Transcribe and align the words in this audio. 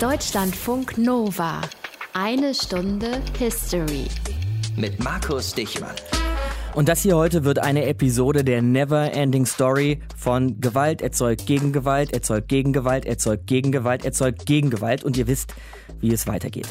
Deutschlandfunk 0.00 0.96
Nova. 0.96 1.60
Eine 2.14 2.54
Stunde 2.54 3.20
History. 3.36 4.06
Mit 4.76 5.02
Markus 5.02 5.52
Dichmann. 5.52 5.96
Und 6.76 6.88
das 6.88 7.02
hier 7.02 7.16
heute 7.16 7.42
wird 7.42 7.58
eine 7.58 7.84
Episode 7.86 8.44
der 8.44 8.62
Never 8.62 9.12
Ending 9.12 9.44
Story 9.44 10.00
von 10.16 10.60
Gewalt 10.60 11.02
erzeugt 11.02 11.46
Gegengewalt, 11.46 12.12
erzeugt 12.12 12.46
Gegengewalt, 12.46 13.06
erzeugt 13.06 13.48
Gegengewalt, 13.48 14.04
erzeugt 14.04 14.46
Gegengewalt. 14.46 15.02
Und 15.02 15.16
ihr 15.16 15.26
wisst, 15.26 15.54
wie 15.98 16.12
es 16.12 16.28
weitergeht. 16.28 16.68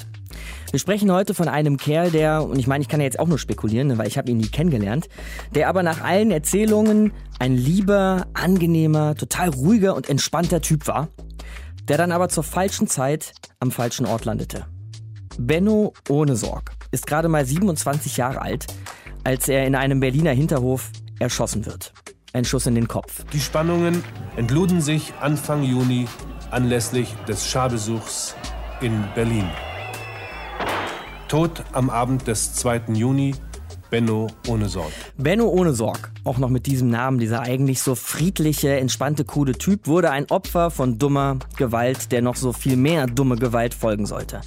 Wir 0.72 0.80
sprechen 0.80 1.12
heute 1.12 1.34
von 1.34 1.50
einem 1.50 1.76
Kerl, 1.76 2.12
der, 2.12 2.44
und 2.44 2.58
ich 2.58 2.68
meine, 2.68 2.82
ich 2.82 2.88
kann 2.88 3.02
ja 3.02 3.06
jetzt 3.06 3.20
auch 3.20 3.28
nur 3.28 3.40
spekulieren, 3.40 3.98
weil 3.98 4.08
ich 4.08 4.18
habe 4.18 4.32
ihn 4.32 4.38
nie 4.38 4.48
kennengelernt, 4.48 5.10
der 5.54 5.68
aber 5.68 5.84
nach 5.84 6.02
allen 6.02 6.32
Erzählungen 6.32 7.12
ein 7.40 7.58
lieber, 7.58 8.28
angenehmer, 8.34 9.16
total 9.16 9.50
ruhiger 9.50 9.96
und 9.96 10.08
entspannter 10.08 10.62
Typ 10.62 10.88
war, 10.88 11.10
der 11.88 11.98
dann 11.98 12.12
aber 12.12 12.30
zur 12.30 12.44
falschen 12.44 12.88
Zeit 12.88 13.34
am 13.60 13.72
falschen 13.72 14.06
Ort 14.06 14.26
landete. 14.26 14.66
Benno 15.40 15.94
ohne 16.10 16.36
Sorg 16.36 16.72
ist 16.92 17.08
gerade 17.08 17.28
mal 17.28 17.46
27 17.46 18.18
Jahre 18.18 18.42
alt, 18.42 18.68
als 19.24 19.48
er 19.48 19.66
in 19.66 19.76
einem 19.76 20.00
Berliner 20.00 20.32
Hinterhof 20.32 20.92
erschossen 21.20 21.66
wird. 21.66 21.94
Ein 22.34 22.46
Schuss 22.46 22.66
in 22.66 22.76
den 22.76 22.88
Kopf. 22.88 23.24
Die 23.32 23.40
Spannungen 23.40 24.04
entluden 24.36 24.82
sich 24.82 25.14
Anfang 25.22 25.64
Juni 25.64 26.08
anlässlich 26.52 27.16
des 27.28 27.48
Scharbesuchs 27.48 28.36
in 28.82 29.04
Berlin. 29.16 29.50
Tod 31.28 31.64
am 31.74 31.90
Abend 31.90 32.28
des 32.28 32.54
2. 32.54 32.94
Juni, 32.94 33.36
Benno 33.90 34.28
ohne 34.48 34.68
Sorg. 34.68 34.92
Benno 35.18 35.48
ohne 35.48 35.74
Sorg, 35.74 36.12
auch 36.26 36.38
noch 36.38 36.50
mit 36.50 36.66
diesem 36.66 36.90
Namen, 36.90 37.20
dieser 37.20 37.42
eigentlich 37.42 37.82
so 37.82 37.96
friedliche, 37.96 38.76
entspannte, 38.76 39.24
coole 39.24 39.54
Typ, 39.54 39.88
wurde 39.88 40.12
ein 40.12 40.30
Opfer 40.30 40.72
von 40.72 41.00
dummer 41.00 41.38
Gewalt, 41.56 42.12
der 42.12 42.22
noch 42.22 42.36
so 42.36 42.52
viel 42.52 42.76
mehr 42.76 43.08
dumme 43.08 43.38
Gewalt 43.38 43.74
folgen 43.74 44.06
sollte. 44.06 44.42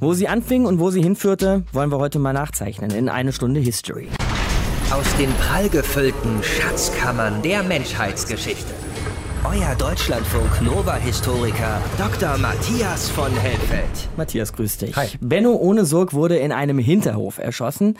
Wo 0.00 0.14
sie 0.14 0.26
anfing 0.26 0.66
und 0.66 0.80
wo 0.80 0.90
sie 0.90 1.02
hinführte, 1.02 1.62
wollen 1.72 1.92
wir 1.92 1.98
heute 1.98 2.18
mal 2.18 2.32
nachzeichnen 2.32 2.90
in 2.90 3.08
eine 3.08 3.32
Stunde 3.32 3.60
History. 3.60 4.08
Aus 4.90 5.06
den 5.16 5.30
prallgefüllten 5.34 6.42
Schatzkammern 6.42 7.40
der 7.42 7.62
Menschheitsgeschichte. 7.62 8.74
Euer 9.44 9.74
Deutschlandfunk 9.74 10.62
Nova-Historiker 10.62 11.82
Dr. 11.98 12.38
Matthias 12.38 13.10
von 13.10 13.32
Helfeld. 13.32 14.08
Matthias, 14.16 14.52
grüß 14.52 14.78
dich. 14.78 14.94
Hi. 14.94 15.08
Benno 15.20 15.54
ohne 15.56 15.84
Sorg 15.84 16.14
wurde 16.14 16.36
in 16.36 16.52
einem 16.52 16.78
Hinterhof 16.78 17.38
erschossen, 17.38 17.98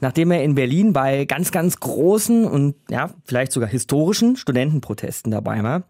nachdem 0.00 0.30
er 0.30 0.42
in 0.42 0.54
Berlin 0.54 0.94
bei 0.94 1.26
ganz, 1.26 1.52
ganz 1.52 1.78
großen 1.78 2.46
und 2.46 2.74
ja, 2.88 3.10
vielleicht 3.24 3.52
sogar 3.52 3.68
historischen 3.68 4.36
Studentenprotesten 4.36 5.30
dabei 5.30 5.62
war. 5.62 5.82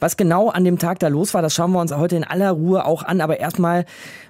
Was 0.00 0.16
genau 0.16 0.48
an 0.50 0.64
dem 0.64 0.78
Tag 0.78 0.98
da 0.98 1.08
los 1.08 1.34
war, 1.34 1.42
das 1.42 1.54
schauen 1.54 1.72
wir 1.72 1.80
uns 1.80 1.92
heute 1.92 2.16
in 2.16 2.24
aller 2.24 2.50
Ruhe 2.50 2.84
auch 2.84 3.02
an. 3.02 3.20
Aber 3.20 3.38
erstmal, 3.38 3.84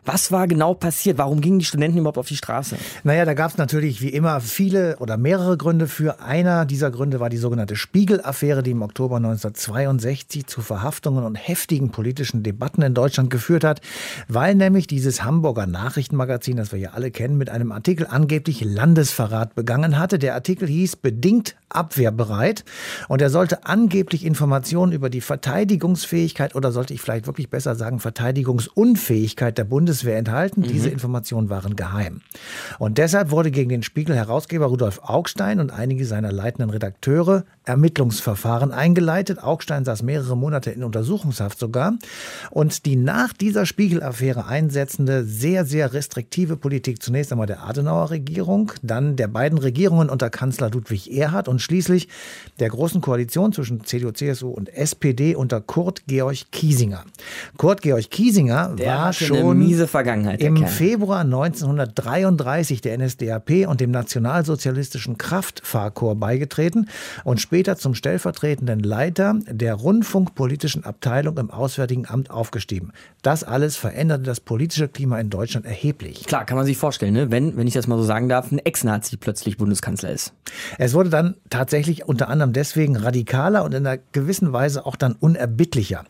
was 0.05 0.31
war 0.31 0.47
genau 0.47 0.75
passiert? 0.75 1.19
Warum 1.19 1.41
gingen 1.41 1.59
die 1.59 1.65
Studenten 1.65 1.99
überhaupt 1.99 2.19
auf 2.19 2.29
die 2.29 2.37
Straße? 2.37 2.77
Naja, 3.05 3.25
da 3.25 3.35
gab 3.35 3.51
es 3.51 3.59
natürlich 3.59 4.01
wie 4.01 4.09
immer 4.09 4.41
viele 4.41 4.97
oder 4.99 5.17
mehrere 5.17 5.57
Gründe 5.57 5.89
für. 5.89 6.21
Einer 6.21 6.65
dieser 6.65 6.91
Gründe 6.91 7.21
war 7.21 7.29
die 7.29 7.37
sogenannte 7.37 7.77
Spiegel-Affäre, 7.77 8.63
die 8.63 8.71
im 8.71 8.83
Oktober 8.83 9.17
1962 9.17 10.47
zu 10.47 10.61
Verhaftungen 10.61 11.25
und 11.25 11.35
heftigen 11.35 11.91
politischen 11.91 12.43
Debatten 12.43 12.83
in 12.83 12.95
Deutschland 12.95 13.31
geführt 13.31 13.65
hat, 13.65 13.81
weil 14.29 14.55
nämlich 14.55 14.87
dieses 14.87 15.25
Hamburger 15.25 15.67
Nachrichtenmagazin, 15.67 16.57
das 16.57 16.73
wir 16.73 16.79
ja 16.79 16.91
alle 16.91 17.11
kennen, 17.11 17.37
mit 17.37 17.51
einem 17.51 17.73
Artikel 17.73 18.07
angeblich 18.09 18.63
Landesverrat 18.63 19.55
begangen 19.55 19.99
hatte. 19.99 20.19
Der 20.19 20.35
Artikel 20.35 20.69
hieß 20.69 20.97
bedingt 20.97 21.57
abwehrbereit 21.69 22.65
und 23.09 23.21
er 23.21 23.31
sollte 23.31 23.67
angeblich 23.67 24.25
Informationen 24.25 24.93
über 24.93 25.11
die 25.11 25.21
Verteidigungsfähigkeit 25.21 26.55
oder 26.55 26.73
sollte 26.73 26.95
ich 26.95 27.01
vielleicht 27.01 27.27
wirklich 27.27 27.51
besser 27.51 27.75
sagen 27.75 27.99
Verteidigungsunfähigkeit 27.99 29.59
der 29.59 29.65
Bundeswehr 29.65 30.17
enthalten. 30.17 30.61
Mhm. 30.61 30.69
Diese 30.69 30.89
Informationen 30.89 31.51
waren 31.51 31.77
geheim. 31.77 32.21
Und 32.79 32.99
deshalb 32.99 33.31
wurde 33.31 33.51
gegen 33.51 33.69
den 33.69 33.83
Spiegel-Herausgeber 33.83 34.67
Rudolf 34.67 35.01
Augstein 35.03 35.61
und 35.61 35.73
einige 35.73 36.07
seiner 36.07 36.33
leitenden 36.33 36.71
Redakteure 36.71 37.45
Ermittlungsverfahren 37.65 38.73
eingeleitet. 38.73 39.43
Augstein 39.43 39.85
saß 39.85 40.03
mehrere 40.03 40.37
Monate 40.37 40.71
in 40.71 40.85
Untersuchungshaft 40.85 41.59
sogar. 41.59 41.95
Und 42.51 42.87
die 42.87 42.97
nach 42.97 43.33
dieser 43.33 43.67
Spiegel-Affäre 43.67 44.47
einsetzende, 44.47 45.25
sehr, 45.25 45.65
sehr 45.65 45.93
restriktive 45.93 46.57
Politik 46.57 47.03
zunächst 47.03 47.33
einmal 47.33 47.49
der 47.49 47.65
Adenauer 47.65 48.11
Regierung, 48.11 48.73
dann 48.83 49.17
der 49.17 49.29
beiden 49.29 49.59
Regierungen 49.59 50.09
unter 50.09 50.31
Kanzler 50.31 50.71
Ludwig 50.71 51.13
Erhard 51.13 51.49
und 51.49 51.56
schließlich 51.59 52.09
der 52.61 52.69
großen 52.69 53.01
Koalition 53.01 53.53
zwischen 53.53 53.85
CDU, 53.85 54.11
CSU 54.13 54.49
und 54.49 54.69
SPD 54.69 55.35
unter 55.35 55.61
Kurt 55.61 56.07
Georg 56.07 56.51
Kiesinger. 56.53 57.05
Kurt 57.57 57.83
Georg 57.83 58.11
Kiesinger 58.11 58.75
Der 58.77 58.87
war 58.87 59.13
schon 59.13 59.59
miese 59.59 59.87
Vergangenheit. 59.87 60.41
im. 60.43 60.67
Februar 60.67 61.21
1933 61.21 62.81
der 62.81 62.99
NSDAP 62.99 63.67
und 63.67 63.81
dem 63.81 63.91
nationalsozialistischen 63.91 65.19
Kraftfahrkorps 65.19 66.21
beigetreten 66.21 66.89
und 67.25 67.41
später 67.41 67.77
zum 67.77 67.95
stellvertretenden 67.95 68.81
Leiter 68.81 69.39
der 69.49 69.75
rundfunkpolitischen 69.75 70.85
Abteilung 70.85 71.39
im 71.39 71.51
Auswärtigen 71.51 72.07
Amt 72.07 72.31
aufgestiegen. 72.31 72.93
Das 73.23 73.45
alles 73.45 73.77
veränderte 73.77 74.25
das 74.25 74.41
politische 74.41 74.89
Klima 74.89 75.19
in 75.19 75.31
Deutschland 75.31 75.67
erheblich. 75.67 76.25
Klar, 76.25 76.45
kann 76.45 76.57
man 76.57 76.67
sich 76.67 76.77
vorstellen, 76.77 77.15
ne? 77.15 77.31
wenn, 77.31 77.57
wenn 77.57 77.67
ich 77.67 77.75
das 77.75 77.87
mal 77.87 77.97
so 77.99 78.05
sagen 78.05 78.29
darf, 78.29 78.51
ein 78.53 78.59
Ex-Nazi 78.59 79.17
plötzlich 79.17 79.57
Bundeskanzler 79.57 80.11
ist. 80.11 80.33
Es 80.79 80.95
wurde 80.95 81.11
dann 81.11 81.35
tatsächlich 81.51 82.07
unter 82.07 82.29
anderem 82.29 82.53
deswegen 82.53 82.97
radikaler 82.97 83.65
und 83.65 83.75
in 83.75 83.87
einer 83.87 84.01
gewissen 84.13 84.53
Weise 84.53 84.87
auch 84.87 84.97
dann 84.97 85.13
unerbittlicher. 85.15 86.05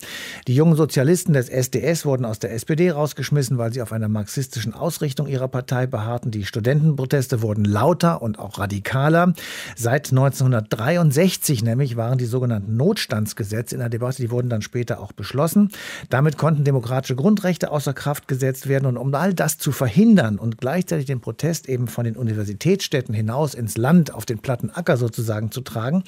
Die 0.47 0.55
jungen 0.55 0.77
Sozialisten 0.77 1.33
des 1.33 1.49
SDS 1.49 2.05
wurden 2.05 2.25
aus 2.25 2.39
der 2.39 2.53
SPD 2.53 2.91
rausgeschmissen, 2.91 3.59
weil 3.59 3.73
sie 3.73 3.83
auf 3.83 3.93
einer 3.93 4.09
marxistischen 4.09 4.75
Ausrichtung 4.75 5.27
ihrer 5.27 5.49
Partei 5.49 5.87
beharrten. 5.87 6.31
Die 6.31 6.45
Studentenproteste 6.45 7.43
wurden 7.43 7.65
lauter 7.65 8.23
und 8.23 8.39
auch 8.39 8.59
radikaler. 8.59 9.35
Seit 9.77 10.11
1963 10.11 11.63
nämlich 11.63 11.97
waren 11.97 12.19
die 12.19 12.27
sogenannten 12.27 12.77
Notstandsgesetze 12.77 13.75
in 13.75 13.81
der 13.81 13.89
Debatte, 13.89 14.23
die 14.23 14.31
wurden 14.31 14.49
dann 14.49 14.63
später 14.63 15.01
auch 15.01 15.13
beschlossen. 15.13 15.71
Damit 16.11 16.39
konnten 16.39 16.65
demokratische 16.65 17.17
Grundrechte 17.17 17.71
außer 17.71 17.93
Kraft 17.93 18.29
gesetzt 18.29 18.69
werden. 18.69 18.87
Und 18.87 18.97
um 18.97 19.15
all 19.15 19.35
das 19.35 19.59
zu 19.59 19.73
verhindern 19.73 20.39
und 20.39 20.59
gleichzeitig 20.59 21.07
den 21.07 21.21
Protest 21.21 21.69
eben 21.69 21.89
von 21.89 22.05
den 22.05 22.17
Universitätsstädten 22.17 23.15
hinaus 23.15 23.55
ins 23.55 23.77
Land, 23.77 24.15
auf 24.15 24.27
den 24.27 24.39
platten 24.39 24.71
Acker 24.71 24.97
sozusagen 24.97 25.26
zu 25.51 25.61
tragen, 25.61 26.05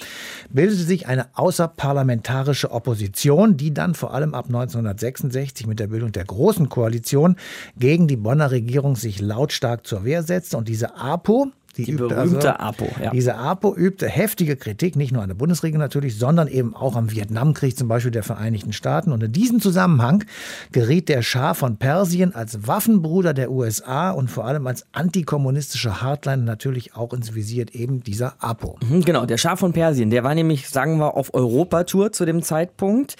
bildete 0.51 0.83
sich 0.83 1.07
eine 1.07 1.27
außerparlamentarische 1.37 2.71
Opposition, 2.71 3.57
die 3.57 3.75
dann 3.75 3.95
vor 3.95 4.15
allem 4.15 4.35
ab 4.35 4.47
1966 4.47 5.67
mit 5.67 5.79
der 5.81 5.89
Bildung 5.89 6.13
der 6.13 6.25
Großen 6.25 6.69
Koalition 6.69 7.37
gegen 7.77 8.09
die 8.09 8.17
Bonner 8.17 8.51
Regierung 8.51 8.97
sich 8.97 9.21
lautstark 9.21 9.87
zur 9.87 10.05
Wehr 10.05 10.23
setzte. 10.23 10.57
Und 10.57 10.69
diese 10.69 10.97
APO, 10.97 11.53
Die 11.87 11.93
übte 11.93 12.09
berühmte 12.09 12.61
APO, 12.61 12.89
ja. 13.03 13.11
Diese 13.11 13.37
APO 13.37 13.75
übte 13.75 14.09
heftige 14.09 14.57
Kritik, 14.57 14.97
nicht 14.97 15.13
nur 15.13 15.23
an 15.23 15.29
der 15.29 15.37
Bundesregierung 15.37 15.81
natürlich, 15.81 16.19
sondern 16.19 16.49
eben 16.49 16.75
auch 16.75 16.97
am 16.97 17.11
Vietnamkrieg 17.11 17.77
zum 17.77 17.89
Beispiel 17.89 18.11
der 18.11 18.23
Vereinigten 18.23 18.73
Staaten. 18.73 19.13
Und 19.13 19.23
in 19.23 19.33
diesem 19.33 19.61
Zusammenhang 19.61 20.25
geriet 20.73 21.09
der 21.09 21.23
Schah 21.23 21.55
von 21.55 21.77
Persien 21.77 22.35
als 22.35 22.67
Waffenbruder 22.67 23.35
der 23.35 23.51
USA 23.51 24.11
und 24.11 24.31
vor 24.31 24.45
allem 24.45 24.67
als 24.67 24.87
antikommunistischer 24.93 26.03
Hardliner 26.03 26.43
natürlich 26.43 26.95
auch 26.95 27.13
ins 27.13 27.35
Visier 27.35 27.67
eben 27.73 28.03
dieser 28.03 28.35
APO. 28.39 28.79
Mhm, 28.89 29.05
Genau, 29.05 29.25
der 29.27 29.39
Schah 29.39 29.57
von 29.57 29.73
Persien, 29.73 30.11
der 30.11 30.25
war 30.25 30.35
nämlich, 30.35 30.69
sagen 30.69 30.99
wir, 30.99 31.17
auf 31.17 31.33
Europatour 31.33 32.13
zu 32.13 32.25
dem 32.25 32.43
Zeitpunkt. 32.43 33.17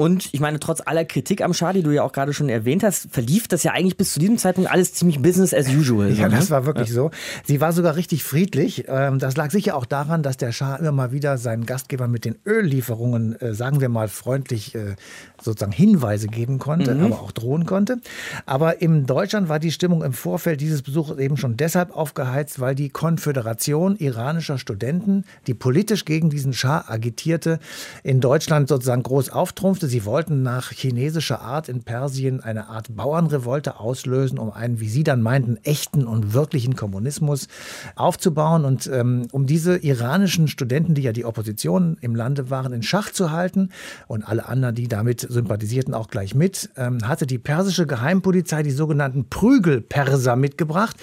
Und 0.00 0.32
ich 0.32 0.38
meine, 0.38 0.60
trotz 0.60 0.80
aller 0.80 1.04
Kritik 1.04 1.42
am 1.42 1.52
Schah, 1.52 1.72
die 1.72 1.82
du 1.82 1.90
ja 1.90 2.04
auch 2.04 2.12
gerade 2.12 2.32
schon 2.32 2.48
erwähnt 2.48 2.84
hast, 2.84 3.08
verlief 3.10 3.48
das 3.48 3.64
ja 3.64 3.72
eigentlich 3.72 3.96
bis 3.96 4.12
zu 4.12 4.20
diesem 4.20 4.38
Zeitpunkt 4.38 4.70
alles 4.70 4.94
ziemlich 4.94 5.20
Business 5.20 5.52
as 5.52 5.66
usual. 5.68 6.14
so, 6.14 6.22
Ja, 6.22 6.28
ne? 6.28 6.36
das 6.36 6.52
war 6.52 6.66
wirklich 6.66 6.92
so. 6.92 7.10
Sie 7.44 7.60
war 7.60 7.72
sogar 7.72 7.96
richtig 7.96 8.22
friedlich. 8.22 8.84
Ähm, 8.86 9.18
Das 9.18 9.36
lag 9.36 9.50
sicher 9.50 9.76
auch 9.76 9.86
daran, 9.86 10.22
dass 10.22 10.36
der 10.36 10.52
Schah 10.52 10.76
immer 10.76 10.92
mal 10.92 11.10
wieder 11.10 11.36
seinen 11.36 11.66
Gastgeber 11.66 12.06
mit 12.06 12.24
den 12.24 12.36
Öllieferungen, 12.46 13.40
äh, 13.40 13.54
sagen 13.54 13.80
wir 13.80 13.88
mal 13.88 14.06
freundlich, 14.06 14.76
äh, 14.76 14.94
sozusagen 15.42 15.72
Hinweise 15.72 16.26
geben 16.28 16.58
konnte, 16.58 16.92
aber 16.92 17.20
auch 17.20 17.32
drohen 17.32 17.66
konnte. 17.66 17.98
Aber 18.46 18.82
in 18.82 19.06
Deutschland 19.06 19.48
war 19.48 19.58
die 19.58 19.72
Stimmung 19.72 20.02
im 20.02 20.12
Vorfeld 20.12 20.60
dieses 20.60 20.82
Besuchs 20.82 21.16
eben 21.18 21.36
schon 21.36 21.56
deshalb 21.56 21.94
aufgeheizt, 21.96 22.60
weil 22.60 22.74
die 22.74 22.88
Konföderation 22.88 23.96
iranischer 23.96 24.58
Studenten, 24.58 25.24
die 25.46 25.54
politisch 25.54 26.04
gegen 26.04 26.30
diesen 26.30 26.52
Schah 26.52 26.84
agitierte, 26.88 27.58
in 28.02 28.20
Deutschland 28.20 28.68
sozusagen 28.68 29.02
groß 29.02 29.30
auftrumpfte. 29.30 29.86
Sie 29.86 30.04
wollten 30.04 30.42
nach 30.42 30.72
chinesischer 30.72 31.40
Art 31.40 31.68
in 31.68 31.82
Persien 31.82 32.40
eine 32.40 32.68
Art 32.68 32.94
Bauernrevolte 32.94 33.78
auslösen, 33.78 34.38
um 34.38 34.50
einen, 34.50 34.80
wie 34.80 34.88
sie 34.88 35.04
dann 35.04 35.22
meinten, 35.22 35.56
echten 35.62 36.06
und 36.06 36.32
wirklichen 36.32 36.76
Kommunismus 36.76 37.48
aufzubauen 37.96 38.64
und 38.64 38.88
ähm, 38.92 39.28
um 39.32 39.46
diese 39.46 39.76
iranischen 39.76 40.48
Studenten, 40.48 40.94
die 40.94 41.02
ja 41.02 41.12
die 41.12 41.24
Opposition 41.24 41.96
im 42.00 42.14
Lande 42.14 42.50
waren, 42.50 42.72
in 42.72 42.82
Schach 42.82 43.12
zu 43.12 43.30
halten 43.30 43.70
und 44.06 44.28
alle 44.28 44.46
anderen, 44.46 44.74
die 44.74 44.88
damit 44.88 45.27
sympathisierten, 45.28 45.94
auch 45.94 46.08
gleich 46.08 46.34
mit, 46.34 46.70
ähm, 46.76 47.06
hatte 47.06 47.26
die 47.26 47.38
persische 47.38 47.86
Geheimpolizei 47.86 48.62
die 48.62 48.70
sogenannten 48.70 49.28
Prügelperser 49.28 50.36
mitgebracht, 50.36 50.96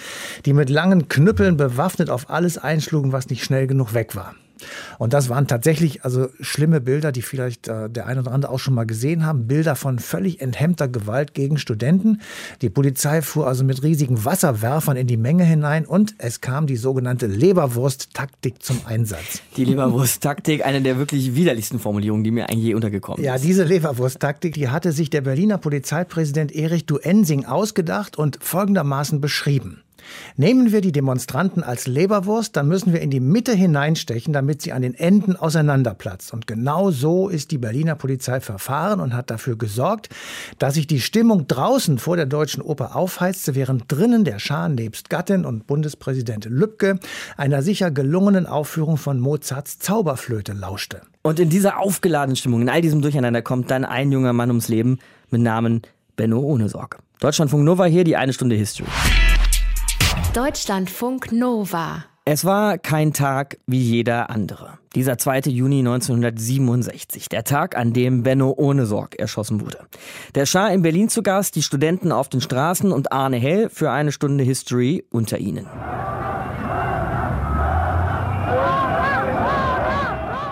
die 0.46 0.54
mit 0.54 0.70
langen 0.70 1.08
Knüppeln 1.08 1.58
bewaffnet 1.58 2.10
auf 2.10 2.30
alles 2.30 2.58
einschlugen, 2.58 3.12
was 3.12 3.30
nicht 3.30 3.44
schnell 3.44 3.68
genug 3.68 3.94
weg 3.94 4.16
war. 4.16 4.36
Und 4.98 5.14
das 5.14 5.30
waren 5.30 5.48
tatsächlich 5.48 6.04
also 6.04 6.28
schlimme 6.40 6.82
Bilder, 6.82 7.12
die 7.12 7.22
vielleicht 7.22 7.68
äh, 7.68 7.90
der 7.90 8.08
eine 8.08 8.22
oder 8.22 8.32
andere 8.32 8.52
auch 8.52 8.60
schon 8.60 8.74
mal 8.74 8.86
gesehen 8.86 9.26
haben. 9.26 9.48
Bilder 9.48 9.76
von 9.76 10.00
völlig 10.00 10.42
enthemmter 10.42 10.88
Gewalt 10.88 11.34
gegen 11.34 11.58
Studenten. 11.58 12.22
Die 12.62 12.70
Polizei 12.70 13.22
fuhr 13.22 13.48
also 13.48 13.64
mit 13.64 13.84
riesigen 13.84 14.26
Wasserwerfern 14.26 14.98
in 14.98 15.08
die 15.08 15.18
Menge 15.18 15.44
hinein 15.44 15.86
und 15.86 16.16
es 16.18 16.42
kam 16.42 16.68
die 16.68 16.78
sogenannte 16.78 17.28
Leberwurst-Taktik 17.28 18.62
zum 18.62 18.82
Einsatz. 18.86 19.42
Die 19.58 19.66
Leberwurst-Taktik, 19.66 20.66
eine 20.66 20.82
der 20.82 20.98
wirklich 20.98 21.36
widerlichsten 21.36 21.80
Formulierungen, 21.80 22.24
die 22.24 22.32
mir 22.32 22.50
eigentlich 22.50 22.66
je 22.66 22.74
untergekommen 22.74 23.20
ist. 23.20 23.26
Ja, 23.26 23.38
diese 23.38 23.64
Leberwurst-Taktik, 23.64 24.54
die 24.54 24.70
hatte 24.70 24.92
sich 24.92 25.10
der 25.10 25.22
Berliner 25.22 25.58
Polizeipräsident 25.58 26.54
Erich 26.54 26.86
Duensing 26.86 27.46
ausgedacht 27.46 28.18
und 28.18 28.40
folgendermaßen 28.42 29.22
beschrieben. 29.22 29.85
Nehmen 30.38 30.72
wir 30.72 30.82
die 30.82 30.92
Demonstranten 30.92 31.64
als 31.64 31.88
Leberwurst, 31.88 32.56
dann 32.56 32.68
müssen 32.68 32.94
wir 32.94 33.02
in 33.02 33.10
die 33.10 33.20
Mitte 33.20 33.54
hineinstechen, 33.54 34.34
damit 34.34 34.62
sie 34.62 34.74
an 34.74 34.82
den 34.82 34.94
Enden 34.94 35.36
auseinanderplatzt. 35.36 36.34
Und 36.34 36.48
genau 36.48 36.92
so 36.92 37.30
ist 37.30 37.52
die 37.52 37.58
Berliner 37.58 37.96
Polizei 37.96 38.40
verfahren 38.40 39.00
und 39.00 39.14
hat 39.14 39.30
dafür 39.30 39.58
gesorgt, 39.58 40.10
dass 40.60 40.76
sich 40.76 40.88
die 40.88 41.02
Stimmung 41.02 41.48
draußen 41.48 41.98
vor 41.98 42.16
der 42.16 42.26
Deutschen 42.26 42.62
Oper 42.62 42.96
aufheizte, 42.96 43.56
während 43.56 43.92
drinnen 43.92 44.24
der 44.24 44.40
Schah 44.40 44.70
nebst 44.70 45.10
Gattin 45.10 45.46
und 45.46 45.68
Bundespräsident 45.68 46.46
Lübcke 46.46 47.00
einer 47.38 47.62
sicher 47.62 47.92
gelungenen 47.92 48.46
Aufführung 48.46 48.98
von 48.98 49.20
Mozarts 49.20 49.80
Zauberflöte 49.80 50.54
lauschte. 50.54 51.02
Und 51.22 51.40
in 51.40 51.50
dieser 51.50 51.80
aufgeladenen 51.80 52.36
Stimmung, 52.36 52.62
in 52.62 52.70
all 52.70 52.82
diesem 52.82 53.02
Durcheinander 53.02 53.42
kommt 53.42 53.72
dann 53.72 53.84
ein 53.84 54.12
junger 54.12 54.34
Mann 54.34 54.50
ums 54.50 54.68
Leben 54.68 55.00
mit 55.32 55.42
Namen 55.42 55.82
Benno 56.16 56.40
Ohnesorg. 56.40 57.00
Deutschlandfunk 57.20 57.64
Nova 57.64 57.86
hier, 57.86 58.04
die 58.04 58.16
eine 58.16 58.34
Stunde 58.34 58.56
History. 58.56 58.88
Deutschlandfunk 60.36 61.32
Nova. 61.32 62.04
Es 62.26 62.44
war 62.44 62.78
kein 62.78 63.14
Tag 63.14 63.58
wie 63.68 63.80
jeder 63.80 64.30
andere. 64.30 64.80
Dieser 64.94 65.18
2. 65.18 65.44
Juni 65.50 65.80
1967, 65.80 67.30
der 67.30 67.46
Tag, 67.46 67.78
an 67.78 67.94
dem 67.94 68.24
Benno 68.24 68.54
ohne 68.58 68.86
Sorg 68.86 69.16
erschossen 69.16 69.62
wurde. 69.62 69.88
Der 70.34 70.46
Schah 70.46 70.68
in 70.68 70.82
Berlin 70.82 71.08
zu 71.08 71.24
Gast, 71.24 71.56
die 71.56 71.62
Studenten 71.62 72.12
auf 72.12 72.28
den 72.28 72.42
Straßen 72.42 72.92
und 72.92 73.14
Arne 73.14 73.38
Hell 73.38 73.70
für 73.70 73.92
eine 73.92 74.12
Stunde 74.12 74.44
History 74.44 75.06
unter 75.10 75.38
ihnen. 75.38 75.68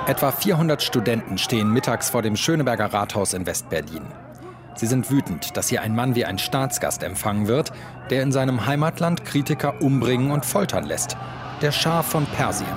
Etwa 0.08 0.32
400 0.32 0.82
Studenten 0.82 1.38
stehen 1.38 1.70
mittags 1.74 2.10
vor 2.10 2.22
dem 2.22 2.38
Schöneberger 2.38 2.94
Rathaus 2.94 3.34
in 3.34 3.46
Westberlin. 3.46 4.04
Sie 4.76 4.88
sind 4.88 5.12
wütend, 5.12 5.56
dass 5.56 5.70
hier 5.70 5.82
ein 5.82 5.96
Mann 5.96 6.16
wie 6.16 6.26
ein 6.26 6.40
Staatsgast 6.40 7.04
empfangen 7.04 7.48
wird, 7.48 7.72
der 8.10 8.24
in 8.24 8.32
seinem 8.32 8.66
Heimatland 8.66 9.26
Kritiker 9.26 9.82
umbringen 9.82 10.32
und 10.32 10.46
foltern 10.46 10.86
lässt. 10.86 11.18
Der 11.62 11.72
Schah 11.72 12.04
von 12.04 12.26
Persien. 12.26 12.68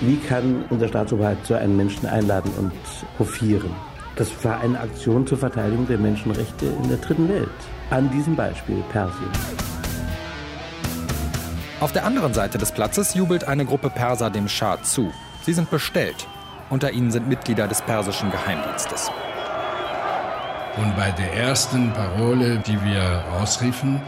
Wie 0.00 0.18
kann 0.18 0.64
unser 0.70 0.88
Staatsoberhaupt 0.88 1.46
so 1.46 1.54
einen 1.54 1.76
Menschen 1.76 2.06
einladen 2.06 2.52
und 2.58 2.72
hofieren? 3.18 3.70
Das 4.14 4.30
war 4.44 4.60
eine 4.60 4.78
Aktion 4.78 5.26
zur 5.26 5.38
Verteidigung 5.38 5.86
der 5.88 5.98
Menschenrechte 5.98 6.66
in 6.66 6.88
der 6.88 6.98
dritten 6.98 7.28
Welt. 7.28 7.48
An 7.90 8.10
diesem 8.10 8.36
Beispiel 8.36 8.82
Persien. 8.92 9.30
Auf 11.80 11.92
der 11.92 12.06
anderen 12.06 12.32
Seite 12.32 12.56
des 12.56 12.72
Platzes 12.72 13.14
jubelt 13.14 13.44
eine 13.44 13.66
Gruppe 13.66 13.90
Perser 13.90 14.30
dem 14.30 14.48
Schah 14.48 14.82
zu. 14.82 15.12
Sie 15.42 15.52
sind 15.52 15.70
bestellt. 15.70 16.26
Unter 16.68 16.90
ihnen 16.90 17.10
sind 17.10 17.28
Mitglieder 17.28 17.68
des 17.68 17.80
persischen 17.82 18.30
Geheimdienstes. 18.30 19.10
Und 20.76 20.96
bei 20.96 21.10
der 21.12 21.32
ersten 21.32 21.92
Parole, 21.92 22.58
die 22.58 22.82
wir 22.84 23.24
ausriefen, 23.40 24.02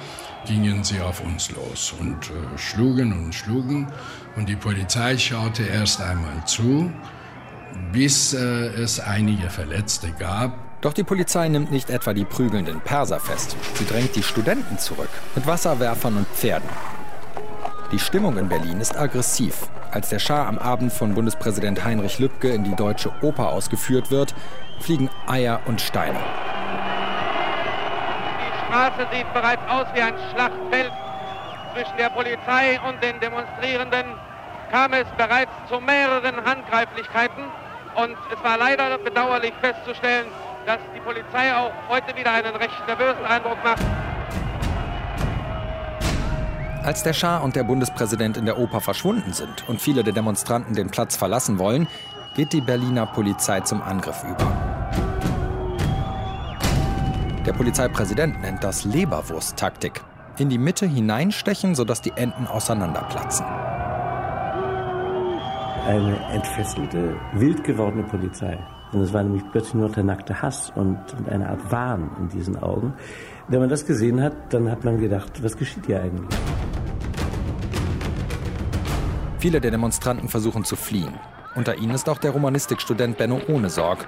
gingen 0.44 0.82
sie 0.82 1.00
auf 1.00 1.22
uns 1.22 1.50
los 1.52 1.94
und 1.98 2.30
äh, 2.30 2.58
schlugen 2.58 3.12
und 3.12 3.34
schlugen. 3.34 3.86
Und 4.36 4.48
die 4.48 4.56
Polizei 4.56 5.16
schaute 5.16 5.62
erst 5.62 6.00
einmal 6.00 6.44
zu, 6.46 6.90
bis 7.92 8.34
äh, 8.34 8.38
es 8.38 9.00
einige 9.00 9.50
Verletzte 9.50 10.10
gab. 10.12 10.52
Doch 10.80 10.92
die 10.92 11.04
Polizei 11.04 11.48
nimmt 11.48 11.70
nicht 11.70 11.90
etwa 11.90 12.12
die 12.12 12.24
prügelnden 12.24 12.80
Perser 12.80 13.18
fest. 13.18 13.56
Sie 13.74 13.84
drängt 13.84 14.14
die 14.14 14.22
Studenten 14.22 14.78
zurück 14.78 15.10
mit 15.34 15.46
Wasserwerfern 15.46 16.16
und 16.16 16.28
Pferden. 16.28 16.68
Die 17.90 17.98
Stimmung 17.98 18.36
in 18.36 18.50
Berlin 18.50 18.82
ist 18.82 18.98
aggressiv. 18.98 19.66
Als 19.92 20.10
der 20.10 20.18
Schah 20.18 20.46
am 20.46 20.58
Abend 20.58 20.92
von 20.92 21.14
Bundespräsident 21.14 21.86
Heinrich 21.86 22.18
Lübke 22.18 22.50
in 22.50 22.62
die 22.62 22.76
Deutsche 22.76 23.10
Oper 23.22 23.48
ausgeführt 23.48 24.10
wird, 24.10 24.34
fliegen 24.78 25.08
Eier 25.26 25.60
und 25.64 25.80
Steine. 25.80 26.18
Die 28.40 28.66
Straße 28.66 29.06
sieht 29.10 29.32
bereits 29.32 29.62
aus 29.70 29.86
wie 29.94 30.02
ein 30.02 30.12
Schlachtfeld. 30.30 30.92
Zwischen 31.72 31.96
der 31.96 32.10
Polizei 32.10 32.78
und 32.86 33.02
den 33.02 33.18
Demonstrierenden 33.20 34.04
kam 34.70 34.92
es 34.92 35.06
bereits 35.16 35.52
zu 35.70 35.80
mehreren 35.80 36.44
Handgreiflichkeiten. 36.44 37.44
Und 37.94 38.18
es 38.30 38.44
war 38.44 38.58
leider 38.58 38.98
bedauerlich 38.98 39.54
festzustellen, 39.62 40.26
dass 40.66 40.78
die 40.94 41.00
Polizei 41.00 41.54
auch 41.54 41.72
heute 41.88 42.14
wieder 42.14 42.32
einen 42.32 42.54
recht 42.54 42.86
nervösen 42.86 43.24
Eindruck 43.24 43.64
macht. 43.64 43.80
Als 46.88 47.02
der 47.02 47.12
Schah 47.12 47.36
und 47.36 47.54
der 47.54 47.64
Bundespräsident 47.64 48.38
in 48.38 48.46
der 48.46 48.58
Oper 48.58 48.80
verschwunden 48.80 49.34
sind 49.34 49.68
und 49.68 49.78
viele 49.78 50.02
der 50.02 50.14
Demonstranten 50.14 50.74
den 50.74 50.88
Platz 50.88 51.16
verlassen 51.16 51.58
wollen, 51.58 51.86
geht 52.34 52.54
die 52.54 52.62
Berliner 52.62 53.04
Polizei 53.04 53.60
zum 53.60 53.82
Angriff 53.82 54.24
über. 54.24 54.50
Der 57.44 57.52
Polizeipräsident 57.52 58.40
nennt 58.40 58.64
das 58.64 58.86
Leberwurst-Taktik. 58.86 60.00
In 60.38 60.48
die 60.48 60.56
Mitte 60.56 60.86
hineinstechen, 60.86 61.74
sodass 61.74 62.00
die 62.00 62.12
Enden 62.16 62.46
auseinanderplatzen. 62.46 63.44
Eine 65.86 66.16
entfesselte, 66.32 67.16
wild 67.34 67.64
gewordene 67.64 68.04
Polizei. 68.04 68.58
Und 68.92 69.02
es 69.02 69.12
war 69.12 69.22
nämlich 69.22 69.42
plötzlich 69.52 69.74
nur 69.74 69.88
der 69.90 70.04
nackte 70.04 70.40
Hass 70.40 70.72
und, 70.74 70.98
und 71.18 71.28
eine 71.28 71.48
Art 71.48 71.70
Wahn 71.70 72.10
in 72.18 72.28
diesen 72.28 72.56
Augen. 72.56 72.94
Wenn 73.48 73.60
man 73.60 73.68
das 73.68 73.86
gesehen 73.86 74.22
hat, 74.22 74.34
dann 74.50 74.70
hat 74.70 74.84
man 74.84 74.98
gedacht, 74.98 75.42
was 75.42 75.56
geschieht 75.56 75.86
hier 75.86 76.02
eigentlich? 76.02 76.38
Viele 79.38 79.60
der 79.60 79.70
Demonstranten 79.70 80.28
versuchen 80.28 80.64
zu 80.64 80.74
fliehen. 80.74 81.14
Unter 81.54 81.76
ihnen 81.76 81.94
ist 81.94 82.08
auch 82.08 82.18
der 82.18 82.32
Romanistikstudent 82.32 83.18
Benno 83.18 83.40
Ohnesorg. 83.48 84.06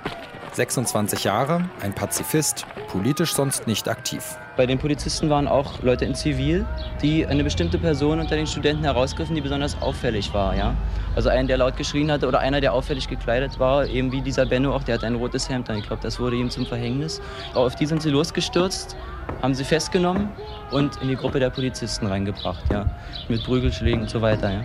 26 0.55 1.25
Jahre, 1.25 1.69
ein 1.81 1.95
Pazifist, 1.95 2.67
politisch 2.89 3.35
sonst 3.35 3.67
nicht 3.67 3.89
aktiv. 3.89 4.37
Bei 4.57 4.67
den 4.67 4.79
Polizisten 4.79 5.31
waren 5.31 5.49
auch 5.49 5.83
Leute 5.83 6.05
in 6.05 6.15
Zivil, 6.15 6.67
die 7.03 7.27
eine 7.27 7.45
bestimmte 7.45 7.79
Person 7.79 8.21
unter 8.21 8.37
den 8.37 8.47
Studenten 8.47 8.85
herausgriffen, 8.85 9.35
die 9.35 9.41
besonders 9.41 9.81
auffällig 9.81 10.35
war. 10.35 10.57
Ja? 10.57 10.75
Also 11.15 11.29
einen, 11.29 11.49
der 11.49 11.57
laut 11.57 11.77
geschrien 11.77 12.11
hatte 12.11 12.27
oder 12.27 12.41
einer, 12.41 12.61
der 12.61 12.73
auffällig 12.73 13.09
gekleidet 13.09 13.59
war, 13.59 13.87
eben 13.87 14.13
wie 14.13 14.21
dieser 14.21 14.47
Benno 14.47 14.75
auch, 14.75 14.83
der 14.83 14.97
hat 14.97 15.05
ein 15.05 15.15
rotes 15.15 15.49
Hemd 15.49 15.71
an. 15.71 15.79
Ich 15.79 15.87
glaube, 15.87 16.03
das 16.03 16.21
wurde 16.21 16.37
ihm 16.37 16.51
zum 16.51 16.67
Verhängnis. 16.67 17.21
Auf 17.55 17.75
die 17.77 17.87
sind 17.87 18.03
sie 18.03 18.11
losgestürzt, 18.11 18.97
haben 19.43 19.55
sie 19.55 19.65
festgenommen 19.65 20.29
und 20.71 21.01
in 21.03 21.09
die 21.09 21.17
Gruppe 21.17 21.41
der 21.41 21.51
Polizisten 21.51 22.07
reingebracht, 22.07 22.65
ja? 22.71 22.87
mit 23.29 23.45
Prügelschlägen 23.45 24.03
und 24.03 24.11
so 24.11 24.21
weiter. 24.21 24.51
Ja? 24.51 24.63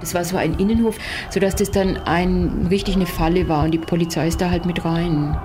Das 0.00 0.14
war 0.14 0.24
so 0.24 0.36
ein 0.36 0.54
Innenhof, 0.54 0.96
sodass 1.30 1.56
das 1.56 1.70
dann 1.70 1.96
ein, 2.04 2.66
richtig 2.70 2.96
eine 2.96 3.06
Falle 3.06 3.48
war 3.48 3.64
und 3.64 3.72
die 3.72 3.78
Polizei 3.78 4.28
ist 4.28 4.40
da 4.40 4.50
halt 4.50 4.66
mit 4.66 4.84
rein. 4.84 5.36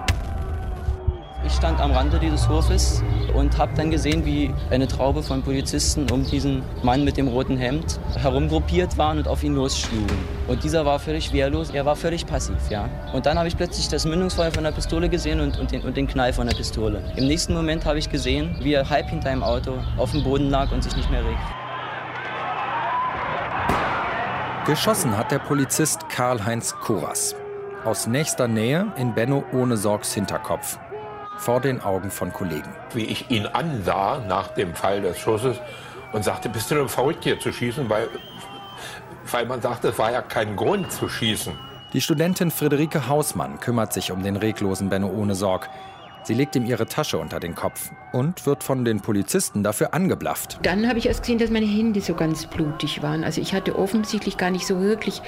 Ich 1.46 1.52
stand 1.52 1.82
am 1.82 1.92
Rande 1.92 2.20
dieses 2.20 2.48
Hofes 2.48 3.04
und 3.34 3.58
habe 3.58 3.74
dann 3.76 3.92
gesehen, 3.92 4.26
wie 4.26 4.50
eine 4.70 4.88
Traube 4.88 5.22
von 5.22 5.44
Polizisten 5.44 6.10
um 6.10 6.26
diesen 6.26 6.64
Mann 6.84 7.04
mit 7.04 7.18
dem 7.18 7.28
roten 7.28 7.58
Hemd 7.58 8.00
herumgruppiert 8.16 8.98
waren 8.98 9.18
und 9.18 9.28
auf 9.28 9.44
ihn 9.44 9.54
losschlugen. 9.54 10.18
Und 10.48 10.64
dieser 10.64 10.86
war 10.86 11.00
völlig 11.00 11.34
wehrlos, 11.34 11.70
er 11.72 11.86
war 11.86 11.98
völlig 11.98 12.26
passiv. 12.26 12.70
Ja? 12.70 12.90
Und 13.14 13.26
dann 13.26 13.38
habe 13.38 13.50
ich 13.50 13.58
plötzlich 13.58 13.90
das 13.90 14.06
Mündungsfeuer 14.06 14.52
von 14.52 14.64
der 14.64 14.72
Pistole 14.72 15.10
gesehen 15.10 15.42
und, 15.42 15.60
und, 15.60 15.72
den, 15.72 15.82
und 15.82 15.98
den 15.98 16.08
Knall 16.08 16.32
von 16.32 16.48
der 16.48 16.56
Pistole. 16.56 17.04
Im 17.18 17.28
nächsten 17.28 17.54
Moment 17.54 17.86
habe 17.86 18.00
ich 18.00 18.10
gesehen, 18.10 18.56
wie 18.62 18.74
er 18.74 18.90
halb 18.90 19.10
hinter 19.10 19.30
einem 19.30 19.44
Auto 19.44 19.74
auf 19.98 20.12
dem 20.12 20.24
Boden 20.24 20.50
lag 20.50 20.72
und 20.72 20.82
sich 20.82 20.96
nicht 20.96 21.12
mehr 21.12 21.26
regt. 21.26 21.63
Geschossen 24.66 25.18
hat 25.18 25.30
der 25.30 25.40
Polizist 25.40 26.08
Karl-Heinz 26.08 26.74
Koras. 26.76 27.36
Aus 27.84 28.08
nächster 28.08 28.48
Nähe 28.48 28.94
in 28.96 29.14
Benno 29.14 29.44
ohne 29.52 29.76
Sorgs 29.76 30.14
Hinterkopf. 30.14 30.80
Vor 31.38 31.60
den 31.60 31.82
Augen 31.82 32.10
von 32.10 32.32
Kollegen. 32.32 32.74
Wie 32.94 33.04
ich 33.04 33.30
ihn 33.30 33.46
ansah 33.46 34.24
nach 34.26 34.48
dem 34.54 34.74
Fall 34.74 35.02
des 35.02 35.20
Schusses 35.20 35.58
und 36.14 36.24
sagte, 36.24 36.48
bist 36.48 36.72
du 36.72 36.76
denn 36.76 36.88
verrückt 36.88 37.26
hier 37.26 37.38
zu 37.42 37.52
schießen? 37.52 37.90
Weil, 37.90 38.08
weil 39.30 39.46
man 39.48 39.62
sagte, 39.62 39.90
es 39.90 40.00
war 40.00 40.14
ja 40.14 40.22
kein 40.22 40.56
Grund 40.56 40.90
zu 40.94 41.10
schießen. 41.10 41.52
Die 41.92 42.00
Studentin 42.00 42.50
Friederike 42.50 43.10
Hausmann 43.10 43.60
kümmert 43.60 43.92
sich 43.92 44.14
um 44.14 44.24
den 44.24 44.38
reglosen 44.38 44.88
Benno 44.88 45.10
ohne 45.10 45.36
Sorg. 45.36 45.70
Sie 46.24 46.34
legt 46.34 46.56
ihm 46.56 46.66
ihre 46.66 46.86
Tasche 46.86 47.18
unter 47.18 47.40
den 47.40 47.54
Kopf 47.54 47.92
und 48.14 48.46
wird 48.46 48.64
von 48.64 48.86
den 48.86 49.02
Polizisten 49.02 49.62
dafür 49.62 49.94
angeblafft. 49.94 50.60
Dann 50.64 50.88
habe 50.88 50.98
ich 50.98 51.08
erst 51.08 51.24
gesehen, 51.24 51.38
dass 51.40 51.50
meine 51.50 51.66
Hände 51.66 52.00
so 52.00 52.14
ganz 52.14 52.46
blutig 52.46 53.02
waren. 53.04 53.24
Also 53.24 53.42
ich 53.42 53.54
hatte 53.54 53.78
offensichtlich 53.78 54.38
gar 54.38 54.50
nicht 54.50 54.66
so 54.66 54.80
wirklich 54.80 55.22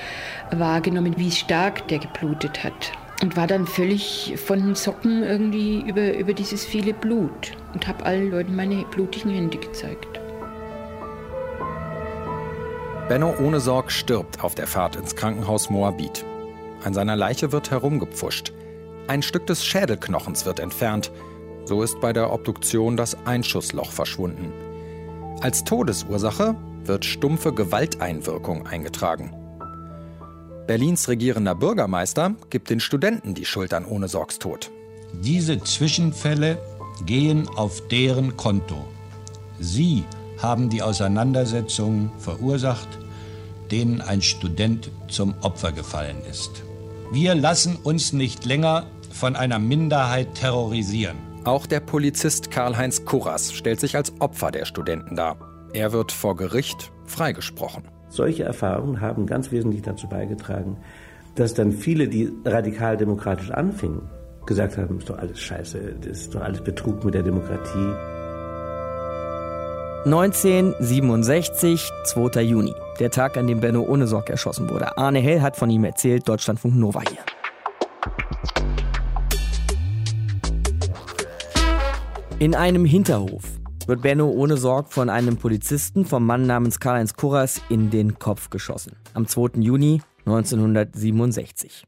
wahrgenommen, 0.51 1.15
wie 1.17 1.31
stark 1.31 1.87
der 1.89 1.99
geblutet 1.99 2.63
hat. 2.63 2.93
und 3.21 3.37
war 3.37 3.47
dann 3.47 3.65
völlig 3.65 4.35
von 4.45 4.59
den 4.59 4.75
Socken 4.75 5.23
irgendwie 5.23 5.81
über, 5.81 6.15
über 6.17 6.33
dieses 6.33 6.65
viele 6.65 6.93
Blut 6.93 7.53
und 7.73 7.87
habe 7.87 8.05
allen 8.05 8.29
Leuten 8.29 8.55
meine 8.55 8.83
blutigen 8.91 9.31
Hände 9.31 9.57
gezeigt. 9.57 10.19
Benno 13.07 13.35
ohne 13.39 13.59
Sorg 13.59 13.91
stirbt 13.91 14.43
auf 14.43 14.55
der 14.55 14.67
Fahrt 14.67 14.95
ins 14.95 15.15
Krankenhaus 15.15 15.69
Moabit. 15.69 16.25
An 16.83 16.93
seiner 16.93 17.15
Leiche 17.15 17.51
wird 17.51 17.71
herumgepfuscht. 17.71 18.51
Ein 19.07 19.21
Stück 19.21 19.45
des 19.45 19.63
Schädelknochens 19.63 20.47
wird 20.47 20.59
entfernt. 20.59 21.11
So 21.65 21.83
ist 21.83 22.01
bei 22.01 22.11
der 22.11 22.33
Obduktion 22.33 22.97
das 22.97 23.15
Einschussloch 23.25 23.91
verschwunden. 23.91 24.51
Als 25.41 25.63
Todesursache 25.63 26.55
wird 26.85 27.05
stumpfe 27.05 27.53
Gewalteinwirkung 27.53 28.65
eingetragen. 28.65 29.31
Berlins 30.65 31.07
regierender 31.07 31.53
Bürgermeister 31.53 32.33
gibt 32.49 32.71
den 32.71 32.79
Studenten 32.79 33.35
die 33.35 33.45
Schuld 33.45 33.75
an 33.75 33.85
ohne 33.85 34.07
Sorgs 34.07 34.39
Tod. 34.39 34.71
Diese 35.13 35.59
Zwischenfälle 35.59 36.57
gehen 37.05 37.47
auf 37.47 37.87
deren 37.87 38.35
Konto. 38.35 38.85
Sie 39.59 40.03
haben 40.41 40.69
die 40.69 40.81
Auseinandersetzungen 40.81 42.11
verursacht, 42.17 42.87
denen 43.69 44.01
ein 44.01 44.23
Student 44.23 44.89
zum 45.07 45.35
Opfer 45.41 45.71
gefallen 45.71 46.17
ist. 46.29 46.63
Wir 47.11 47.35
lassen 47.35 47.75
uns 47.75 48.13
nicht 48.13 48.45
länger 48.45 48.87
von 49.15 49.35
einer 49.35 49.59
Minderheit 49.59 50.35
terrorisieren. 50.35 51.17
Auch 51.45 51.65
der 51.67 51.79
Polizist 51.79 52.51
Karl-Heinz 52.51 53.05
Kurras 53.05 53.53
stellt 53.53 53.79
sich 53.79 53.95
als 53.95 54.13
Opfer 54.19 54.51
der 54.51 54.65
Studenten 54.65 55.15
dar. 55.15 55.37
Er 55.73 55.93
wird 55.93 56.11
vor 56.11 56.35
Gericht 56.35 56.91
freigesprochen. 57.05 57.83
Solche 58.09 58.43
Erfahrungen 58.43 59.01
haben 59.01 59.25
ganz 59.25 59.51
wesentlich 59.51 59.81
dazu 59.83 60.07
beigetragen, 60.07 60.77
dass 61.35 61.53
dann 61.53 61.71
viele, 61.71 62.07
die 62.07 62.31
radikal-demokratisch 62.45 63.51
anfingen, 63.51 64.01
gesagt 64.45 64.77
haben, 64.77 64.99
ist 64.99 65.09
doch 65.09 65.17
alles 65.17 65.39
scheiße, 65.39 65.95
das 66.01 66.19
ist 66.19 66.35
doch 66.35 66.41
alles 66.41 66.61
Betrug 66.61 67.03
mit 67.03 67.13
der 67.13 67.23
Demokratie. 67.23 67.93
1967, 70.05 71.89
2. 72.05 72.41
Juni, 72.41 72.73
der 72.99 73.09
Tag, 73.09 73.37
an 73.37 73.47
dem 73.47 73.59
Benno 73.59 73.81
Ohnesorg 73.81 74.29
erschossen 74.29 74.69
wurde. 74.69 74.97
Arne 74.97 75.19
Hell 75.19 75.41
hat 75.41 75.57
von 75.57 75.69
ihm 75.69 75.83
erzählt, 75.83 76.29
Deutschlandfunk 76.29 76.75
Nova 76.75 77.01
hier. 77.01 77.34
In 82.37 82.53
einem 82.53 82.83
Hinterhof 82.83 83.43
wird 83.87 84.01
Benno 84.01 84.27
ohne 84.27 84.57
Sorg 84.57 84.91
von 84.91 85.09
einem 85.09 85.37
Polizisten 85.37 86.03
vom 86.03 86.25
Mann 86.25 86.45
namens 86.45 86.81
Karl-Heinz 86.81 87.13
Kurras 87.13 87.61
in 87.69 87.91
den 87.91 88.19
Kopf 88.19 88.49
geschossen. 88.49 88.97
Am 89.13 89.25
2. 89.25 89.61
Juni 89.61 90.01
1967. 90.25 91.85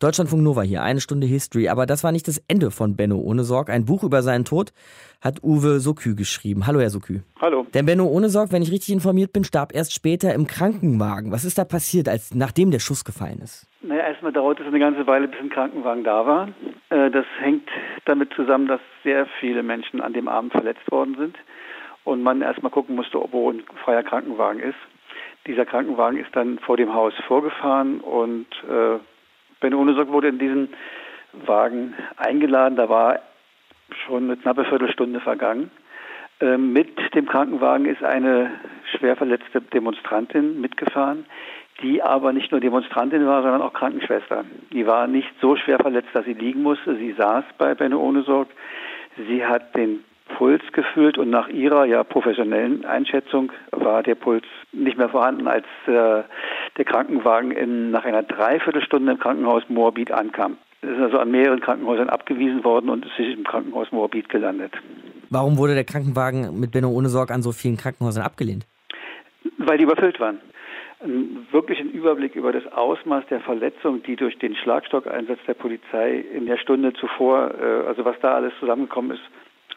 Deutschlandfunk 0.00 0.42
Nova 0.42 0.62
hier, 0.62 0.82
eine 0.82 1.00
Stunde 1.00 1.26
History. 1.26 1.68
Aber 1.68 1.86
das 1.86 2.04
war 2.04 2.12
nicht 2.12 2.28
das 2.28 2.42
Ende 2.48 2.70
von 2.70 2.96
Benno 2.96 3.18
ohne 3.18 3.44
Sorg. 3.44 3.70
Ein 3.70 3.84
Buch 3.84 4.02
über 4.02 4.22
seinen 4.22 4.44
Tod 4.44 4.72
hat 5.20 5.42
Uwe 5.42 5.80
Sokü 5.80 6.14
geschrieben. 6.14 6.66
Hallo, 6.66 6.80
Herr 6.80 6.90
Sokü. 6.90 7.20
Hallo. 7.40 7.66
Denn 7.74 7.86
Benno 7.86 8.06
ohne 8.06 8.28
Sorg, 8.28 8.52
wenn 8.52 8.62
ich 8.62 8.70
richtig 8.70 8.94
informiert 8.94 9.32
bin, 9.32 9.44
starb 9.44 9.74
erst 9.74 9.94
später 9.94 10.34
im 10.34 10.46
Krankenwagen. 10.46 11.32
Was 11.32 11.44
ist 11.44 11.58
da 11.58 11.64
passiert, 11.64 12.08
als 12.08 12.34
nachdem 12.34 12.70
der 12.70 12.80
Schuss 12.80 13.04
gefallen 13.04 13.40
ist? 13.42 13.66
Naja, 13.82 14.02
erstmal 14.08 14.32
dauert 14.32 14.60
es 14.60 14.66
eine 14.66 14.78
ganze 14.78 15.06
Weile, 15.06 15.28
bis 15.28 15.40
ein 15.40 15.50
Krankenwagen 15.50 16.04
da 16.04 16.26
war. 16.26 16.48
Äh, 16.90 17.10
das 17.10 17.26
hängt 17.40 17.68
damit 18.06 18.32
zusammen, 18.34 18.66
dass 18.66 18.80
sehr 19.04 19.26
viele 19.40 19.62
Menschen 19.62 20.00
an 20.00 20.12
dem 20.12 20.28
Abend 20.28 20.52
verletzt 20.52 20.90
worden 20.90 21.16
sind 21.18 21.36
und 22.04 22.22
man 22.22 22.42
erstmal 22.42 22.72
gucken 22.72 22.96
musste, 22.96 23.18
wo 23.30 23.50
ein 23.50 23.62
freier 23.84 24.02
Krankenwagen 24.02 24.60
ist. 24.60 24.78
Dieser 25.50 25.66
Krankenwagen 25.66 26.16
ist 26.16 26.30
dann 26.36 26.60
vor 26.60 26.76
dem 26.76 26.94
Haus 26.94 27.12
vorgefahren 27.26 27.98
und 27.98 28.46
äh, 28.70 29.00
Ben 29.58 29.74
Ohnesorg 29.74 30.12
wurde 30.12 30.28
in 30.28 30.38
diesen 30.38 30.68
Wagen 31.32 31.92
eingeladen. 32.16 32.76
Da 32.76 32.88
war 32.88 33.18
schon 34.06 34.30
eine 34.30 34.36
knappe 34.36 34.64
Viertelstunde 34.64 35.18
vergangen. 35.18 35.72
Äh, 36.40 36.56
mit 36.56 36.96
dem 37.16 37.26
Krankenwagen 37.26 37.86
ist 37.86 38.04
eine 38.04 38.52
schwer 38.96 39.16
verletzte 39.16 39.60
Demonstrantin 39.60 40.60
mitgefahren, 40.60 41.26
die 41.82 42.00
aber 42.00 42.32
nicht 42.32 42.52
nur 42.52 42.60
Demonstrantin 42.60 43.26
war, 43.26 43.42
sondern 43.42 43.62
auch 43.62 43.72
Krankenschwester. 43.72 44.44
Die 44.72 44.86
war 44.86 45.08
nicht 45.08 45.32
so 45.40 45.56
schwer 45.56 45.80
verletzt, 45.80 46.10
dass 46.12 46.26
sie 46.26 46.34
liegen 46.34 46.62
musste. 46.62 46.94
Sie 46.94 47.10
saß 47.14 47.44
bei 47.58 47.74
Benno 47.74 47.98
Ohnesorg. 47.98 48.46
Sie 49.16 49.44
hat 49.44 49.74
den 49.74 50.04
Puls 50.36 50.62
gefühlt 50.72 51.18
und 51.18 51.30
nach 51.30 51.48
ihrer 51.48 51.84
ja 51.84 52.04
professionellen 52.04 52.84
Einschätzung 52.84 53.52
war 53.72 54.02
der 54.02 54.14
Puls 54.14 54.44
nicht 54.72 54.98
mehr 54.98 55.08
vorhanden, 55.08 55.48
als 55.48 55.66
äh, 55.86 56.22
der 56.76 56.84
Krankenwagen 56.84 57.50
in, 57.50 57.90
nach 57.90 58.04
einer 58.04 58.22
Dreiviertelstunde 58.22 59.12
im 59.12 59.18
Krankenhaus 59.18 59.62
Moabit 59.68 60.10
ankam. 60.12 60.56
Es 60.82 60.88
ist 60.88 61.00
also 61.00 61.18
an 61.18 61.30
mehreren 61.30 61.60
Krankenhäusern 61.60 62.08
abgewiesen 62.08 62.64
worden 62.64 62.88
und 62.88 63.04
ist 63.04 63.18
im 63.18 63.44
Krankenhaus 63.44 63.92
Moabit 63.92 64.28
gelandet. 64.30 64.72
Warum 65.28 65.58
wurde 65.58 65.74
der 65.74 65.84
Krankenwagen 65.84 66.58
mit 66.58 66.72
Benno 66.72 66.88
ohne 66.88 67.08
Sorg 67.08 67.30
an 67.30 67.42
so 67.42 67.52
vielen 67.52 67.76
Krankenhäusern 67.76 68.24
abgelehnt? 68.24 68.66
Weil 69.58 69.78
die 69.78 69.84
überfüllt 69.84 70.18
waren. 70.20 70.40
Einen 71.02 71.46
wirklichen 71.50 71.90
Überblick 71.90 72.34
über 72.34 72.52
das 72.52 72.66
Ausmaß 72.72 73.24
der 73.30 73.40
Verletzung, 73.40 74.02
die 74.02 74.16
durch 74.16 74.38
den 74.38 74.54
Schlagstockeinsatz 74.54 75.38
der 75.46 75.54
Polizei 75.54 76.24
in 76.34 76.46
der 76.46 76.58
Stunde 76.58 76.92
zuvor, 76.94 77.54
äh, 77.58 77.86
also 77.86 78.04
was 78.04 78.16
da 78.20 78.34
alles 78.34 78.52
zusammengekommen 78.58 79.12
ist, 79.12 79.22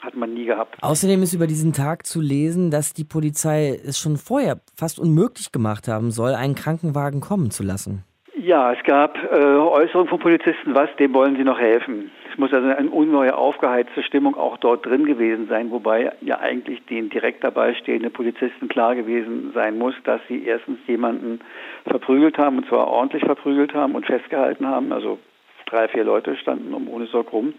hat 0.03 0.15
man 0.15 0.33
nie 0.33 0.45
gehabt. 0.45 0.75
Außerdem 0.81 1.23
ist 1.23 1.33
über 1.33 1.47
diesen 1.47 1.73
Tag 1.73 2.05
zu 2.05 2.21
lesen, 2.21 2.71
dass 2.71 2.93
die 2.93 3.03
Polizei 3.03 3.79
es 3.85 3.97
schon 3.99 4.17
vorher 4.17 4.59
fast 4.75 4.99
unmöglich 4.99 5.51
gemacht 5.51 5.87
haben 5.87 6.11
soll, 6.11 6.33
einen 6.33 6.55
Krankenwagen 6.55 7.21
kommen 7.21 7.51
zu 7.51 7.63
lassen. 7.63 8.03
Ja, 8.35 8.73
es 8.73 8.83
gab 8.83 9.15
äh, 9.31 9.37
Äußerungen 9.37 10.09
von 10.09 10.19
Polizisten, 10.19 10.75
was, 10.75 10.89
dem 10.99 11.13
wollen 11.13 11.37
sie 11.37 11.43
noch 11.43 11.59
helfen. 11.59 12.11
Es 12.29 12.37
muss 12.37 12.51
also 12.51 12.67
eine 12.67 12.89
ungeheure 12.89 13.37
aufgeheizte 13.37 14.01
Stimmung 14.03 14.35
auch 14.35 14.57
dort 14.57 14.85
drin 14.85 15.05
gewesen 15.05 15.47
sein, 15.47 15.69
wobei 15.71 16.11
ja 16.19 16.39
eigentlich 16.39 16.83
den 16.87 17.09
direkt 17.09 17.43
dabei 17.43 17.75
stehenden 17.75 18.11
Polizisten 18.11 18.67
klar 18.67 18.95
gewesen 18.95 19.51
sein 19.53 19.77
muss, 19.77 19.93
dass 20.03 20.19
sie 20.27 20.43
erstens 20.43 20.79
jemanden 20.87 21.39
verprügelt 21.85 22.37
haben, 22.39 22.57
und 22.57 22.67
zwar 22.67 22.87
ordentlich 22.87 23.23
verprügelt 23.23 23.73
haben 23.75 23.93
und 23.93 24.07
festgehalten 24.07 24.67
haben. 24.67 24.91
Also 24.91 25.19
drei, 25.67 25.87
vier 25.87 26.03
Leute 26.03 26.35
standen 26.35 26.73
um 26.73 26.89
ohne 26.89 27.05
Sorg 27.05 27.31
rum 27.31 27.53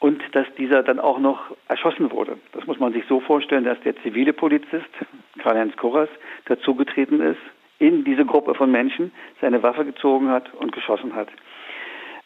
und 0.00 0.22
dass 0.32 0.46
dieser 0.58 0.82
dann 0.82 1.00
auch 1.00 1.18
noch 1.18 1.56
erschossen 1.68 2.10
wurde. 2.10 2.38
Das 2.52 2.66
muss 2.66 2.78
man 2.78 2.92
sich 2.92 3.04
so 3.08 3.20
vorstellen, 3.20 3.64
dass 3.64 3.80
der 3.80 3.96
zivile 4.02 4.32
Polizist, 4.32 4.88
Karl-Heinz 5.38 5.76
Kurras, 5.76 6.08
dazugetreten 6.46 7.20
ist, 7.20 7.40
in 7.78 8.04
diese 8.04 8.24
Gruppe 8.24 8.54
von 8.54 8.70
Menschen, 8.70 9.12
seine 9.40 9.62
Waffe 9.62 9.84
gezogen 9.84 10.28
hat 10.28 10.52
und 10.54 10.72
geschossen 10.72 11.14
hat. 11.14 11.28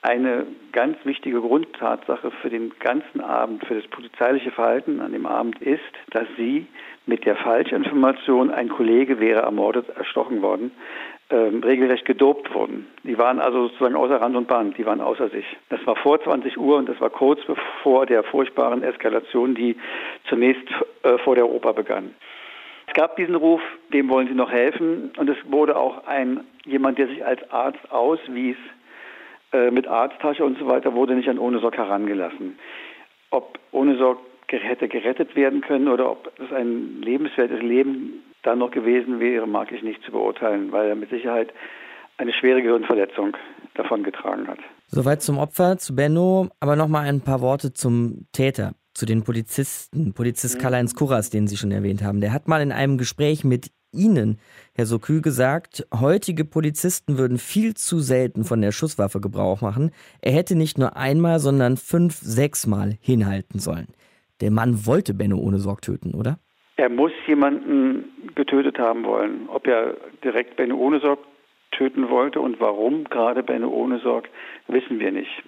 Eine 0.02 0.46
ganz 0.72 0.96
wichtige 1.04 1.40
Grundtatsache 1.42 2.30
für 2.30 2.48
den 2.48 2.72
ganzen 2.78 3.20
Abend, 3.20 3.66
für 3.66 3.74
das 3.74 3.86
polizeiliche 3.88 4.50
Verhalten 4.50 5.00
an 5.00 5.12
dem 5.12 5.26
Abend 5.26 5.60
ist, 5.60 5.82
dass 6.10 6.26
sie 6.38 6.66
mit 7.04 7.26
der 7.26 7.36
Falschinformation, 7.36 8.50
ein 8.50 8.70
Kollege 8.70 9.20
wäre 9.20 9.42
ermordet, 9.42 9.90
erstochen 9.90 10.40
worden, 10.40 10.70
ähm, 11.30 11.62
regelrecht 11.62 12.04
gedopt 12.04 12.52
wurden. 12.54 12.86
Die 13.04 13.16
waren 13.18 13.38
also 13.40 13.68
sozusagen 13.68 13.94
außer 13.94 14.20
Rand 14.20 14.36
und 14.36 14.48
Band, 14.48 14.76
die 14.76 14.86
waren 14.86 15.00
außer 15.00 15.28
sich. 15.28 15.44
Das 15.68 15.84
war 15.86 15.96
vor 15.96 16.20
20 16.20 16.58
Uhr 16.58 16.76
und 16.76 16.88
das 16.88 17.00
war 17.00 17.10
kurz 17.10 17.40
bevor 17.44 18.06
der 18.06 18.22
furchtbaren 18.24 18.82
Eskalation, 18.82 19.54
die 19.54 19.76
zunächst 20.28 20.68
äh, 21.02 21.18
vor 21.18 21.36
der 21.36 21.48
Oper 21.48 21.72
begann. 21.72 22.14
Es 22.86 22.94
gab 22.94 23.14
diesen 23.16 23.36
Ruf, 23.36 23.60
dem 23.92 24.08
wollen 24.08 24.26
Sie 24.26 24.34
noch 24.34 24.50
helfen 24.50 25.12
und 25.16 25.30
es 25.30 25.36
wurde 25.44 25.76
auch 25.76 26.06
ein 26.06 26.40
jemand, 26.64 26.98
der 26.98 27.06
sich 27.06 27.24
als 27.24 27.40
Arzt 27.52 27.90
auswies, 27.92 28.56
äh, 29.52 29.70
mit 29.70 29.86
Arzttasche 29.86 30.44
und 30.44 30.58
so 30.58 30.66
weiter, 30.66 30.94
wurde 30.94 31.14
nicht 31.14 31.28
an 31.28 31.38
Ohnesorg 31.38 31.76
herangelassen. 31.76 32.58
Ob 33.30 33.58
Ohnesorg 33.72 34.18
hätte 34.48 34.88
gerettet 34.88 35.36
werden 35.36 35.60
können 35.60 35.86
oder 35.86 36.10
ob 36.10 36.32
es 36.40 36.52
ein 36.52 37.00
lebenswertes 37.02 37.62
Leben 37.62 38.24
dann 38.42 38.58
noch 38.58 38.70
gewesen 38.70 39.20
wäre, 39.20 39.46
mag 39.46 39.72
ich 39.72 39.82
nicht 39.82 40.02
zu 40.04 40.12
beurteilen, 40.12 40.72
weil 40.72 40.88
er 40.88 40.94
mit 40.94 41.10
Sicherheit 41.10 41.52
eine 42.16 42.32
schwere 42.32 42.62
Gehirnverletzung 42.62 43.36
davon 43.74 44.02
getragen 44.02 44.46
hat. 44.46 44.58
Soweit 44.88 45.22
zum 45.22 45.38
Opfer, 45.38 45.78
zu 45.78 45.94
Benno, 45.94 46.48
aber 46.60 46.76
nochmal 46.76 47.06
ein 47.06 47.20
paar 47.20 47.40
Worte 47.40 47.72
zum 47.72 48.26
Täter, 48.32 48.74
zu 48.94 49.06
den 49.06 49.22
Polizisten, 49.22 50.12
Polizist 50.12 50.56
mhm. 50.56 50.62
Karl-Heinz 50.62 50.94
Kurras, 50.94 51.30
den 51.30 51.46
Sie 51.46 51.56
schon 51.56 51.70
erwähnt 51.70 52.02
haben. 52.02 52.20
Der 52.20 52.32
hat 52.32 52.48
mal 52.48 52.60
in 52.60 52.72
einem 52.72 52.98
Gespräch 52.98 53.44
mit 53.44 53.70
Ihnen, 53.92 54.38
Herr 54.74 54.86
Sokü, 54.86 55.20
gesagt, 55.20 55.86
heutige 55.92 56.44
Polizisten 56.44 57.18
würden 57.18 57.38
viel 57.38 57.74
zu 57.74 57.98
selten 57.98 58.44
von 58.44 58.60
der 58.60 58.72
Schusswaffe 58.72 59.20
Gebrauch 59.20 59.62
machen. 59.62 59.90
Er 60.20 60.32
hätte 60.32 60.54
nicht 60.54 60.78
nur 60.78 60.96
einmal, 60.96 61.40
sondern 61.40 61.76
fünf, 61.76 62.18
sechsmal 62.20 62.96
hinhalten 63.00 63.58
sollen. 63.58 63.88
Der 64.40 64.50
Mann 64.50 64.86
wollte 64.86 65.12
Benno 65.12 65.38
ohne 65.38 65.58
Sorg 65.58 65.82
töten, 65.82 66.14
oder? 66.14 66.38
Er 66.80 66.88
muss 66.88 67.12
jemanden 67.26 68.32
getötet 68.34 68.78
haben 68.78 69.04
wollen. 69.04 69.50
Ob 69.52 69.66
er 69.66 69.98
direkt 70.24 70.56
Benno 70.56 70.78
ohne 70.78 70.98
Sorg 71.00 71.18
töten 71.72 72.08
wollte 72.08 72.40
und 72.40 72.58
warum 72.58 73.04
gerade 73.04 73.42
Benno 73.42 73.68
ohne 73.68 73.98
Sorg, 73.98 74.30
wissen 74.66 74.98
wir 74.98 75.12
nicht. 75.12 75.42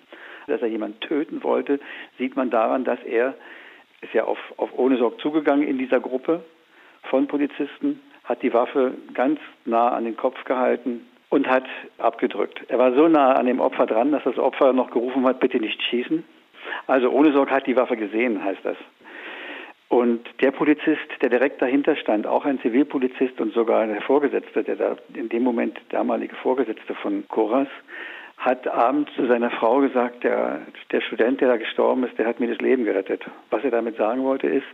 Dass 0.47 0.61
er 0.61 0.69
jemanden 0.69 1.01
töten 1.01 1.43
wollte, 1.43 1.81
sieht 2.19 2.37
man 2.37 2.51
daran, 2.51 2.85
dass 2.85 3.03
er 3.05 3.33
ist 4.03 4.13
ja 4.13 4.25
auf, 4.25 4.37
auf 4.59 4.77
ohne 4.77 4.99
Sorg 4.99 5.23
zugegangen 5.23 5.67
in 5.67 5.79
dieser 5.79 6.01
Gruppe 6.01 6.45
von 7.05 7.27
Polizisten, 7.29 8.03
hat 8.25 8.43
die 8.43 8.53
Waffe 8.53 8.93
ganz 9.15 9.41
nah 9.65 9.89
an 9.89 10.05
den 10.05 10.19
Kopf 10.19 10.45
gehalten 10.45 11.07
und 11.31 11.49
hat 11.49 11.65
abgedrückt. 11.97 12.61
Er 12.69 12.79
war 12.79 12.93
so 12.93 13.09
nah 13.09 13.33
an 13.37 13.47
dem 13.47 13.61
Opfer 13.61 13.87
dran, 13.87 14.13
dass 14.13 14.25
das 14.25 14.37
Opfer 14.37 14.75
noch 14.75 14.91
gerufen 14.91 15.25
hat, 15.25 15.41
bitte 15.41 15.61
nicht 15.61 15.83
schießen. 15.83 16.25
Also 16.87 17.09
ohne 17.09 17.33
Sorge 17.33 17.53
hat 17.53 17.67
die 17.67 17.77
Waffe 17.77 17.97
gesehen, 17.97 18.45
heißt 18.45 18.65
das. 18.65 18.77
Und 19.93 20.27
der 20.41 20.53
Polizist, 20.53 21.07
der 21.21 21.29
direkt 21.29 21.61
dahinter 21.61 21.97
stand, 21.97 22.27
auch 22.27 22.47
ein 22.47 22.59
Zivilpolizist 22.61 23.39
und 23.43 23.53
sogar 23.53 23.87
der 23.87 24.01
Vorgesetzte, 24.01 24.65
der 24.65 24.77
da 24.77 24.97
in 25.13 25.29
dem 25.29 25.43
Moment 25.43 25.79
damalige 25.91 26.35
Vorgesetzte 26.37 26.95
von 26.95 27.29
Koras, 27.29 27.69
hat 28.39 28.67
abends 28.67 29.13
zu 29.15 29.27
seiner 29.27 29.51
Frau 29.51 29.81
gesagt, 29.81 30.25
der, 30.25 30.63
der 30.91 31.03
Student, 31.03 31.43
der 31.43 31.49
da 31.49 31.57
gestorben 31.59 32.05
ist, 32.05 32.17
der 32.17 32.27
hat 32.27 32.41
mir 32.41 32.49
das 32.49 32.57
Leben 32.63 32.87
gerettet. 32.87 33.23
Was 33.51 33.65
er 33.65 33.71
damit 33.71 33.99
sagen 33.99 34.25
wollte, 34.25 34.47
ist, 34.47 34.65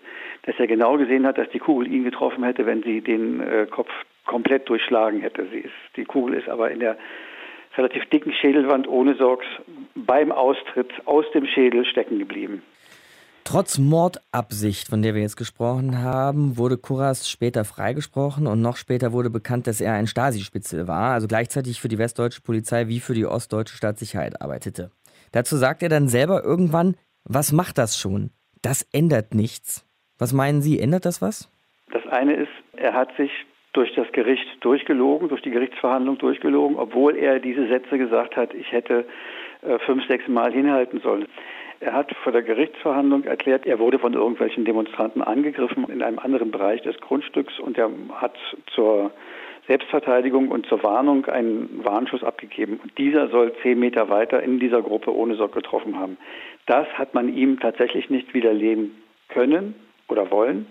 dass 0.43 0.55
er 0.57 0.69
genau 0.69 0.97
gesehen 0.97 1.27
hat, 1.27 1.37
dass 1.37 1.49
die 1.49 1.59
Kugel 1.59 1.93
ihn 1.93 2.05
getroffen 2.05 2.45
hätte, 2.45 2.65
wenn 2.65 2.85
sie 2.85 3.01
den 3.01 3.41
äh, 3.41 3.67
Kopf 3.69 3.91
komplett 4.25 4.69
durchschlagen 4.69 5.21
hätte. 5.21 5.43
Ist, 5.43 5.73
die 5.97 6.05
Kugel 6.05 6.35
ist 6.35 6.49
aber 6.49 6.71
in 6.71 6.79
der 6.79 6.97
relativ 7.77 8.07
dicken 8.07 8.33
Schädelwand 8.35 8.87
ohne 8.87 9.17
Sorgs 9.17 9.47
beim 9.97 10.31
Austritt 10.31 10.93
aus 11.07 11.29
dem 11.33 11.47
Schädel 11.47 11.85
stecken 11.87 12.21
geblieben. 12.21 12.63
Trotz 13.51 13.79
Mordabsicht, 13.79 14.89
von 14.91 15.01
der 15.01 15.15
wir 15.15 15.23
jetzt 15.23 15.39
gesprochen 15.39 16.03
haben, 16.03 16.59
wurde 16.59 16.77
Kurras 16.77 17.31
später 17.31 17.65
freigesprochen 17.65 18.47
und 18.47 18.61
noch 18.61 18.77
später 18.77 19.15
wurde 19.15 19.31
bekannt, 19.31 19.67
dass 19.67 19.81
er 19.81 19.95
ein 19.95 20.07
Stasi-Spitzel 20.07 20.87
war, 20.87 21.15
also 21.15 21.29
gleichzeitig 21.29 21.81
für 21.81 21.89
die 21.89 21.97
westdeutsche 21.97 22.43
Polizei 22.43 22.89
wie 22.89 23.01
für 23.01 23.15
die 23.15 23.25
ostdeutsche 23.25 23.75
Staatssicherheit 23.75 24.43
arbeitete. 24.43 24.91
Dazu 25.33 25.57
sagt 25.57 25.83
er 25.83 25.89
dann 25.89 26.09
selber 26.09 26.45
irgendwann, 26.45 26.97
was 27.25 27.51
macht 27.53 27.79
das 27.79 27.99
schon? 27.99 28.33
Das 28.61 28.87
ändert 28.93 29.33
nichts. 29.33 29.87
Was 30.19 30.35
meinen 30.35 30.61
Sie, 30.61 30.79
ändert 30.79 31.07
das 31.07 31.23
was? 31.23 31.51
Das 31.91 32.07
eine 32.09 32.35
ist, 32.35 32.53
er 32.77 32.93
hat 32.93 33.17
sich 33.17 33.31
durch 33.73 33.95
das 33.95 34.13
Gericht 34.13 34.47
durchgelogen, 34.61 35.31
durch 35.31 35.41
die 35.41 35.53
Gerichtsverhandlung 35.53 36.19
durchgelogen, 36.19 36.77
obwohl 36.77 37.17
er 37.17 37.41
diese 37.41 37.67
Sätze 37.69 37.97
gesagt 37.97 38.37
hat, 38.37 38.53
ich 38.53 38.71
hätte 38.73 39.07
äh, 39.63 39.79
fünf, 39.87 40.07
sechs 40.07 40.29
Mal 40.29 40.53
hinhalten 40.53 41.01
sollen. 41.01 41.27
Er 41.81 41.93
hat 41.93 42.13
vor 42.25 42.33
der 42.33 42.43
Gerichtsverhandlung 42.43 43.25
erklärt, 43.25 43.65
er 43.65 43.79
wurde 43.79 43.99
von 43.99 44.13
irgendwelchen 44.13 44.65
Demonstranten 44.65 45.23
angegriffen 45.23 45.89
in 45.89 46.03
einem 46.03 46.19
anderen 46.19 46.51
Bereich 46.51 46.83
des 46.83 46.99
Grundstücks 47.01 47.59
und 47.61 47.79
er 47.79 47.91
hat 48.15 48.37
zur 48.75 49.13
Selbstverteidigung 49.69 50.49
und 50.49 50.67
zur 50.67 50.83
Warnung 50.83 51.27
einen 51.27 51.85
Warnschuss 51.85 52.25
abgegeben. 52.25 52.81
Und 52.83 52.97
dieser 52.99 53.29
soll 53.29 53.53
zehn 53.63 53.79
Meter 53.79 54.09
weiter 54.09 54.43
in 54.43 54.59
dieser 54.59 54.83
Gruppe 54.83 55.15
ohne 55.15 55.37
Sock 55.37 55.53
getroffen 55.53 55.99
haben. 55.99 56.17
Das 56.67 56.89
hat 56.95 57.15
man 57.15 57.33
ihm 57.33 57.61
tatsächlich 57.61 58.11
nicht 58.11 58.35
widerlegen 58.35 58.97
können 59.29 59.75
oder 60.09 60.31
wollen, 60.31 60.67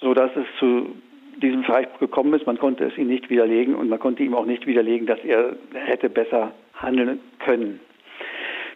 so 0.00 0.14
dass 0.14 0.30
es 0.34 0.46
zu 0.58 0.96
diesem 1.36 1.62
Freispruch 1.62 2.00
gekommen 2.00 2.34
ist. 2.34 2.46
Man 2.46 2.58
konnte 2.58 2.84
es 2.84 2.96
ihm 2.98 3.08
nicht 3.08 3.30
widerlegen 3.30 3.74
und 3.74 3.88
man 3.88 4.00
konnte 4.00 4.22
ihm 4.22 4.34
auch 4.34 4.46
nicht 4.46 4.66
widerlegen, 4.66 5.06
dass 5.06 5.20
er 5.20 5.54
hätte 5.74 6.08
besser 6.08 6.52
handeln 6.74 7.20
können. 7.38 7.78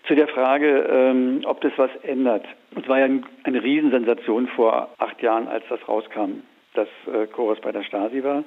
Zu 0.04 0.16
der 0.16 0.28
Frage, 0.28 0.86
ähm, 0.90 1.42
ob 1.44 1.60
das 1.60 1.72
was 1.76 1.90
ändert. 2.02 2.44
Es 2.76 2.88
war 2.88 2.98
ja 2.98 3.08
eine 3.44 3.62
Riesensensation 3.62 4.48
vor 4.48 4.88
acht 4.98 5.22
Jahren, 5.22 5.46
als 5.46 5.64
das 5.68 5.86
rauskam, 5.86 6.42
dass 6.74 6.88
äh, 7.06 7.26
Koras 7.28 7.60
bei 7.60 7.70
der 7.70 7.84
Stasi 7.84 8.24
war. 8.24 8.42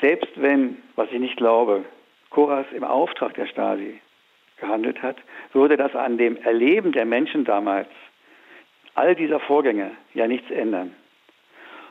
Selbst 0.00 0.30
wenn, 0.36 0.78
was 0.96 1.08
ich 1.12 1.20
nicht 1.20 1.36
glaube, 1.36 1.84
Koras 2.30 2.66
im 2.74 2.84
Auftrag 2.84 3.34
der 3.34 3.46
Stasi 3.46 4.00
gehandelt 4.58 5.02
hat, 5.02 5.16
würde 5.52 5.76
das 5.76 5.94
an 5.94 6.16
dem 6.16 6.36
Erleben 6.38 6.92
der 6.92 7.04
Menschen 7.04 7.44
damals, 7.44 7.88
all 8.94 9.14
dieser 9.14 9.40
Vorgänge, 9.40 9.90
ja 10.14 10.26
nichts 10.26 10.50
ändern. 10.50 10.94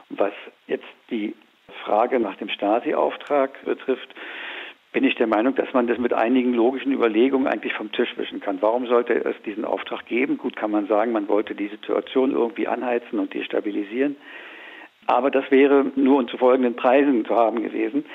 Was 0.10 0.34
jetzt 0.68 0.86
die 1.12 1.36
Frage 1.84 2.20
nach 2.20 2.36
dem 2.38 2.50
Stasi-Auftrag 2.50 3.64
betrifft, 3.64 4.10
bin 4.92 5.04
ich 5.06 5.16
der 5.16 5.28
Meinung, 5.28 5.56
dass 5.56 5.74
man 5.74 5.88
das 5.88 5.98
mit 5.98 6.14
einigen 6.14 6.54
logischen 6.54 6.92
Überlegungen 6.92 7.48
eigentlich 7.48 7.74
vom 7.74 7.92
Tisch 7.92 8.18
wischen 8.18 8.42
kann. 8.42 8.62
Warum 8.62 8.88
sollte 8.88 9.14
es 9.14 9.36
diesen 9.44 9.64
Auftrag 9.64 10.06
geben? 10.06 10.38
Gut 10.38 10.56
kann 10.56 10.72
man 10.72 10.88
sagen, 10.88 11.14
man 11.14 11.30
wollte 11.30 11.56
die 11.56 11.70
Situation 11.70 12.32
irgendwie 12.32 12.68
anheizen 12.68 13.20
und 13.20 13.34
destabilisieren. 13.34 14.18
Aber 15.08 15.32
das 15.32 15.50
wäre 15.50 15.86
nur 15.96 16.28
zu 16.28 16.38
folgenden 16.38 16.76
Preisen 16.76 17.26
zu 17.26 17.36
haben 17.36 17.64
gewesen. 17.64 18.06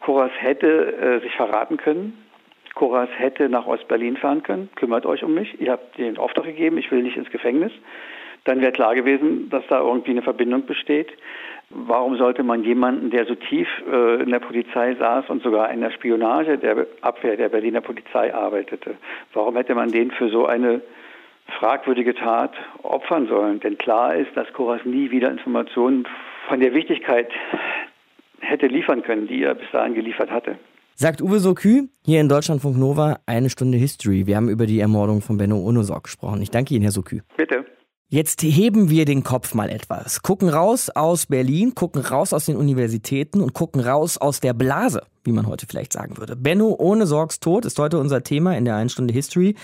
Koras 0.00 0.32
hätte 0.38 0.96
äh, 0.96 1.20
sich 1.20 1.34
verraten 1.34 1.76
können. 1.76 2.24
Koras 2.74 3.08
hätte 3.16 3.48
nach 3.48 3.66
Ostberlin 3.66 4.16
fahren 4.16 4.42
können. 4.42 4.68
Kümmert 4.74 5.06
euch 5.06 5.22
um 5.22 5.34
mich. 5.34 5.60
Ihr 5.60 5.72
habt 5.72 5.98
den 5.98 6.18
Auftrag 6.18 6.44
gegeben, 6.44 6.78
ich 6.78 6.90
will 6.90 7.02
nicht 7.02 7.16
ins 7.16 7.30
Gefängnis. 7.30 7.72
Dann 8.44 8.60
wäre 8.60 8.72
klar 8.72 8.94
gewesen, 8.94 9.50
dass 9.50 9.66
da 9.68 9.80
irgendwie 9.80 10.12
eine 10.12 10.22
Verbindung 10.22 10.66
besteht. 10.66 11.08
Warum 11.70 12.16
sollte 12.16 12.44
man 12.44 12.62
jemanden, 12.62 13.10
der 13.10 13.26
so 13.26 13.34
tief 13.34 13.66
äh, 13.90 14.22
in 14.22 14.30
der 14.30 14.38
Polizei 14.38 14.94
saß 14.94 15.28
und 15.28 15.42
sogar 15.42 15.70
in 15.72 15.80
der 15.80 15.90
Spionage 15.90 16.58
der 16.58 16.86
Abwehr 17.00 17.36
der 17.36 17.48
Berliner 17.48 17.80
Polizei 17.80 18.32
arbeitete, 18.32 18.94
warum 19.32 19.56
hätte 19.56 19.74
man 19.74 19.90
den 19.90 20.12
für 20.12 20.28
so 20.28 20.46
eine 20.46 20.80
fragwürdige 21.58 22.14
Tat 22.14 22.52
opfern 22.82 23.26
sollen? 23.26 23.58
Denn 23.60 23.78
klar 23.78 24.14
ist, 24.14 24.30
dass 24.36 24.52
Koras 24.52 24.84
nie 24.84 25.10
wieder 25.10 25.30
Informationen 25.30 26.06
von 26.48 26.60
der 26.60 26.72
Wichtigkeit 26.72 27.30
hätte 28.38 28.68
liefern 28.68 29.02
können, 29.02 29.26
die 29.26 29.42
er 29.42 29.54
bis 29.54 29.70
dahin 29.72 29.94
geliefert 29.94 30.30
hatte. 30.30 30.56
Sagt 30.94 31.20
Uwe 31.20 31.40
Sokü 31.40 31.88
hier 32.04 32.20
in 32.20 32.28
Deutschlandfunk 32.28 32.78
Nova 32.78 33.18
eine 33.26 33.50
Stunde 33.50 33.76
History. 33.76 34.26
Wir 34.26 34.36
haben 34.36 34.48
über 34.48 34.66
die 34.66 34.80
Ermordung 34.80 35.20
von 35.20 35.36
Benno 35.36 35.58
Onosok 35.58 36.04
gesprochen. 36.04 36.40
Ich 36.40 36.50
danke 36.50 36.74
Ihnen, 36.74 36.82
Herr 36.82 36.92
Sokü. 36.92 37.20
Bitte. 37.36 37.66
Jetzt 38.08 38.40
heben 38.42 38.88
wir 38.88 39.04
den 39.04 39.24
Kopf 39.24 39.52
mal 39.52 39.68
etwas, 39.68 40.22
gucken 40.22 40.48
raus 40.48 40.90
aus 40.90 41.26
Berlin, 41.26 41.74
gucken 41.74 42.02
raus 42.02 42.32
aus 42.32 42.46
den 42.46 42.54
Universitäten 42.54 43.40
und 43.40 43.52
gucken 43.52 43.80
raus 43.80 44.16
aus 44.16 44.38
der 44.38 44.54
Blase 44.54 45.02
wie 45.26 45.32
man 45.32 45.46
heute 45.46 45.66
vielleicht 45.66 45.92
sagen 45.92 46.16
würde. 46.16 46.36
Benno 46.36 46.74
ohne 46.78 47.06
Sorgs 47.06 47.40
Tod 47.40 47.64
ist 47.64 47.78
heute 47.78 47.98
unser 47.98 48.22
Thema 48.22 48.56
in 48.56 48.64
der 48.64 48.76
1 48.76 48.92
Stunde 48.92 49.12
History. 49.12 49.56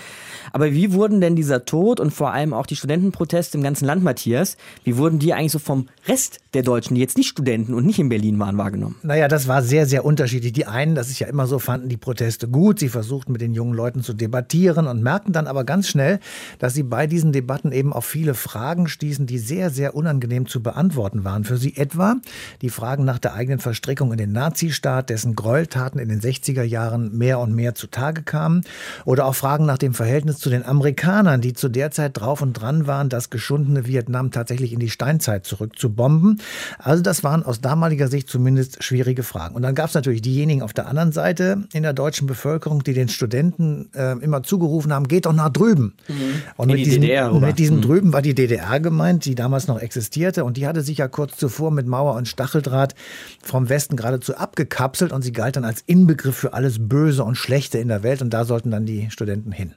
Aber 0.51 0.71
wie 0.71 0.93
wurden 0.93 1.21
denn 1.21 1.35
dieser 1.35 1.65
Tod 1.65 1.99
und 1.99 2.11
vor 2.11 2.31
allem 2.31 2.53
auch 2.53 2.65
die 2.65 2.75
Studentenproteste 2.75 3.57
im 3.57 3.63
ganzen 3.63 3.85
Land, 3.85 4.03
Matthias, 4.03 4.57
wie 4.83 4.97
wurden 4.97 5.19
die 5.19 5.33
eigentlich 5.33 5.53
so 5.53 5.59
vom 5.59 5.87
Rest 6.07 6.39
der 6.53 6.63
Deutschen, 6.63 6.95
die 6.95 7.01
jetzt 7.01 7.17
nicht 7.17 7.29
Studenten 7.29 7.73
und 7.73 7.85
nicht 7.85 7.99
in 7.99 8.09
Berlin 8.09 8.37
waren, 8.39 8.57
wahrgenommen? 8.57 8.95
Naja, 9.01 9.27
das 9.27 9.47
war 9.47 9.63
sehr, 9.63 9.85
sehr 9.85 10.05
unterschiedlich. 10.05 10.53
Die 10.53 10.65
einen, 10.65 10.95
das 10.95 11.09
ist 11.09 11.19
ja 11.19 11.27
immer 11.27 11.47
so, 11.47 11.59
fanden 11.59 11.89
die 11.89 11.97
Proteste 11.97 12.47
gut. 12.47 12.79
Sie 12.79 12.89
versuchten 12.89 13.31
mit 13.31 13.41
den 13.41 13.53
jungen 13.53 13.73
Leuten 13.73 14.01
zu 14.01 14.13
debattieren 14.13 14.87
und 14.87 15.01
merkten 15.01 15.33
dann 15.33 15.47
aber 15.47 15.63
ganz 15.63 15.87
schnell, 15.87 16.19
dass 16.59 16.73
sie 16.73 16.83
bei 16.83 17.07
diesen 17.07 17.31
Debatten 17.31 17.71
eben 17.71 17.93
auf 17.93 18.05
viele 18.05 18.33
Fragen 18.33 18.87
stießen, 18.87 19.25
die 19.25 19.37
sehr, 19.37 19.69
sehr 19.69 19.95
unangenehm 19.95 20.45
zu 20.47 20.61
beantworten 20.61 21.23
waren. 21.23 21.45
Für 21.45 21.57
sie 21.57 21.77
etwa 21.77 22.17
die 22.61 22.69
Fragen 22.69 23.05
nach 23.05 23.19
der 23.19 23.33
eigenen 23.33 23.59
Verstrickung 23.59 24.11
in 24.11 24.17
den 24.17 24.33
Nazistaat, 24.33 25.09
dessen 25.09 25.35
Gräuel 25.35 25.52
Gräueltaten 25.53 25.99
in 25.99 26.09
den 26.09 26.19
60er 26.19 26.63
Jahren 26.63 27.15
mehr 27.15 27.37
und 27.37 27.53
mehr 27.53 27.75
zutage 27.75 28.23
kamen. 28.23 28.63
Oder 29.05 29.27
auch 29.27 29.35
Fragen 29.35 29.67
nach 29.67 29.77
dem 29.77 29.93
Verhältnis 29.93 30.39
zu 30.39 30.49
den 30.49 30.65
Amerikanern, 30.65 31.41
die 31.41 31.53
zu 31.53 31.69
der 31.69 31.91
Zeit 31.91 32.19
drauf 32.19 32.41
und 32.41 32.53
dran 32.53 32.87
waren, 32.87 33.07
das 33.07 33.29
geschundene 33.29 33.85
Vietnam 33.85 34.31
tatsächlich 34.31 34.73
in 34.73 34.79
die 34.79 34.89
Steinzeit 34.89 35.45
zurückzubomben. 35.45 36.41
Also 36.79 37.03
das 37.03 37.23
waren 37.23 37.43
aus 37.43 37.61
damaliger 37.61 38.07
Sicht 38.07 38.29
zumindest 38.29 38.83
schwierige 38.83 39.21
Fragen. 39.21 39.53
Und 39.53 39.61
dann 39.61 39.75
gab 39.75 39.89
es 39.89 39.93
natürlich 39.93 40.23
diejenigen 40.23 40.63
auf 40.63 40.73
der 40.73 40.87
anderen 40.87 41.11
Seite 41.11 41.65
in 41.71 41.83
der 41.83 41.93
deutschen 41.93 42.25
Bevölkerung, 42.25 42.83
die 42.83 42.93
den 42.93 43.09
Studenten 43.09 43.89
äh, 43.93 44.13
immer 44.23 44.41
zugerufen 44.41 44.91
haben, 44.91 45.07
geht 45.07 45.27
doch 45.27 45.33
nach 45.33 45.49
drüben. 45.49 45.93
Mhm. 46.07 46.15
Und 46.57 46.67
mit 46.69 46.79
diesem, 46.79 47.01
DDR, 47.01 47.31
mit 47.31 47.59
diesem 47.59 47.77
mhm. 47.77 47.81
drüben 47.81 48.13
war 48.13 48.23
die 48.23 48.33
DDR 48.33 48.79
gemeint, 48.79 49.25
die 49.25 49.35
damals 49.35 49.67
noch 49.67 49.79
existierte. 49.79 50.45
Und 50.45 50.57
die 50.57 50.65
hatte 50.65 50.81
sich 50.81 50.97
ja 50.97 51.07
kurz 51.07 51.37
zuvor 51.37 51.69
mit 51.69 51.85
Mauer 51.85 52.15
und 52.15 52.27
Stacheldraht 52.27 52.95
vom 53.43 53.69
Westen 53.69 53.97
geradezu 53.97 54.35
abgekapselt 54.35 55.11
und 55.11 55.21
sie 55.21 55.31
galt 55.43 55.57
dann 55.57 55.65
als 55.65 55.83
Inbegriff 55.87 56.37
für 56.37 56.53
alles 56.53 56.87
Böse 56.87 57.21
und 57.21 57.35
Schlechte 57.35 57.77
in 57.77 57.89
der 57.89 58.01
Welt 58.01 58.21
und 58.21 58.29
da 58.29 58.45
sollten 58.45 58.71
dann 58.71 58.85
die 58.85 59.11
Studenten 59.11 59.51
hin. 59.51 59.73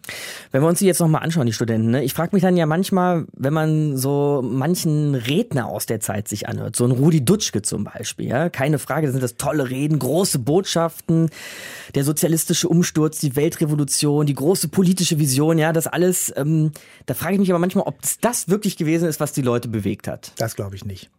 Wenn 0.52 0.62
wir 0.62 0.68
uns 0.68 0.78
die 0.78 0.86
jetzt 0.86 1.00
nochmal 1.00 1.24
anschauen, 1.24 1.44
die 1.44 1.52
Studenten, 1.52 1.90
ne? 1.90 2.04
ich 2.04 2.14
frage 2.14 2.36
mich 2.36 2.42
dann 2.42 2.56
ja 2.56 2.66
manchmal, 2.66 3.26
wenn 3.32 3.52
man 3.52 3.96
so 3.96 4.44
manchen 4.48 5.16
Redner 5.16 5.66
aus 5.66 5.86
der 5.86 5.98
Zeit 5.98 6.28
sich 6.28 6.48
anhört, 6.48 6.76
so 6.76 6.84
ein 6.84 6.92
Rudi 6.92 7.24
Dutschke 7.24 7.62
zum 7.62 7.82
Beispiel, 7.82 8.28
ja? 8.28 8.48
keine 8.48 8.78
Frage, 8.78 9.08
das 9.08 9.12
sind 9.14 9.24
das 9.24 9.38
tolle 9.38 9.68
Reden, 9.68 9.98
große 9.98 10.38
Botschaften, 10.38 11.30
der 11.96 12.04
sozialistische 12.04 12.68
Umsturz, 12.68 13.18
die 13.18 13.34
Weltrevolution, 13.34 14.24
die 14.24 14.34
große 14.34 14.68
politische 14.68 15.18
Vision, 15.18 15.58
ja, 15.58 15.72
das 15.72 15.88
alles, 15.88 16.32
ähm, 16.36 16.70
da 17.06 17.14
frage 17.14 17.34
ich 17.34 17.40
mich 17.40 17.50
aber 17.50 17.58
manchmal, 17.58 17.88
ob 17.88 17.98
das 18.20 18.48
wirklich 18.48 18.76
gewesen 18.76 19.08
ist, 19.08 19.18
was 19.18 19.32
die 19.32 19.42
Leute 19.42 19.66
bewegt 19.66 20.06
hat. 20.06 20.30
Das 20.36 20.54
glaube 20.54 20.76
ich 20.76 20.84
nicht. 20.84 21.10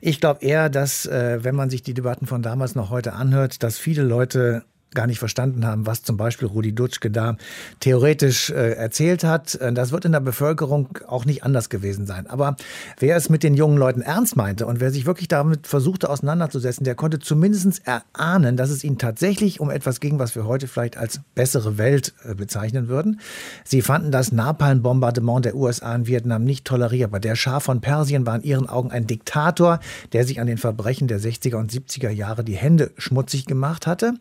Ich 0.00 0.20
glaube 0.20 0.44
eher, 0.44 0.68
dass, 0.70 1.06
äh, 1.06 1.42
wenn 1.42 1.54
man 1.54 1.70
sich 1.70 1.82
die 1.82 1.94
Debatten 1.94 2.26
von 2.26 2.42
damals 2.42 2.74
noch 2.74 2.90
heute 2.90 3.12
anhört, 3.12 3.62
dass 3.62 3.78
viele 3.78 4.02
Leute 4.02 4.64
gar 4.94 5.06
nicht 5.06 5.18
verstanden 5.18 5.66
haben, 5.66 5.86
was 5.86 6.02
zum 6.02 6.16
Beispiel 6.16 6.48
Rudi 6.48 6.74
Dutschke 6.74 7.10
da 7.10 7.36
theoretisch 7.80 8.50
äh, 8.50 8.72
erzählt 8.72 9.24
hat. 9.24 9.54
Äh, 9.56 9.72
das 9.72 9.92
wird 9.92 10.04
in 10.04 10.12
der 10.12 10.20
Bevölkerung 10.20 10.98
auch 11.06 11.24
nicht 11.24 11.44
anders 11.44 11.68
gewesen 11.68 12.06
sein. 12.06 12.26
Aber 12.26 12.56
wer 12.98 13.16
es 13.16 13.28
mit 13.28 13.42
den 13.42 13.54
jungen 13.54 13.76
Leuten 13.76 14.02
ernst 14.02 14.36
meinte 14.36 14.66
und 14.66 14.80
wer 14.80 14.90
sich 14.90 15.06
wirklich 15.06 15.28
damit 15.28 15.66
versuchte 15.66 16.08
auseinanderzusetzen, 16.08 16.84
der 16.84 16.94
konnte 16.94 17.18
zumindest 17.18 17.82
erahnen, 17.84 18.56
dass 18.56 18.70
es 18.70 18.84
ihnen 18.84 18.98
tatsächlich 18.98 19.60
um 19.60 19.70
etwas 19.70 20.00
ging, 20.00 20.18
was 20.18 20.34
wir 20.34 20.46
heute 20.46 20.68
vielleicht 20.68 20.96
als 20.96 21.20
bessere 21.34 21.78
Welt 21.78 22.14
äh, 22.24 22.34
bezeichnen 22.34 22.88
würden. 22.88 23.20
Sie 23.64 23.82
fanden 23.82 24.10
das 24.10 24.32
Napalm-Bombardement 24.32 25.44
der 25.44 25.54
USA 25.54 25.94
in 25.94 26.06
Vietnam 26.06 26.44
nicht 26.44 26.64
tolerierbar. 26.64 27.20
Der 27.20 27.36
Schah 27.36 27.60
von 27.60 27.80
Persien 27.80 28.26
war 28.26 28.36
in 28.36 28.42
ihren 28.42 28.68
Augen 28.68 28.90
ein 28.90 29.06
Diktator, 29.06 29.80
der 30.12 30.24
sich 30.24 30.40
an 30.40 30.46
den 30.46 30.58
Verbrechen 30.58 31.08
der 31.08 31.20
60er 31.20 31.56
und 31.56 31.72
70er 31.72 32.10
Jahre 32.10 32.44
die 32.44 32.56
Hände 32.56 32.90
schmutzig 32.98 33.46
gemacht 33.46 33.86
hatte. 33.86 34.14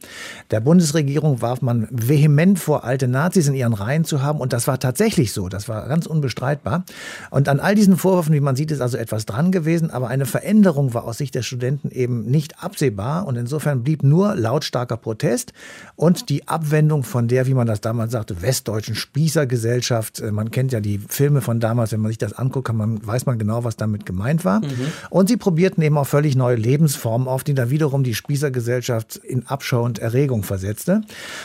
Der 0.52 0.61
Bundesregierung 0.62 1.42
warf 1.42 1.62
man 1.62 1.88
vehement 1.92 2.60
vor, 2.60 2.84
alte 2.84 3.08
Nazis 3.08 3.48
in 3.48 3.54
ihren 3.54 3.74
Reihen 3.74 4.06
zu 4.06 4.22
haben. 4.22 4.40
Und 4.40 4.54
das 4.54 4.68
war 4.68 4.80
tatsächlich 4.80 5.34
so. 5.34 5.50
Das 5.50 5.68
war 5.68 5.88
ganz 5.88 6.06
unbestreitbar. 6.06 6.84
Und 7.30 7.50
an 7.50 7.60
all 7.60 7.76
diesen 7.76 7.98
Vorwürfen, 7.98 8.34
wie 8.34 8.40
man 8.40 8.56
sieht, 8.56 8.72
ist 8.72 8.82
also 8.82 8.98
etwas 8.98 9.26
dran 9.26 9.52
gewesen. 9.52 9.92
Aber 9.92 10.08
eine 10.08 10.26
Veränderung 10.26 10.94
war 10.94 11.04
aus 11.04 11.18
Sicht 11.18 11.36
der 11.36 11.42
Studenten 11.42 11.92
eben 11.92 12.24
nicht 12.24 12.64
absehbar. 12.64 13.28
Und 13.28 13.36
insofern 13.36 13.84
blieb 13.84 14.04
nur 14.04 14.36
lautstarker 14.36 14.98
Protest 14.98 15.54
und 15.96 16.30
die 16.30 16.48
Abwendung 16.48 17.04
von 17.04 17.28
der, 17.28 17.48
wie 17.48 17.54
man 17.54 17.68
das 17.68 17.82
damals 17.82 18.12
sagte, 18.12 18.42
westdeutschen 18.42 18.96
Spießergesellschaft. 18.96 20.20
Äh, 20.20 20.32
man 20.32 20.52
kennt 20.52 20.72
ja 20.72 20.80
die 20.80 21.00
Filme 21.00 21.42
von 21.42 21.60
damals. 21.60 21.92
Wenn 21.92 22.02
man 22.02 22.10
sich 22.10 22.18
das 22.18 22.34
anguckt, 22.34 22.68
kann 22.68 22.78
man, 22.78 23.06
weiß 23.06 23.26
man 23.26 23.38
genau, 23.38 23.64
was 23.64 23.76
damit 23.76 24.06
gemeint 24.06 24.46
war. 24.46 24.62
Mhm. 24.62 24.88
Und 25.10 25.28
sie 25.28 25.38
probierten 25.38 25.84
eben 25.84 25.98
auch 25.98 26.08
völlig 26.08 26.36
neue 26.36 26.56
Lebensformen 26.56 27.28
auf, 27.28 27.44
die 27.44 27.54
dann 27.54 27.70
wiederum 27.70 28.04
die 28.04 28.16
Spießergesellschaft 28.16 29.18
in 29.18 29.48
Abschau 29.48 29.84
und 29.84 30.00
Erregung 30.00 30.44
versetzte. 30.52 31.02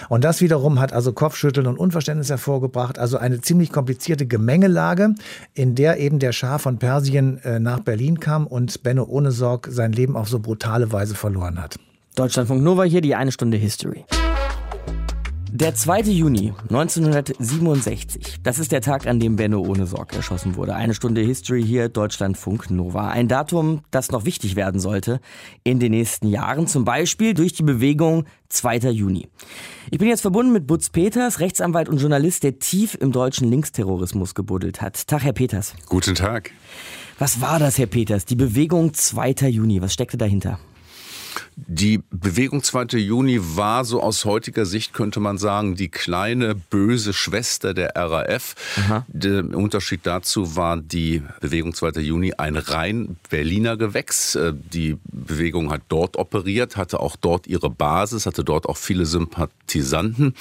Und 0.08 0.24
das 0.24 0.40
wiederum 0.40 0.80
hat 0.80 0.92
also 0.92 1.12
Kopfschütteln 1.12 1.68
und 1.68 1.78
Unverständnis 1.78 2.28
hervorgebracht. 2.28 2.98
Also 2.98 3.18
eine 3.18 3.40
ziemlich 3.40 3.70
komplizierte 3.70 4.26
Gemengelage, 4.26 5.14
in 5.54 5.76
der 5.76 6.00
eben 6.00 6.18
der 6.18 6.32
Schah 6.32 6.58
von 6.58 6.78
Persien 6.78 7.38
äh, 7.44 7.60
nach 7.60 7.80
Berlin 7.80 8.18
kam 8.18 8.48
und 8.48 8.82
Benno 8.82 9.04
Ohnesorg 9.04 9.68
sein 9.70 9.92
Leben 9.92 10.16
auf 10.16 10.28
so 10.28 10.40
brutale 10.40 10.90
Weise 10.90 11.14
verloren 11.14 11.62
hat. 11.62 11.76
Deutschlandfunk 12.16 12.62
Nova 12.62 12.82
hier, 12.82 13.00
die 13.00 13.14
eine 13.14 13.30
Stunde 13.30 13.58
History. 13.58 14.04
Der 15.58 15.74
2. 15.74 16.00
Juni 16.02 16.52
1967, 16.68 18.42
das 18.42 18.58
ist 18.58 18.72
der 18.72 18.82
Tag, 18.82 19.06
an 19.06 19.20
dem 19.20 19.36
Benno 19.36 19.60
ohne 19.60 19.86
Sorg 19.86 20.14
erschossen 20.14 20.54
wurde. 20.54 20.74
Eine 20.74 20.92
Stunde 20.92 21.22
History 21.22 21.64
hier, 21.64 21.88
Deutschlandfunk 21.88 22.70
Nova. 22.70 23.08
Ein 23.08 23.26
Datum, 23.26 23.80
das 23.90 24.10
noch 24.10 24.26
wichtig 24.26 24.54
werden 24.54 24.80
sollte 24.80 25.18
in 25.64 25.80
den 25.80 25.92
nächsten 25.92 26.28
Jahren, 26.28 26.66
zum 26.66 26.84
Beispiel 26.84 27.32
durch 27.32 27.54
die 27.54 27.62
Bewegung 27.62 28.26
2. 28.50 28.90
Juni. 28.90 29.30
Ich 29.90 29.98
bin 29.98 30.08
jetzt 30.08 30.20
verbunden 30.20 30.52
mit 30.52 30.66
Butz 30.66 30.90
Peters, 30.90 31.40
Rechtsanwalt 31.40 31.88
und 31.88 32.02
Journalist, 32.02 32.42
der 32.42 32.58
tief 32.58 32.94
im 33.00 33.10
deutschen 33.10 33.48
Linksterrorismus 33.48 34.34
gebuddelt 34.34 34.82
hat. 34.82 35.06
Tag, 35.06 35.24
Herr 35.24 35.32
Peters. 35.32 35.72
Guten 35.86 36.14
Tag. 36.14 36.50
Was 37.18 37.40
war 37.40 37.58
das, 37.58 37.78
Herr 37.78 37.86
Peters? 37.86 38.26
Die 38.26 38.36
Bewegung 38.36 38.92
2. 38.92 39.48
Juni, 39.48 39.80
was 39.80 39.94
steckte 39.94 40.18
dahinter? 40.18 40.58
Die 41.56 42.00
Bewegung 42.10 42.62
2. 42.62 42.98
Juni 42.98 43.40
war 43.40 43.84
so 43.84 44.02
aus 44.02 44.24
heutiger 44.24 44.66
Sicht, 44.66 44.94
könnte 44.94 45.20
man 45.20 45.38
sagen, 45.38 45.74
die 45.74 45.88
kleine 45.88 46.54
böse 46.54 47.12
Schwester 47.12 47.74
der 47.74 47.96
RAF. 47.96 48.54
Aha. 48.76 49.04
Der 49.08 49.44
Unterschied 49.56 50.00
dazu 50.04 50.56
war 50.56 50.76
die 50.76 51.22
Bewegung 51.40 51.74
2. 51.74 52.00
Juni 52.00 52.34
ein 52.34 52.56
rein 52.56 53.16
Berliner 53.30 53.76
Gewächs. 53.76 54.34
Äh, 54.34 54.52
die 54.54 54.96
Bewegung 55.04 55.70
hat 55.70 55.82
dort 55.88 56.16
operiert, 56.16 56.76
hatte 56.76 57.00
auch 57.00 57.16
dort 57.16 57.46
ihre 57.46 57.70
Basis, 57.70 58.26
hatte 58.26 58.44
dort 58.44 58.66
auch 58.66 58.76
viele 58.76 59.06
Sympathisanten. 59.06 60.34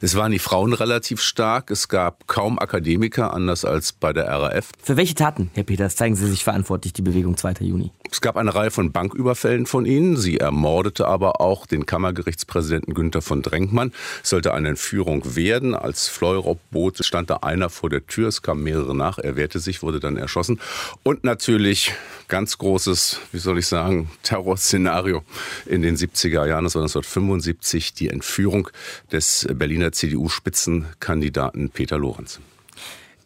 Es 0.00 0.16
waren 0.16 0.32
die 0.32 0.38
Frauen 0.38 0.72
relativ 0.72 1.20
stark. 1.20 1.70
Es 1.70 1.88
gab 1.88 2.26
kaum 2.26 2.58
Akademiker, 2.58 3.32
anders 3.32 3.64
als 3.64 3.92
bei 3.92 4.12
der 4.12 4.28
RAF. 4.28 4.70
Für 4.82 4.96
welche 4.96 5.14
Taten, 5.14 5.50
Herr 5.54 5.64
Peters, 5.64 5.96
zeigen 5.96 6.16
Sie 6.16 6.28
sich 6.28 6.44
verantwortlich, 6.44 6.92
die 6.92 7.02
Bewegung 7.02 7.36
2. 7.36 7.54
Juni? 7.60 7.90
Es 8.10 8.20
gab 8.20 8.36
eine 8.36 8.54
Reihe 8.54 8.70
von 8.70 8.92
Banküberfällen 8.92 9.66
von 9.66 9.86
ihnen. 9.86 10.16
Sie 10.24 10.38
ermordete 10.38 11.06
aber 11.06 11.42
auch 11.42 11.66
den 11.66 11.84
Kammergerichtspräsidenten 11.84 12.94
Günther 12.94 13.20
von 13.20 13.42
Drenkmann. 13.42 13.92
Es 14.22 14.30
sollte 14.30 14.54
eine 14.54 14.70
Entführung 14.70 15.36
werden. 15.36 15.74
Als 15.74 16.08
Fleurobboot 16.08 17.04
stand 17.04 17.28
da 17.28 17.36
einer 17.42 17.68
vor 17.68 17.90
der 17.90 18.06
Tür. 18.06 18.28
Es 18.28 18.40
kamen 18.40 18.62
mehrere 18.62 18.96
nach. 18.96 19.18
Er 19.18 19.36
wehrte 19.36 19.58
sich, 19.58 19.82
wurde 19.82 20.00
dann 20.00 20.16
erschossen. 20.16 20.60
Und 21.02 21.24
natürlich 21.24 21.92
ganz 22.28 22.56
großes, 22.56 23.20
wie 23.32 23.38
soll 23.38 23.58
ich 23.58 23.66
sagen, 23.66 24.10
Terrorszenario 24.22 25.22
in 25.66 25.82
den 25.82 25.94
70er 25.94 26.46
Jahren. 26.46 26.64
Das 26.64 26.74
war 26.74 26.82
1975 26.82 27.92
die 27.92 28.08
Entführung 28.08 28.70
des 29.12 29.46
Berliner 29.52 29.92
CDU-Spitzenkandidaten 29.92 31.68
Peter 31.68 31.98
Lorenz. 31.98 32.40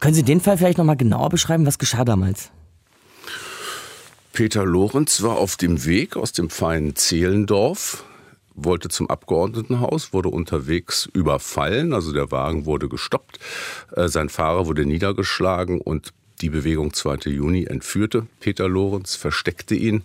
Können 0.00 0.14
Sie 0.14 0.24
den 0.24 0.40
Fall 0.40 0.58
vielleicht 0.58 0.78
noch 0.78 0.84
mal 0.84 0.96
genauer 0.96 1.28
beschreiben? 1.28 1.64
Was 1.64 1.78
geschah 1.78 2.04
damals? 2.04 2.50
Peter 4.32 4.64
Lorenz 4.64 5.22
war 5.22 5.36
auf 5.36 5.56
dem 5.56 5.84
Weg 5.84 6.16
aus 6.16 6.32
dem 6.32 6.50
feinen 6.50 6.94
Zehlendorf, 6.96 8.04
wollte 8.54 8.88
zum 8.88 9.08
Abgeordnetenhaus, 9.10 10.12
wurde 10.12 10.28
unterwegs 10.28 11.08
überfallen, 11.12 11.92
also 11.92 12.12
der 12.12 12.30
Wagen 12.30 12.66
wurde 12.66 12.88
gestoppt, 12.88 13.38
äh, 13.96 14.08
sein 14.08 14.28
Fahrer 14.28 14.66
wurde 14.66 14.84
niedergeschlagen 14.84 15.80
und 15.80 16.12
die 16.40 16.50
Bewegung 16.50 16.92
2. 16.92 17.30
Juni 17.30 17.64
entführte 17.64 18.26
Peter 18.38 18.68
Lorenz, 18.68 19.16
versteckte 19.16 19.74
ihn 19.74 20.02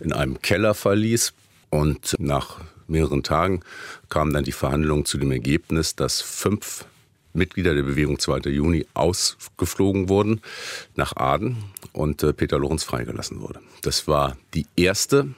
in 0.00 0.12
einem 0.12 0.40
Kellerverlies 0.40 1.34
und 1.68 2.14
nach 2.18 2.60
mehreren 2.86 3.22
Tagen 3.22 3.60
kamen 4.08 4.32
dann 4.32 4.44
die 4.44 4.52
Verhandlungen 4.52 5.04
zu 5.04 5.18
dem 5.18 5.30
Ergebnis, 5.30 5.94
dass 5.94 6.20
fünf 6.20 6.86
Mitglieder 7.34 7.74
der 7.74 7.82
Bewegung 7.82 8.18
2. 8.18 8.50
Juni 8.50 8.86
ausgeflogen 8.94 10.08
wurden 10.08 10.40
nach 10.94 11.16
Aden 11.16 11.56
und 11.92 12.22
äh, 12.22 12.32
Peter 12.32 12.58
Lorenz 12.58 12.84
freigelassen 12.84 13.40
wurde. 13.40 13.60
Das 13.82 14.08
war 14.08 14.36
die 14.54 14.66
erste 14.76 15.28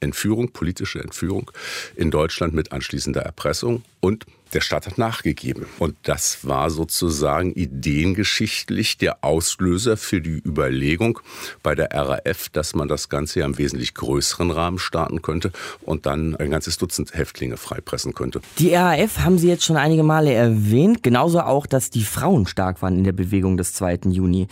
Entführung, 0.00 0.52
politische 0.52 1.00
Entführung 1.00 1.50
in 1.94 2.10
Deutschland 2.10 2.54
mit 2.54 2.72
anschließender 2.72 3.22
Erpressung 3.22 3.84
und 4.00 4.26
der 4.52 4.60
Staat 4.60 4.86
hat 4.86 4.98
nachgegeben. 4.98 5.66
Und 5.78 5.96
das 6.02 6.46
war 6.46 6.70
sozusagen 6.70 7.52
ideengeschichtlich 7.52 8.98
der 8.98 9.24
Auslöser 9.24 9.96
für 9.96 10.20
die 10.20 10.42
Überlegung 10.44 11.20
bei 11.62 11.74
der 11.74 11.90
RAF, 11.92 12.48
dass 12.50 12.74
man 12.74 12.88
das 12.88 13.08
Ganze 13.08 13.40
ja 13.40 13.46
im 13.46 13.58
wesentlich 13.58 13.94
größeren 13.94 14.50
Rahmen 14.50 14.78
starten 14.78 15.22
könnte 15.22 15.52
und 15.82 16.06
dann 16.06 16.36
ein 16.36 16.50
ganzes 16.50 16.78
Dutzend 16.78 17.14
Häftlinge 17.14 17.56
freipressen 17.56 18.14
könnte. 18.14 18.40
Die 18.58 18.74
RAF 18.74 19.20
haben 19.20 19.38
Sie 19.38 19.48
jetzt 19.48 19.64
schon 19.64 19.76
einige 19.76 20.02
Male 20.02 20.32
erwähnt, 20.32 21.02
genauso 21.02 21.40
auch, 21.40 21.66
dass 21.66 21.90
die 21.90 22.04
Frauen 22.04 22.46
stark 22.46 22.82
waren 22.82 22.98
in 22.98 23.04
der 23.04 23.12
Bewegung 23.12 23.56
des 23.56 23.74
2. 23.74 24.00
Juni. 24.08 24.48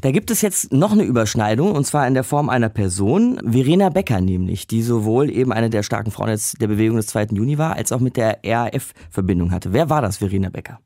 Da 0.00 0.10
gibt 0.10 0.30
es 0.30 0.40
jetzt 0.40 0.72
noch 0.72 0.92
eine 0.92 1.04
Überschneidung 1.04 1.72
und 1.72 1.86
zwar 1.86 2.06
in 2.06 2.14
der 2.14 2.24
Form 2.24 2.48
einer 2.48 2.68
Person, 2.68 3.38
Verena 3.44 3.88
Becker 3.90 4.20
nämlich, 4.20 4.66
die 4.66 4.82
sowohl 4.82 5.30
eben 5.30 5.52
eine 5.52 5.70
der 5.70 5.82
starken 5.82 6.10
Frauen 6.10 6.38
der 6.60 6.68
Bewegung 6.68 6.96
des 6.96 7.06
2. 7.08 7.28
Juni 7.32 7.58
war, 7.58 7.74
als 7.74 7.92
auch 7.92 8.00
mit 8.00 8.16
der 8.16 8.38
RAF 8.44 8.92
Verbindung 9.10 9.41
Verbindung 9.42 9.52
hatte. 9.52 9.72
Wer 9.72 9.90
war 9.90 10.02
das, 10.02 10.18
Verena 10.18 10.50
Becker? 10.50 10.80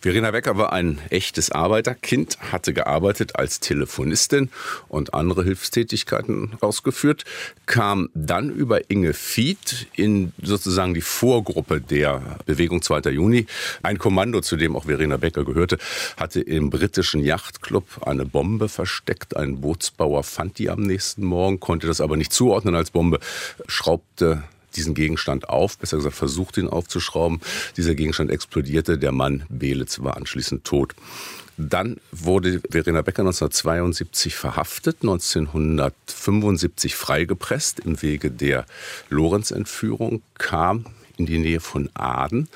Verena 0.00 0.30
Becker 0.30 0.56
war 0.56 0.72
ein 0.72 1.00
echtes 1.10 1.50
Arbeiterkind, 1.50 2.38
hatte 2.52 2.72
gearbeitet 2.72 3.34
als 3.34 3.58
Telefonistin 3.58 4.50
und 4.88 5.14
andere 5.14 5.42
Hilfstätigkeiten 5.42 6.52
ausgeführt, 6.60 7.24
kam 7.66 8.08
dann 8.14 8.50
über 8.50 8.88
Inge 8.88 9.14
Fied 9.14 9.88
in 9.96 10.32
sozusagen 10.40 10.94
die 10.94 11.00
Vorgruppe 11.00 11.80
der 11.80 12.38
Bewegung 12.46 12.82
2. 12.82 13.10
Juni. 13.10 13.46
Ein 13.82 13.98
Kommando, 13.98 14.42
zu 14.42 14.56
dem 14.56 14.76
auch 14.76 14.84
Verena 14.84 15.16
Becker 15.16 15.44
gehörte, 15.44 15.78
hatte 16.16 16.40
im 16.40 16.70
britischen 16.70 17.24
Yachtclub 17.24 18.06
eine 18.06 18.26
Bombe 18.26 18.68
versteckt. 18.68 19.36
Ein 19.36 19.60
Bootsbauer 19.60 20.22
fand 20.22 20.58
die 20.58 20.70
am 20.70 20.82
nächsten 20.82 21.24
Morgen, 21.24 21.58
konnte 21.58 21.88
das 21.88 22.00
aber 22.00 22.16
nicht 22.16 22.32
zuordnen 22.32 22.76
als 22.76 22.92
Bombe, 22.92 23.18
schraubte 23.66 24.44
diesen 24.76 24.94
Gegenstand 24.94 25.48
auf, 25.48 25.78
besser 25.78 25.96
gesagt 25.96 26.16
versucht 26.16 26.56
ihn 26.56 26.68
aufzuschrauben. 26.68 27.40
Dieser 27.76 27.94
Gegenstand 27.94 28.30
explodierte, 28.30 28.98
der 28.98 29.12
Mann 29.12 29.44
Belitz 29.48 30.02
war 30.02 30.16
anschließend 30.16 30.64
tot. 30.64 30.94
Dann 31.56 31.98
wurde 32.10 32.60
Verena 32.68 33.02
Becker 33.02 33.22
1972 33.22 34.34
verhaftet, 34.34 34.98
1975 35.02 36.96
freigepresst 36.96 37.80
im 37.80 38.02
Wege 38.02 38.30
der 38.30 38.66
Lorenz-Entführung, 39.08 40.22
kam 40.36 40.86
in 41.16 41.26
die 41.26 41.38
Nähe 41.38 41.60
von 41.60 41.90
Aden, 41.94 42.48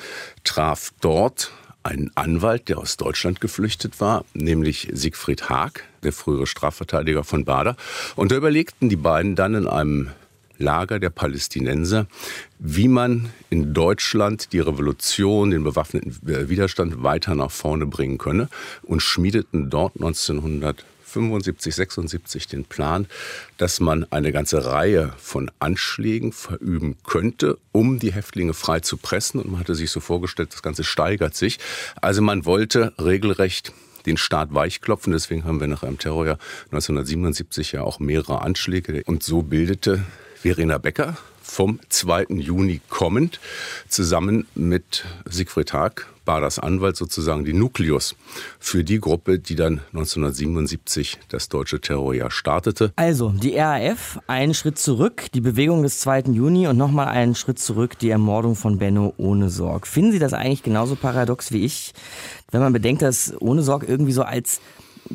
traf 0.43 0.93
dort 1.01 1.53
einen 1.85 2.11
Anwalt, 2.17 2.69
der 2.69 2.79
aus 2.79 2.97
Deutschland 2.97 3.41
geflüchtet 3.41 4.01
war, 4.01 4.25
nämlich 4.35 4.89
Siegfried 4.93 5.49
Haag, 5.49 5.85
der 6.03 6.13
frühere 6.13 6.47
Strafverteidiger 6.47 7.23
von 7.23 7.45
Bader. 7.45 7.77
Und 8.17 8.33
da 8.33 8.37
überlegten 8.37 8.89
die 8.89 8.97
beiden 8.97 9.37
dann 9.37 9.55
in 9.55 9.67
einem 9.69 10.11
Lager 10.59 10.99
der 10.99 11.11
Palästinenser, 11.11 12.07
wie 12.59 12.89
man 12.89 13.31
in 13.49 13.73
Deutschland 13.73 14.53
die 14.53 14.61
Revolution, 14.61 15.51
den 15.51 15.65
bewaffneten 15.65 16.19
Widerstand 16.23 17.03
weiter 17.03 17.35
nach 17.35 17.51
vorne 17.51 17.87
bringen 17.87 18.19
könne 18.19 18.49
und 18.83 19.01
schmiedeten 19.01 19.71
dort 19.71 19.95
1975, 19.97 21.75
76 21.75 22.47
den 22.49 22.65
Plan, 22.65 23.07
dass 23.57 23.79
man 23.79 24.05
eine 24.11 24.33
ganze 24.33 24.65
Reihe 24.65 25.13
von 25.19 25.51
Anschlägen 25.61 26.33
verüben 26.33 26.97
könnte, 27.07 27.59
um 27.73 28.01
die 28.01 28.13
Häftlinge 28.13 28.55
frei 28.55 28.81
zu 28.81 28.97
pressen. 28.97 29.41
Und 29.41 29.53
man 29.53 29.61
hatte 29.61 29.77
sich 29.77 29.91
so 29.91 30.01
vorgestellt, 30.01 30.53
das 30.53 30.63
Ganze 30.63 30.83
steigert 30.83 31.37
sich. 31.37 31.59
Also 32.03 32.21
man 32.21 32.45
wollte 32.45 32.93
regelrecht 32.99 33.73
den 34.07 34.17
Staat 34.17 34.55
weichklopfen. 34.55 35.13
Deswegen 35.13 35.45
haben 35.45 35.61
wir 35.61 35.69
nach 35.69 35.83
einem 35.83 35.99
Terrorjahr 35.99 36.39
1977 36.67 37.73
ja 37.73 37.83
auch 37.83 38.01
mehrere 38.01 38.43
Anschläge. 38.43 39.03
Und 39.07 39.23
so 39.23 39.43
bildete 39.43 40.05
Verena 40.41 40.79
Becker 40.79 41.17
vom 41.43 41.81
2. 41.89 42.27
Juni 42.29 42.81
kommend, 42.89 43.41
zusammen 43.89 44.47
mit 44.55 45.05
Siegfried 45.29 45.73
Haag, 45.73 46.07
Baders 46.25 46.59
Anwalt 46.59 46.97
sozusagen 46.97 47.45
die 47.47 47.55
Nukleus 47.55 48.15
für 48.61 48.85
die 48.85 49.01
Gruppe, 49.01 49.39
die 49.39 49.57
dann 49.57 49.81
1977 49.95 51.19
das 51.31 51.49
deutsche 51.49 51.81
Terrorjahr 51.81 52.31
startete. 52.31 52.93
Also, 52.97 53.31
die 53.31 53.57
RAF, 53.57 54.21
einen 54.27 54.53
Schritt 54.53 54.79
zurück, 54.79 55.25
die 55.33 55.41
Bewegung 55.41 55.83
des 55.83 56.01
2. 56.01 56.25
Juni 56.33 56.69
und 56.69 56.77
nochmal 56.77 57.09
einen 57.09 57.35
Schritt 57.35 57.59
zurück, 57.59 57.99
die 57.99 58.11
Ermordung 58.11 58.55
von 58.55 58.79
Benno 58.79 59.15
ohne 59.17 59.49
Sorg. 59.49 59.87
Finden 59.87 60.13
Sie 60.13 60.19
das 60.19 60.35
eigentlich 60.35 60.63
genauso 60.63 60.97
paradox 60.97 61.51
wie 61.51 61.65
ich, 61.65 61.95
wenn 62.51 62.61
man 62.61 62.75
bedenkt, 62.75 63.01
dass 63.01 63.33
ohne 63.41 63.63
Sorg 63.63 63.89
irgendwie 63.89 64.13
so 64.13 64.23
als 64.23 64.61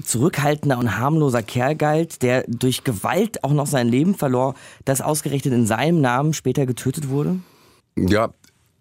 zurückhaltender 0.04 0.78
und 0.78 0.98
harmloser 0.98 1.44
Kerl 1.44 1.76
galt, 1.76 2.22
der 2.22 2.44
durch 2.48 2.84
Gewalt 2.84 3.44
auch 3.44 3.54
noch 3.54 3.68
sein 3.68 3.88
Leben 3.88 4.16
verlor, 4.16 4.56
das 4.86 5.02
ausgerechnet 5.02 5.54
in 5.54 5.66
seinem 5.66 6.02
Namen 6.02 6.34
später 6.34 6.66
getötet 6.66 7.10
wurde? 7.10 7.40
Ja, 7.96 8.34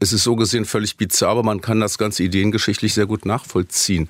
es 0.03 0.12
ist 0.12 0.25
so 0.25 0.35
gesehen 0.35 0.64
völlig 0.64 0.96
bizarr, 0.96 1.31
aber 1.31 1.42
man 1.44 1.61
kann 1.61 1.79
das 1.79 1.96
Ganze 1.96 2.25
ideengeschichtlich 2.25 2.92
sehr 2.92 3.07
gut 3.07 3.25
nachvollziehen. 3.25 4.09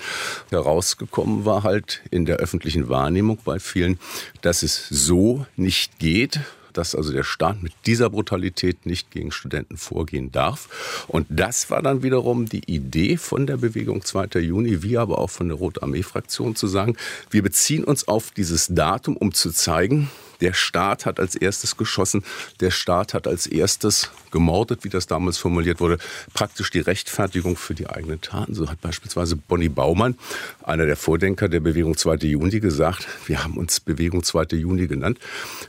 Herausgekommen 0.50 1.44
war 1.44 1.64
halt 1.64 2.00
in 2.10 2.24
der 2.24 2.36
öffentlichen 2.36 2.88
Wahrnehmung 2.88 3.38
bei 3.44 3.58
vielen, 3.58 3.98
dass 4.40 4.62
es 4.62 4.88
so 4.88 5.44
nicht 5.56 5.98
geht, 5.98 6.40
dass 6.72 6.94
also 6.94 7.12
der 7.12 7.24
Staat 7.24 7.62
mit 7.62 7.72
dieser 7.87 8.11
Brutalität 8.11 8.87
nicht 8.87 9.11
gegen 9.11 9.32
Studenten 9.32 9.76
vorgehen 9.76 10.32
darf. 10.32 11.04
Und 11.08 11.26
das 11.30 11.70
war 11.70 11.82
dann 11.82 12.02
wiederum 12.02 12.46
die 12.46 12.64
Idee 12.72 13.16
von 13.16 13.46
der 13.46 13.56
Bewegung 13.56 14.04
2. 14.04 14.40
Juni, 14.40 14.82
wie 14.82 14.98
aber 14.98 15.18
auch 15.18 15.30
von 15.30 15.48
der 15.48 15.56
Rote 15.56 15.82
Armee-Fraktion 15.82 16.56
zu 16.56 16.66
sagen, 16.66 16.96
wir 17.30 17.42
beziehen 17.42 17.85
uns 17.85 18.08
auf 18.08 18.30
dieses 18.30 18.68
Datum, 18.68 19.16
um 19.16 19.32
zu 19.32 19.50
zeigen, 19.50 20.11
der 20.42 20.52
Staat 20.52 21.07
hat 21.07 21.20
als 21.20 21.37
erstes 21.37 21.76
geschossen, 21.76 22.24
der 22.61 22.70
Staat 22.72 23.14
hat 23.14 23.26
als 23.26 23.46
erstes 23.46 24.11
gemordet, 24.33 24.83
wie 24.83 24.88
das 24.88 25.07
damals 25.07 25.38
formuliert 25.38 25.81
wurde, 25.81 25.98
praktisch 26.35 26.70
die 26.70 26.81
Rechtfertigung 26.81 27.57
für 27.57 27.74
die 27.74 27.88
eigenen 27.88 28.20
Taten. 28.20 28.55
So 28.55 28.68
hat 28.68 28.81
beispielsweise 28.81 29.37
Bonnie 29.37 29.68
Baumann, 29.68 30.18
einer 30.64 30.85
der 30.85 30.96
Vordenker 30.96 31.48
der 31.48 31.61
Bewegung 31.61 31.96
2. 31.96 32.16
Juni, 32.26 32.61
gesagt, 32.61 33.07
wir 33.26 33.44
haben 33.44 33.57
uns 33.57 33.81
Bewegung 33.81 34.22
2. 34.22 34.57
Juni 34.57 34.88
genannt, 34.88 35.18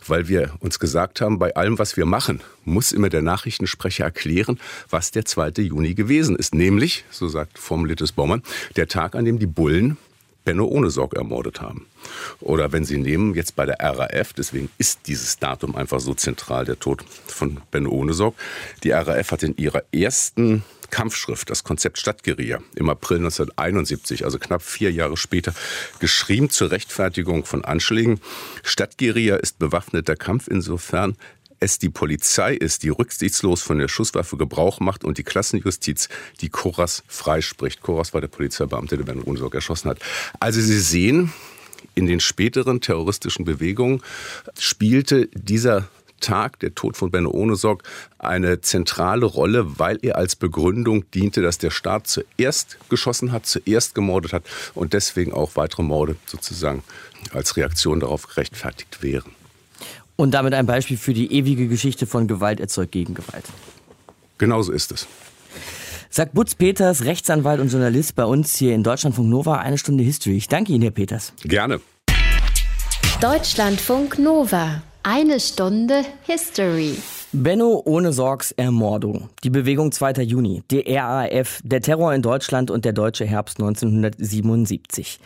weil 0.07 0.27
wir 0.27 0.51
uns 0.59 0.79
gesagt 0.79 1.21
haben, 1.21 1.37
bei 1.37 1.55
allem, 1.55 1.77
was 1.77 1.95
wir 1.95 2.05
machen, 2.05 2.41
muss 2.65 2.91
immer 2.91 3.09
der 3.09 3.21
Nachrichtensprecher 3.21 4.05
erklären, 4.05 4.59
was 4.89 5.11
der 5.11 5.25
2. 5.25 5.61
Juni 5.61 5.93
gewesen 5.93 6.35
ist. 6.35 6.55
Nämlich, 6.55 7.05
so 7.11 7.27
sagt 7.27 7.59
formuliertes 7.59 8.11
Baumann, 8.11 8.41
der 8.75 8.87
Tag, 8.87 9.13
an 9.15 9.25
dem 9.25 9.37
die 9.37 9.45
Bullen 9.45 9.97
Benno 10.43 10.65
ohne 10.65 10.89
Sorg 10.89 11.13
ermordet 11.13 11.61
haben. 11.61 11.87
Oder 12.39 12.71
wenn 12.71 12.85
Sie 12.85 12.97
nehmen, 12.97 13.33
jetzt 13.35 13.55
bei 13.55 13.65
der 13.65 13.77
RAF, 13.79 14.33
deswegen 14.33 14.69
ist 14.77 15.01
dieses 15.07 15.37
Datum 15.37 15.75
einfach 15.75 15.99
so 15.99 16.13
zentral, 16.13 16.65
der 16.65 16.79
Tod 16.79 17.03
von 17.27 17.61
Benno 17.71 17.91
ohne 17.91 18.13
Sorg. 18.13 18.35
Die 18.83 18.91
RAF 18.91 19.31
hat 19.31 19.43
in 19.43 19.55
ihrer 19.57 19.83
ersten 19.91 20.63
Kampfschrift, 20.93 21.49
das 21.49 21.63
Konzept 21.63 21.97
Stadtgeria, 21.97 22.59
im 22.75 22.87
April 22.87 23.17
1971, 23.17 24.25
also 24.25 24.37
knapp 24.37 24.61
vier 24.61 24.91
Jahre 24.91 25.17
später, 25.17 25.51
geschrieben 25.99 26.51
zur 26.51 26.69
Rechtfertigung 26.69 27.45
von 27.45 27.65
Anschlägen. 27.65 28.19
Stadtgeria 28.61 29.37
ist 29.37 29.57
bewaffneter 29.57 30.15
Kampf 30.15 30.47
insofern, 30.47 31.15
es 31.63 31.79
die 31.79 31.89
Polizei 31.89 32.53
ist, 32.53 32.83
die 32.83 32.89
rücksichtslos 32.89 33.61
von 33.61 33.79
der 33.79 33.87
Schusswaffe 33.87 34.37
Gebrauch 34.37 34.79
macht 34.79 35.03
und 35.03 35.17
die 35.17 35.23
Klassenjustiz, 35.23 36.09
die 36.41 36.49
Koras 36.49 37.03
freispricht. 37.07 37.81
Koras 37.81 38.13
war 38.13 38.21
der 38.21 38.27
Polizeibeamte, 38.27 38.97
der 38.97 39.05
Bernd 39.05 39.25
Unsorg 39.25 39.55
erschossen 39.55 39.89
hat. 39.89 39.99
Also 40.39 40.59
Sie 40.59 40.79
sehen, 40.79 41.31
in 41.95 42.05
den 42.05 42.19
späteren 42.19 42.81
terroristischen 42.81 43.45
Bewegungen 43.45 44.01
spielte 44.57 45.27
dieser 45.33 45.87
Tag, 46.19 46.59
der 46.59 46.73
Tod 46.73 46.95
von 46.97 47.11
Benno 47.11 47.31
Ohnesorg, 47.31 47.83
eine 48.17 48.61
zentrale 48.61 49.25
Rolle, 49.25 49.79
weil 49.79 49.99
er 50.01 50.17
als 50.17 50.35
Begründung 50.35 51.09
diente, 51.11 51.41
dass 51.41 51.57
der 51.57 51.69
Staat 51.69 52.07
zuerst 52.07 52.77
geschossen 52.89 53.31
hat, 53.31 53.45
zuerst 53.45 53.93
gemordet 53.93 54.33
hat 54.33 54.43
und 54.73 54.93
deswegen 54.93 55.33
auch 55.33 55.55
weitere 55.55 55.83
Morde 55.83 56.15
sozusagen 56.25 56.83
als 57.33 57.57
Reaktion 57.57 57.99
darauf 57.99 58.27
gerechtfertigt 58.27 59.01
wären. 59.01 59.42
Und 60.15 60.31
damit 60.31 60.53
ein 60.53 60.65
Beispiel 60.65 60.97
für 60.97 61.13
die 61.13 61.33
ewige 61.33 61.67
Geschichte 61.67 62.05
von 62.05 62.27
Gewalt 62.27 62.59
erzeugt 62.59 62.91
Gegengewalt. 62.91 63.45
Genauso 64.37 64.71
ist 64.71 64.91
es. 64.91 65.07
Sagt 66.09 66.33
Butz 66.33 66.53
Peters, 66.53 67.05
Rechtsanwalt 67.05 67.59
und 67.59 67.71
Journalist 67.71 68.15
bei 68.15 68.25
uns 68.25 68.55
hier 68.55 68.75
in 68.75 68.83
Deutschlandfunk 68.83 69.29
Nova, 69.29 69.57
eine 69.57 69.79
Stunde 69.79 70.03
History. 70.03 70.37
Ich 70.37 70.47
danke 70.47 70.71
Ihnen, 70.71 70.83
Herr 70.83 70.91
Peters. 70.91 71.33
Gerne. 71.43 71.81
Deutschlandfunk 73.19 74.19
Nova, 74.19 74.83
eine 75.01 75.39
Stunde 75.39 76.03
History. 76.27 76.97
Benno 77.35 77.81
ohne 77.83 78.13
Sorgs 78.13 78.51
Ermordung. 78.51 79.29
Die 79.43 79.49
Bewegung 79.49 79.91
2. 79.91 80.21
Juni, 80.21 80.61
die 80.69 80.81
RAF, 80.95 81.61
der 81.63 81.81
Terror 81.81 82.13
in 82.13 82.21
Deutschland 82.21 82.69
und 82.69 82.85
der 82.85 82.93
deutsche 82.93 83.25
Herbst 83.25 83.59
1977. 83.59 85.19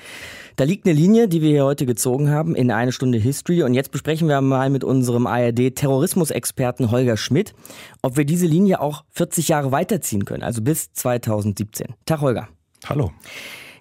Da 0.55 0.63
liegt 0.63 0.87
eine 0.87 0.95
Linie, 0.95 1.27
die 1.27 1.41
wir 1.41 1.49
hier 1.49 1.65
heute 1.65 1.85
gezogen 1.85 2.29
haben 2.29 2.55
in 2.55 2.71
eine 2.71 2.93
Stunde 2.93 3.17
History. 3.17 3.61
Und 3.63 3.73
jetzt 3.73 3.91
besprechen 3.91 4.29
wir 4.29 4.39
mal 4.39 4.69
mit 4.69 4.85
unserem 4.85 5.27
ARD-Terrorismusexperten 5.27 6.91
Holger 6.91 7.17
Schmidt, 7.17 7.53
ob 8.01 8.15
wir 8.15 8.23
diese 8.23 8.45
Linie 8.45 8.79
auch 8.79 9.03
40 9.11 9.49
Jahre 9.49 9.73
weiterziehen 9.73 10.23
können, 10.23 10.43
also 10.43 10.61
bis 10.61 10.93
2017. 10.93 11.87
Tag, 12.05 12.21
Holger. 12.21 12.47
Hallo. 12.87 13.11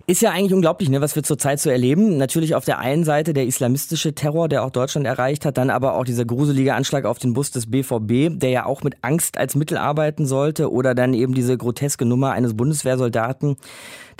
Ist 0.09 0.23
ja 0.23 0.31
eigentlich 0.31 0.55
unglaublich, 0.55 0.89
ne, 0.89 1.01
was 1.01 1.17
wir 1.17 1.25
zurzeit 1.25 1.59
so 1.59 1.69
erleben. 1.69 2.17
Natürlich 2.17 2.55
auf 2.55 2.65
der 2.65 2.79
einen 2.79 3.03
Seite 3.03 3.35
der 3.35 3.45
islamistische 3.45 4.15
Terror, 4.15 4.49
der 4.49 4.63
auch 4.63 4.71
Deutschland 4.71 5.05
erreicht 5.05 5.45
hat, 5.45 5.59
dann 5.59 5.69
aber 5.69 5.95
auch 5.95 6.05
dieser 6.05 6.25
gruselige 6.25 6.75
Anschlag 6.75 7.05
auf 7.07 7.19
den 7.19 7.33
Bus 7.33 7.51
des 7.51 7.69
BVB, 7.69 8.39
der 8.39 8.51
ja 8.51 8.67
auch 8.67 8.85
mit 8.85 8.95
Angst 9.03 9.37
als 9.37 9.57
Mittel 9.57 9.77
arbeiten 9.77 10.25
sollte, 10.25 10.71
oder 10.71 10.95
dann 10.95 11.13
eben 11.13 11.35
diese 11.35 11.59
groteske 11.59 12.05
Nummer 12.05 12.31
eines 12.31 12.57
Bundeswehrsoldaten, 12.57 13.57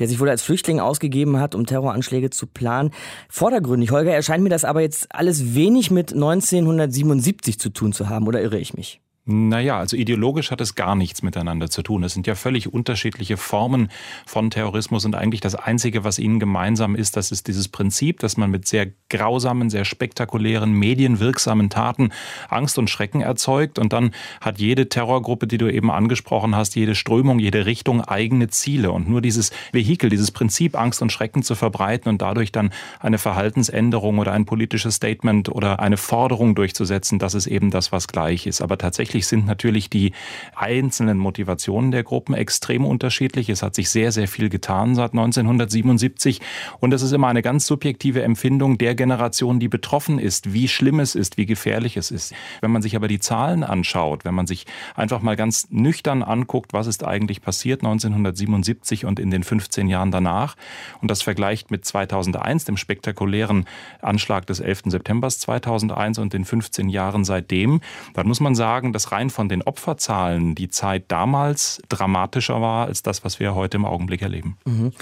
der 0.01 0.09
sich 0.09 0.19
wohl 0.19 0.29
als 0.29 0.43
Flüchtling 0.43 0.81
ausgegeben 0.81 1.39
hat, 1.39 1.55
um 1.55 1.67
Terroranschläge 1.67 2.31
zu 2.31 2.49
planen. 2.49 2.91
Vordergründig, 3.29 3.93
Holger, 3.93 4.13
erscheint 4.13 4.43
mir 4.43 4.51
das 4.51 4.65
aber 4.65 4.81
jetzt 4.81 5.15
alles 5.15 5.55
wenig 5.55 5.93
mit 5.93 6.13
1977 6.13 7.61
zu 7.61 7.69
tun 7.69 7.93
zu 7.93 8.09
haben, 8.09 8.27
oder 8.27 8.43
irre 8.43 8.59
ich 8.59 8.75
mich? 8.75 9.01
Naja, 9.29 9.77
also 9.77 9.97
ideologisch 9.97 10.53
hat 10.53 10.61
es 10.61 10.77
gar 10.77 10.95
nichts 10.95 11.21
miteinander 11.21 11.69
zu 11.69 11.83
tun. 11.83 12.05
Es 12.05 12.15
sind 12.15 12.29
ja 12.29 12.37
völlig 12.37 12.73
unterschiedliche 12.73 13.37
Formen 13.37 13.89
von 14.25 14.51
Terrorismus 14.51 15.05
und 15.05 15.17
eigentlich 15.17 15.41
das 15.41 15.57
Einzige, 15.57 16.05
was 16.05 16.21
ihnen 16.21 16.39
gemeinsam 16.39 16.95
ist, 16.95 17.17
das 17.17 17.33
ist 17.33 17.49
dieses 17.49 17.67
Prinzip, 17.67 18.21
dass 18.21 18.37
man 18.37 18.53
mit 18.53 18.69
sehr 18.69 18.87
grausamen, 19.09 19.69
sehr 19.69 19.85
spektakulären, 19.85 20.71
medienwirksamen 20.71 21.71
Taten 21.71 22.11
Angst 22.49 22.79
und 22.79 22.89
Schrecken 22.89 23.21
erzeugt 23.21 23.81
und 23.81 23.93
dann 23.93 24.13
hat 24.41 24.61
jede 24.61 24.89
Terrorgruppe, 24.89 25.49
die 25.49 25.59
du 25.59 25.73
eben 25.73 25.91
angesprochen 25.91 26.55
hast, 26.55 26.77
jede 26.77 26.95
Strömung, 26.95 27.41
jede 27.41 27.67
Richtung 27.67 28.03
eigene 28.03 28.47
Ziele 28.47 28.93
und 28.93 29.09
nur 29.09 29.23
dieses 29.23 29.51
Vehikel, 29.73 30.09
dieses 30.09 30.31
Prinzip, 30.31 30.79
Angst 30.79 31.03
und 31.03 31.11
Schrecken 31.11 31.43
zu 31.43 31.57
verbreiten 31.57 32.09
und 32.09 32.23
dadurch 32.23 32.53
dann 32.53 32.71
eine 33.01 33.19
Verhaltensänderung 33.19 34.21
oder 34.21 34.31
ein 34.31 34.47
politisches 34.47 34.95
Statement 34.95 35.49
oder 35.49 35.81
eine 35.81 35.97
Forderung 35.97 36.55
durchzusetzen, 36.55 37.19
das 37.19 37.35
ist 37.35 37.49
eben 37.49 37.73
das, 37.73 37.91
was 37.91 38.07
gleich 38.07 38.47
ist. 38.47 38.61
Aber 38.61 38.79
tatsächlich 38.79 39.16
Tatsächlich 39.17 39.29
sind 39.29 39.47
natürlich 39.47 39.89
die 39.89 40.13
einzelnen 40.55 41.17
Motivationen 41.17 41.91
der 41.91 42.03
Gruppen 42.03 42.35
extrem 42.35 42.85
unterschiedlich. 42.85 43.49
Es 43.49 43.63
hat 43.63 43.75
sich 43.75 43.89
sehr, 43.89 44.13
sehr 44.13 44.29
viel 44.29 44.51
getan 44.51 44.95
seit 44.95 45.13
1977 45.13 46.43
und 46.81 46.93
es 46.93 47.01
ist 47.01 47.13
immer 47.13 47.29
eine 47.29 47.41
ganz 47.41 47.67
subjektive 47.67 48.23
Empfindung 48.23 48.77
der 48.77 48.95
Generation, 48.95 49.59
die 49.59 49.69
betroffen 49.69 50.19
ist, 50.19 50.53
wie 50.53 50.69
schlimm 50.69 51.01
es 51.01 51.15
ist, 51.15 51.39
wie 51.39 51.47
gefährlich 51.47 51.97
es 51.97 52.11
ist. 52.11 52.35
Wenn 52.61 52.71
man 52.71 52.83
sich 52.83 52.95
aber 52.95 53.09
die 53.09 53.19
Zahlen 53.19 53.65
anschaut, 53.65 54.27
wenn 54.27 54.35
man 54.35 54.47
sich 54.47 54.67
einfach 54.95 55.23
mal 55.23 55.37
ganz 55.37 55.69
nüchtern 55.71 56.23
anguckt, 56.23 56.75
was 56.75 56.87
ist 56.87 57.03
eigentlich 57.03 57.41
passiert 57.41 57.81
1977 57.81 59.07
und 59.07 59.19
in 59.19 59.31
den 59.31 59.45
15 59.45 59.89
Jahren 59.89 60.11
danach 60.11 60.57
und 61.01 61.11
das 61.11 61.23
vergleicht 61.23 61.71
mit 61.71 61.87
2001, 61.87 62.67
dem 62.67 62.77
spektakulären 62.77 63.65
Anschlag 64.03 64.47
des 64.47 64.61
11. 64.61 64.83
September 64.89 65.31
2001 65.31 66.19
und 66.19 66.35
den 66.35 66.45
15 66.45 66.91
Jahren 66.91 67.25
seitdem, 67.25 67.81
dann 68.13 68.29
muss 68.29 68.41
man 68.41 68.55
sagen, 68.55 68.93
dass 68.93 69.06
rein 69.13 69.31
von 69.31 69.49
den 69.49 69.63
Opferzahlen 69.63 70.55
die 70.55 70.69
Zeit 70.69 71.05
damals 71.09 71.83
dramatischer 71.89 72.61
war 72.61 72.87
als 72.87 73.03
das, 73.03 73.25
was 73.25 73.41
wir 73.41 73.55
heute 73.55 73.77
im 73.77 73.85
Augenblick 73.85 74.23
erleben. 74.23 74.57
Mhm. 74.65 74.93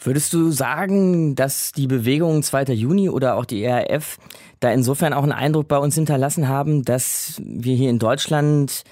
Würdest 0.00 0.32
du 0.32 0.50
sagen, 0.50 1.34
dass 1.34 1.72
die 1.72 1.86
Bewegung 1.86 2.42
2. 2.42 2.74
Juni 2.74 3.08
oder 3.08 3.36
auch 3.36 3.46
die 3.46 3.62
ERF 3.62 4.18
da 4.60 4.70
insofern 4.70 5.12
auch 5.12 5.22
einen 5.22 5.32
Eindruck 5.32 5.68
bei 5.68 5.78
uns 5.78 5.94
hinterlassen 5.94 6.48
haben, 6.48 6.84
dass 6.84 7.40
wir 7.42 7.74
hier 7.74 7.90
in 7.90 7.98
Deutschland 7.98 8.84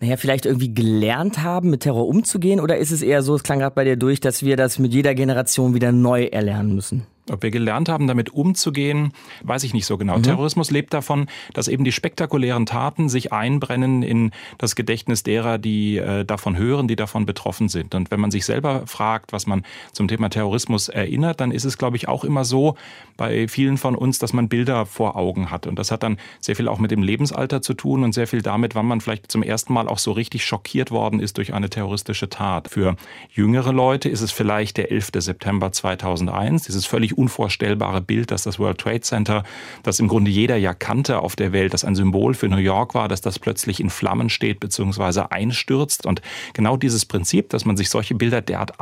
naja, 0.00 0.16
vielleicht 0.16 0.44
irgendwie 0.44 0.74
gelernt 0.74 1.42
haben, 1.42 1.70
mit 1.70 1.80
Terror 1.80 2.06
umzugehen? 2.06 2.60
Oder 2.60 2.76
ist 2.76 2.90
es 2.90 3.02
eher 3.02 3.22
so, 3.22 3.34
es 3.34 3.42
klang 3.42 3.60
gerade 3.60 3.74
bei 3.74 3.84
dir 3.84 3.96
durch, 3.96 4.20
dass 4.20 4.42
wir 4.42 4.56
das 4.56 4.78
mit 4.78 4.92
jeder 4.92 5.14
Generation 5.14 5.74
wieder 5.74 5.92
neu 5.92 6.24
erlernen 6.24 6.74
müssen? 6.74 7.06
Ob 7.30 7.42
wir 7.42 7.50
gelernt 7.50 7.88
haben, 7.88 8.06
damit 8.06 8.30
umzugehen, 8.30 9.12
weiß 9.42 9.64
ich 9.64 9.74
nicht 9.74 9.86
so 9.86 9.98
genau. 9.98 10.18
Mhm. 10.18 10.22
Terrorismus 10.22 10.70
lebt 10.70 10.94
davon, 10.94 11.26
dass 11.54 11.68
eben 11.68 11.84
die 11.84 11.92
spektakulären 11.92 12.66
Taten 12.66 13.08
sich 13.08 13.32
einbrennen 13.32 14.02
in 14.02 14.30
das 14.58 14.76
Gedächtnis 14.76 15.22
derer, 15.22 15.58
die 15.58 15.96
äh, 15.96 16.24
davon 16.24 16.56
hören, 16.56 16.88
die 16.88 16.96
davon 16.96 17.26
betroffen 17.26 17.68
sind. 17.68 17.94
Und 17.94 18.10
wenn 18.10 18.20
man 18.20 18.30
sich 18.30 18.44
selber 18.44 18.86
fragt, 18.86 19.32
was 19.32 19.46
man 19.46 19.64
zum 19.92 20.08
Thema 20.08 20.28
Terrorismus 20.28 20.88
erinnert, 20.88 21.40
dann 21.40 21.50
ist 21.50 21.64
es, 21.64 21.78
glaube 21.78 21.96
ich, 21.96 22.08
auch 22.08 22.24
immer 22.24 22.44
so 22.44 22.76
bei 23.16 23.48
vielen 23.48 23.76
von 23.76 23.96
uns, 23.96 24.18
dass 24.18 24.32
man 24.32 24.48
Bilder 24.48 24.86
vor 24.86 25.16
Augen 25.16 25.50
hat. 25.50 25.66
Und 25.66 25.78
das 25.78 25.90
hat 25.90 26.02
dann 26.02 26.18
sehr 26.40 26.56
viel 26.56 26.68
auch 26.68 26.78
mit 26.78 26.90
dem 26.90 27.02
Lebensalter 27.02 27.62
zu 27.62 27.74
tun 27.74 28.04
und 28.04 28.12
sehr 28.12 28.26
viel 28.26 28.42
damit, 28.42 28.74
wann 28.74 28.86
man 28.86 29.00
vielleicht 29.00 29.30
zum 29.30 29.42
ersten 29.42 29.72
Mal 29.72 29.88
auch 29.88 29.98
so 29.98 30.12
richtig 30.12 30.44
schockiert 30.44 30.90
worden 30.90 31.20
ist 31.20 31.38
durch 31.38 31.54
eine 31.54 31.70
terroristische 31.70 32.28
Tat. 32.28 32.68
Für 32.68 32.96
jüngere 33.30 33.72
Leute 33.72 34.08
ist 34.08 34.20
es 34.20 34.32
vielleicht 34.32 34.76
der 34.76 34.90
11. 34.92 35.10
September 35.18 35.72
2001, 35.72 36.64
dieses 36.64 36.86
völlig 36.86 37.15
unvorstellbare 37.16 38.00
Bild, 38.00 38.30
dass 38.30 38.42
das 38.42 38.58
World 38.58 38.78
Trade 38.78 39.00
Center, 39.00 39.44
das 39.82 40.00
im 40.00 40.08
Grunde 40.08 40.30
jeder 40.30 40.56
ja 40.56 40.74
kannte 40.74 41.20
auf 41.20 41.36
der 41.36 41.52
Welt, 41.52 41.74
das 41.74 41.84
ein 41.84 41.94
Symbol 41.94 42.34
für 42.34 42.48
New 42.48 42.56
York 42.56 42.94
war, 42.94 43.08
dass 43.08 43.20
das 43.20 43.38
plötzlich 43.38 43.80
in 43.80 43.90
Flammen 43.90 44.28
steht 44.28 44.60
bzw. 44.60 45.24
einstürzt. 45.30 46.06
Und 46.06 46.22
genau 46.52 46.76
dieses 46.76 47.04
Prinzip, 47.04 47.48
dass 47.50 47.64
man 47.64 47.76
sich 47.76 47.90
solche 47.90 48.14
Bilder 48.14 48.40
derart 48.40 48.80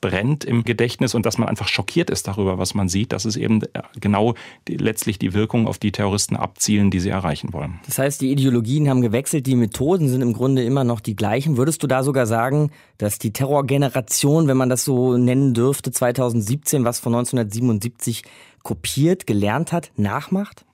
einbrennt 0.00 0.44
im 0.44 0.64
Gedächtnis 0.64 1.14
und 1.14 1.26
dass 1.26 1.38
man 1.38 1.48
einfach 1.48 1.68
schockiert 1.68 2.10
ist 2.10 2.26
darüber, 2.28 2.58
was 2.58 2.74
man 2.74 2.88
sieht, 2.88 3.12
das 3.12 3.24
ist 3.24 3.36
eben 3.36 3.62
äh, 3.62 3.82
genau 4.00 4.34
die, 4.68 4.76
letztlich 4.76 5.18
die 5.18 5.34
Wirkung, 5.34 5.66
auf 5.66 5.78
die 5.78 5.92
Terroristen 5.92 6.36
abzielen, 6.36 6.90
die 6.90 7.00
sie 7.00 7.10
erreichen 7.10 7.52
wollen. 7.52 7.80
Das 7.86 7.98
heißt, 7.98 8.20
die 8.20 8.30
Ideologien 8.30 8.88
haben 8.88 9.02
gewechselt, 9.02 9.46
die 9.46 9.56
Methoden 9.56 10.08
sind 10.08 10.22
im 10.22 10.32
Grunde 10.32 10.64
immer 10.64 10.84
noch 10.84 11.00
die 11.00 11.16
gleichen. 11.16 11.56
Würdest 11.56 11.82
du 11.82 11.86
da 11.86 12.02
sogar 12.02 12.26
sagen, 12.26 12.70
dass 12.98 13.18
die 13.18 13.32
Terrorgeneration, 13.32 14.48
wenn 14.48 14.56
man 14.56 14.68
das 14.68 14.84
so 14.84 15.16
nennen 15.16 15.54
dürfte, 15.54 15.90
2017, 15.90 16.84
was 16.84 17.00
von 17.00 17.14
1977 17.14 18.22
kopiert, 18.62 19.26
gelernt 19.26 19.72
hat, 19.72 19.90
nachmacht? 19.96 20.64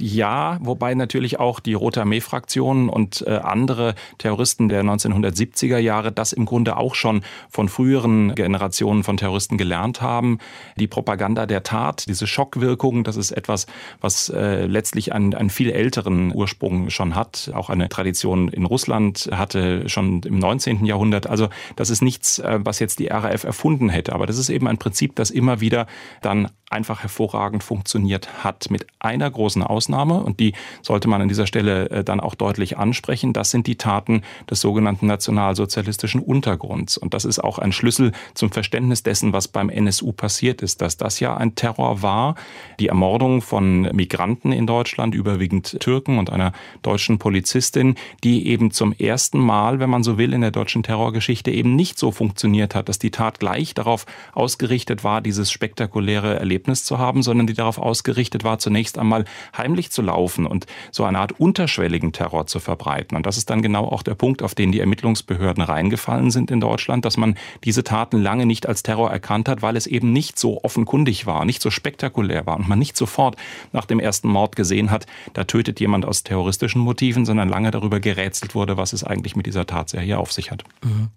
Ja, 0.00 0.58
wobei 0.60 0.94
natürlich 0.94 1.38
auch 1.40 1.60
die 1.60 1.74
Rote 1.74 2.00
Armee-Fraktion 2.00 2.88
und 2.88 3.24
äh, 3.26 3.36
andere 3.36 3.94
Terroristen 4.18 4.68
der 4.68 4.82
1970er 4.82 5.78
Jahre 5.78 6.12
das 6.12 6.32
im 6.32 6.44
Grunde 6.44 6.76
auch 6.76 6.94
schon 6.94 7.22
von 7.48 7.68
früheren 7.68 8.34
Generationen 8.34 9.02
von 9.02 9.16
Terroristen 9.16 9.56
gelernt 9.56 10.02
haben. 10.02 10.38
Die 10.76 10.86
Propaganda 10.86 11.46
der 11.46 11.62
Tat, 11.62 12.06
diese 12.08 12.26
Schockwirkung, 12.26 13.04
das 13.04 13.16
ist 13.16 13.30
etwas, 13.30 13.66
was 14.00 14.28
äh, 14.28 14.66
letztlich 14.66 15.12
einen, 15.12 15.34
einen 15.34 15.50
viel 15.50 15.70
älteren 15.70 16.34
Ursprung 16.34 16.90
schon 16.90 17.14
hat. 17.14 17.50
Auch 17.54 17.70
eine 17.70 17.88
Tradition 17.88 18.48
in 18.48 18.66
Russland 18.66 19.30
hatte 19.32 19.88
schon 19.88 20.22
im 20.22 20.38
19. 20.38 20.84
Jahrhundert. 20.84 21.26
Also 21.26 21.48
das 21.76 21.90
ist 21.90 22.02
nichts, 22.02 22.38
äh, 22.38 22.58
was 22.62 22.78
jetzt 22.78 22.98
die 22.98 23.06
RAF 23.06 23.44
erfunden 23.44 23.88
hätte. 23.88 24.12
Aber 24.12 24.26
das 24.26 24.38
ist 24.38 24.50
eben 24.50 24.68
ein 24.68 24.78
Prinzip, 24.78 25.16
das 25.16 25.30
immer 25.30 25.60
wieder 25.60 25.86
dann 26.20 26.50
einfach 26.70 27.02
hervorragend 27.26 27.62
funktioniert 27.62 28.44
hat 28.44 28.70
mit 28.70 28.86
einer 28.98 29.30
großen 29.30 29.62
Ausnahme 29.62 30.22
und 30.22 30.40
die 30.40 30.52
sollte 30.82 31.08
man 31.08 31.22
an 31.22 31.28
dieser 31.28 31.46
Stelle 31.46 31.90
äh, 31.90 32.04
dann 32.04 32.20
auch 32.20 32.34
deutlich 32.34 32.78
ansprechen. 32.78 33.32
Das 33.32 33.50
sind 33.50 33.66
die 33.66 33.76
Taten 33.76 34.22
des 34.50 34.60
sogenannten 34.60 35.06
nationalsozialistischen 35.06 36.20
Untergrunds. 36.20 36.96
Und 36.96 37.14
das 37.14 37.24
ist 37.24 37.42
auch 37.42 37.58
ein 37.58 37.72
Schlüssel 37.72 38.12
zum 38.34 38.50
Verständnis 38.50 39.02
dessen, 39.02 39.32
was 39.32 39.48
beim 39.48 39.70
NSU 39.70 40.12
passiert 40.12 40.62
ist, 40.62 40.80
dass 40.82 40.96
das 40.96 41.20
ja 41.20 41.36
ein 41.36 41.54
Terror 41.54 42.02
war. 42.02 42.36
Die 42.78 42.88
Ermordung 42.88 43.42
von 43.42 43.82
Migranten 43.92 44.52
in 44.52 44.66
Deutschland, 44.66 45.14
überwiegend 45.14 45.80
Türken 45.80 46.18
und 46.18 46.30
einer 46.30 46.52
deutschen 46.82 47.18
Polizistin, 47.18 47.96
die 48.24 48.46
eben 48.48 48.70
zum 48.70 48.92
ersten 48.92 49.38
Mal, 49.38 49.80
wenn 49.80 49.90
man 49.90 50.02
so 50.02 50.18
will, 50.18 50.32
in 50.32 50.40
der 50.40 50.50
deutschen 50.50 50.82
Terrorgeschichte 50.82 51.50
eben 51.50 51.76
nicht 51.76 51.98
so 51.98 52.12
funktioniert 52.12 52.74
hat, 52.74 52.88
dass 52.88 52.98
die 52.98 53.10
Tat 53.10 53.40
gleich 53.40 53.74
darauf 53.74 54.06
ausgerichtet 54.32 55.04
war, 55.04 55.20
dieses 55.20 55.50
spektakuläre 55.50 56.38
Erlebnis 56.38 56.84
zu 56.84 56.98
haben, 56.98 57.15
sondern 57.22 57.46
die 57.46 57.54
darauf 57.54 57.78
ausgerichtet 57.78 58.44
war, 58.44 58.58
zunächst 58.58 58.98
einmal 58.98 59.24
heimlich 59.56 59.90
zu 59.90 60.02
laufen 60.02 60.46
und 60.46 60.66
so 60.90 61.04
eine 61.04 61.18
Art 61.18 61.38
unterschwelligen 61.38 62.12
Terror 62.12 62.46
zu 62.46 62.60
verbreiten. 62.60 63.16
Und 63.16 63.26
das 63.26 63.36
ist 63.36 63.50
dann 63.50 63.62
genau 63.62 63.86
auch 63.86 64.02
der 64.02 64.14
Punkt, 64.14 64.42
auf 64.42 64.54
den 64.54 64.72
die 64.72 64.80
Ermittlungsbehörden 64.80 65.62
reingefallen 65.62 66.30
sind 66.30 66.50
in 66.50 66.60
Deutschland, 66.60 67.04
dass 67.04 67.16
man 67.16 67.36
diese 67.64 67.84
Taten 67.84 68.20
lange 68.20 68.46
nicht 68.46 68.66
als 68.66 68.82
Terror 68.82 69.10
erkannt 69.10 69.48
hat, 69.48 69.62
weil 69.62 69.76
es 69.76 69.86
eben 69.86 70.12
nicht 70.12 70.38
so 70.38 70.62
offenkundig 70.62 71.26
war, 71.26 71.44
nicht 71.44 71.62
so 71.62 71.70
spektakulär 71.70 72.46
war 72.46 72.56
und 72.56 72.68
man 72.68 72.78
nicht 72.78 72.96
sofort 72.96 73.36
nach 73.72 73.84
dem 73.84 74.00
ersten 74.00 74.28
Mord 74.28 74.56
gesehen 74.56 74.90
hat, 74.90 75.06
da 75.34 75.44
tötet 75.44 75.80
jemand 75.80 76.04
aus 76.04 76.22
terroristischen 76.24 76.80
Motiven, 76.80 77.24
sondern 77.24 77.48
lange 77.48 77.70
darüber 77.70 78.00
gerätselt 78.00 78.54
wurde, 78.54 78.76
was 78.76 78.92
es 78.92 79.04
eigentlich 79.04 79.36
mit 79.36 79.46
dieser 79.46 79.66
Tatserie 79.66 80.18
auf 80.18 80.32
sich 80.32 80.50
hat. 80.50 80.64
Mhm. 80.82 81.08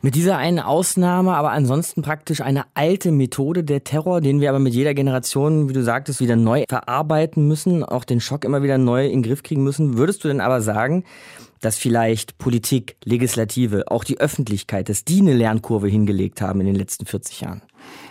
Mit 0.00 0.14
dieser 0.14 0.36
einen 0.36 0.60
Ausnahme, 0.60 1.34
aber 1.34 1.50
ansonsten 1.50 2.02
praktisch 2.02 2.40
eine 2.40 2.66
alte 2.74 3.10
Methode 3.10 3.64
der 3.64 3.82
Terror, 3.82 4.20
den 4.20 4.40
wir 4.40 4.48
aber 4.48 4.60
mit 4.60 4.72
jeder 4.72 4.94
Generation, 4.94 5.37
wie 5.38 5.72
du 5.72 5.82
sagtest, 5.82 6.20
wieder 6.20 6.36
neu 6.36 6.64
verarbeiten 6.68 7.46
müssen, 7.48 7.84
auch 7.84 8.04
den 8.04 8.20
Schock 8.20 8.44
immer 8.44 8.62
wieder 8.62 8.78
neu 8.78 9.06
in 9.06 9.22
den 9.22 9.22
Griff 9.22 9.42
kriegen 9.42 9.64
müssen. 9.64 9.96
Würdest 9.96 10.24
du 10.24 10.28
denn 10.28 10.40
aber 10.40 10.60
sagen, 10.60 11.04
dass 11.60 11.76
vielleicht 11.76 12.38
Politik, 12.38 12.96
Legislative, 13.04 13.90
auch 13.90 14.04
die 14.04 14.20
Öffentlichkeit, 14.20 14.88
dass 14.88 15.04
die 15.04 15.20
eine 15.20 15.34
Lernkurve 15.34 15.88
hingelegt 15.88 16.40
haben 16.40 16.60
in 16.60 16.66
den 16.66 16.76
letzten 16.76 17.06
40 17.06 17.40
Jahren? 17.40 17.62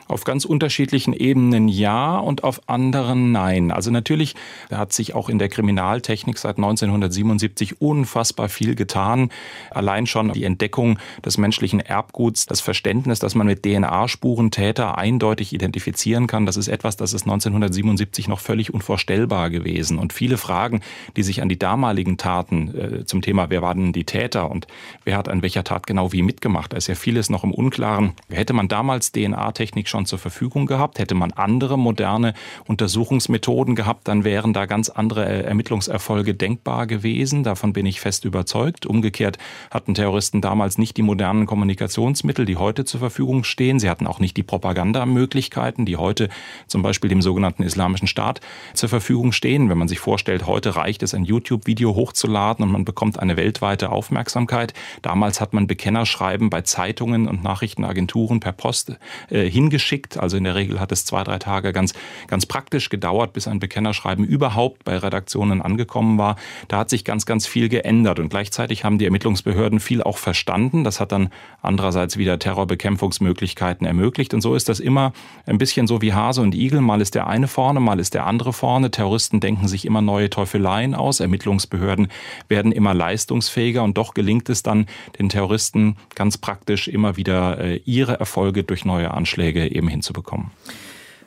Auf 0.08 0.24
ganz 0.24 0.46
unterschiedlichen 0.46 1.14
Ebenen 1.14 1.68
ja 1.68 2.18
und 2.18 2.44
auf 2.44 2.62
anderen 2.68 3.32
nein. 3.32 3.72
Also 3.72 3.92
natürlich 3.92 4.36
hat 4.72 4.94
sich 4.94 5.16
auch 5.16 5.30
in 5.30 5.40
der 5.40 5.50
Kriminaltechnik 5.50 6.38
seit 6.38 6.58
1977 6.58 7.82
unfassbar 7.82 8.50
viel 8.50 8.76
getan. 8.76 9.30
Allein 9.72 10.08
schon 10.08 10.32
die 10.34 10.44
Entdeckung 10.44 11.00
des 11.26 11.38
menschlichen 11.38 11.80
Erbguts, 11.80 12.46
das 12.46 12.62
Verständnis, 12.62 13.20
dass 13.20 13.36
man 13.36 13.48
mit 13.48 13.64
DNA-Spuren 13.64 14.52
Täter 14.52 14.98
eindeutig 14.98 15.54
identifizieren 15.54 16.28
kann, 16.28 16.46
das 16.46 16.58
ist 16.58 16.68
etwas, 16.68 16.98
das 16.98 17.14
ist 17.14 17.24
1977 17.24 18.28
noch 18.28 18.40
völlig 18.40 18.74
unvorstellbar 18.74 19.50
gewesen. 19.50 19.98
Und 19.98 20.14
viele 20.14 20.38
Fragen, 20.38 20.82
die 21.16 21.24
sich 21.24 21.42
an 21.42 21.50
die 21.50 21.60
damaligen 21.60 22.18
Taten 22.18 22.76
äh, 22.76 23.06
zum 23.06 23.22
Thema, 23.22 23.50
wer 23.50 23.62
waren 23.62 23.94
die 23.94 24.06
Täter 24.06 24.50
und 24.50 24.68
wer 25.04 25.18
hat 25.18 25.30
an 25.30 25.42
welcher 25.42 25.64
Tat 25.64 25.88
genau 25.88 26.14
wie 26.14 26.22
mitgemacht, 26.22 26.74
da 26.74 26.78
ist 26.78 26.88
ja 26.88 26.96
vieles 26.96 27.30
noch 27.30 27.44
im 27.44 27.54
Unklaren. 27.54 28.14
Hätte 28.30 28.54
man 28.54 28.68
damals 28.68 29.12
DNA-Technik 29.12 29.88
schon 29.88 29.97
schon 29.98 30.06
zur 30.06 30.20
Verfügung 30.20 30.68
gehabt. 30.68 31.00
Hätte 31.00 31.16
man 31.16 31.32
andere 31.32 31.78
moderne 31.78 32.36
Untersuchungsmethoden 32.68 33.76
gehabt, 33.76 34.08
dann 34.08 34.24
wären 34.24 34.54
da 34.54 34.68
ganz 34.68 34.90
andere 34.90 35.26
Ermittlungserfolge 35.44 36.36
denkbar 36.36 36.86
gewesen. 36.86 37.44
Davon 37.44 37.74
bin 37.74 37.88
ich 37.88 38.00
fest 38.00 38.24
überzeugt. 38.24 38.86
Umgekehrt 38.86 39.40
hatten 39.72 39.96
Terroristen 39.96 40.40
damals 40.40 40.78
nicht 40.78 40.98
die 40.98 41.02
modernen 41.02 41.48
Kommunikationsmittel, 41.48 42.46
die 42.46 42.58
heute 42.58 42.86
zur 42.86 43.00
Verfügung 43.00 43.44
stehen. 43.44 43.80
Sie 43.80 43.90
hatten 43.90 44.06
auch 44.06 44.20
nicht 44.20 44.38
die 44.38 44.44
Propagandamöglichkeiten, 44.44 45.86
die 45.86 45.98
heute 45.98 46.30
zum 46.68 46.84
Beispiel 46.84 47.10
dem 47.10 47.24
sogenannten 47.24 47.64
Islamischen 47.64 48.08
Staat 48.08 48.42
zur 48.76 48.90
Verfügung 48.90 49.32
stehen. 49.32 49.68
Wenn 49.70 49.80
man 49.80 49.88
sich 49.88 50.00
vorstellt, 50.00 50.46
heute 50.46 50.76
reicht 50.76 51.02
es, 51.02 51.16
ein 51.16 51.26
YouTube-Video 51.26 51.96
hochzuladen 51.96 52.64
und 52.64 52.72
man 52.72 52.86
bekommt 52.86 53.18
eine 53.20 53.36
weltweite 53.36 53.90
Aufmerksamkeit. 53.90 54.76
Damals 55.02 55.42
hat 55.42 55.54
man 55.54 55.66
Bekennerschreiben 55.66 56.52
bei 56.52 56.62
Zeitungen 56.62 57.28
und 57.28 57.44
Nachrichtenagenturen 57.44 58.40
per 58.40 58.52
Post 58.52 58.98
äh, 59.32 59.50
hingeschickt 59.50 59.87
geschickt. 59.88 60.18
Also 60.18 60.36
in 60.36 60.44
der 60.44 60.56
Regel 60.56 60.82
hat 60.82 60.92
es 60.92 61.06
zwei, 61.06 61.24
drei 61.24 61.40
Tage 61.40 61.72
ganz, 61.72 61.94
ganz 62.28 62.46
praktisch 62.46 62.90
gedauert, 62.90 63.32
bis 63.32 63.48
ein 63.48 63.60
Bekennerschreiben 63.60 64.26
überhaupt 64.26 64.84
bei 64.84 64.98
Redaktionen 64.98 65.62
angekommen 65.62 66.18
war. 66.18 66.36
Da 66.68 66.80
hat 66.80 66.90
sich 66.90 67.06
ganz, 67.06 67.26
ganz 67.26 67.48
viel 67.48 67.70
geändert 67.70 68.20
und 68.20 68.28
gleichzeitig 68.28 68.84
haben 68.84 68.98
die 68.98 69.06
Ermittlungsbehörden 69.06 69.80
viel 69.80 70.04
auch 70.04 70.18
verstanden. 70.18 70.84
Das 70.84 71.00
hat 71.00 71.14
dann 71.14 71.30
andererseits 71.62 72.18
wieder 72.18 72.38
Terrorbekämpfungsmöglichkeiten 72.38 73.88
ermöglicht 73.88 74.34
und 74.34 74.42
so 74.42 74.56
ist 74.56 74.68
das 74.68 74.82
immer 74.82 75.14
ein 75.46 75.58
bisschen 75.58 75.88
so 75.88 76.02
wie 76.02 76.12
Hase 76.12 76.42
und 76.42 76.54
Igel. 76.54 76.82
Mal 76.82 77.00
ist 77.00 77.16
der 77.16 77.28
eine 77.28 77.48
vorne, 77.48 77.80
mal 77.80 78.00
ist 78.02 78.14
der 78.14 78.28
andere 78.28 78.52
vorne. 78.52 78.92
Terroristen 78.92 79.40
denken 79.40 79.70
sich 79.70 79.86
immer 79.86 80.02
neue 80.02 80.30
Teufeleien 80.30 80.96
aus. 80.96 81.22
Ermittlungsbehörden 81.22 82.10
werden 82.50 82.74
immer 82.74 82.94
leistungsfähiger 82.94 83.84
und 83.84 83.98
doch 83.98 84.14
gelingt 84.14 84.50
es 84.50 84.64
dann 84.64 84.86
den 85.18 85.30
Terroristen 85.30 85.96
ganz 86.14 86.38
praktisch 86.38 86.90
immer 86.90 87.16
wieder 87.16 87.60
äh, 87.60 87.78
ihre 87.86 88.20
Erfolge 88.20 88.66
durch 88.66 88.84
neue 88.84 89.12
Anschläge 89.12 89.77
eben 89.78 89.88
hinzubekommen. 89.88 90.52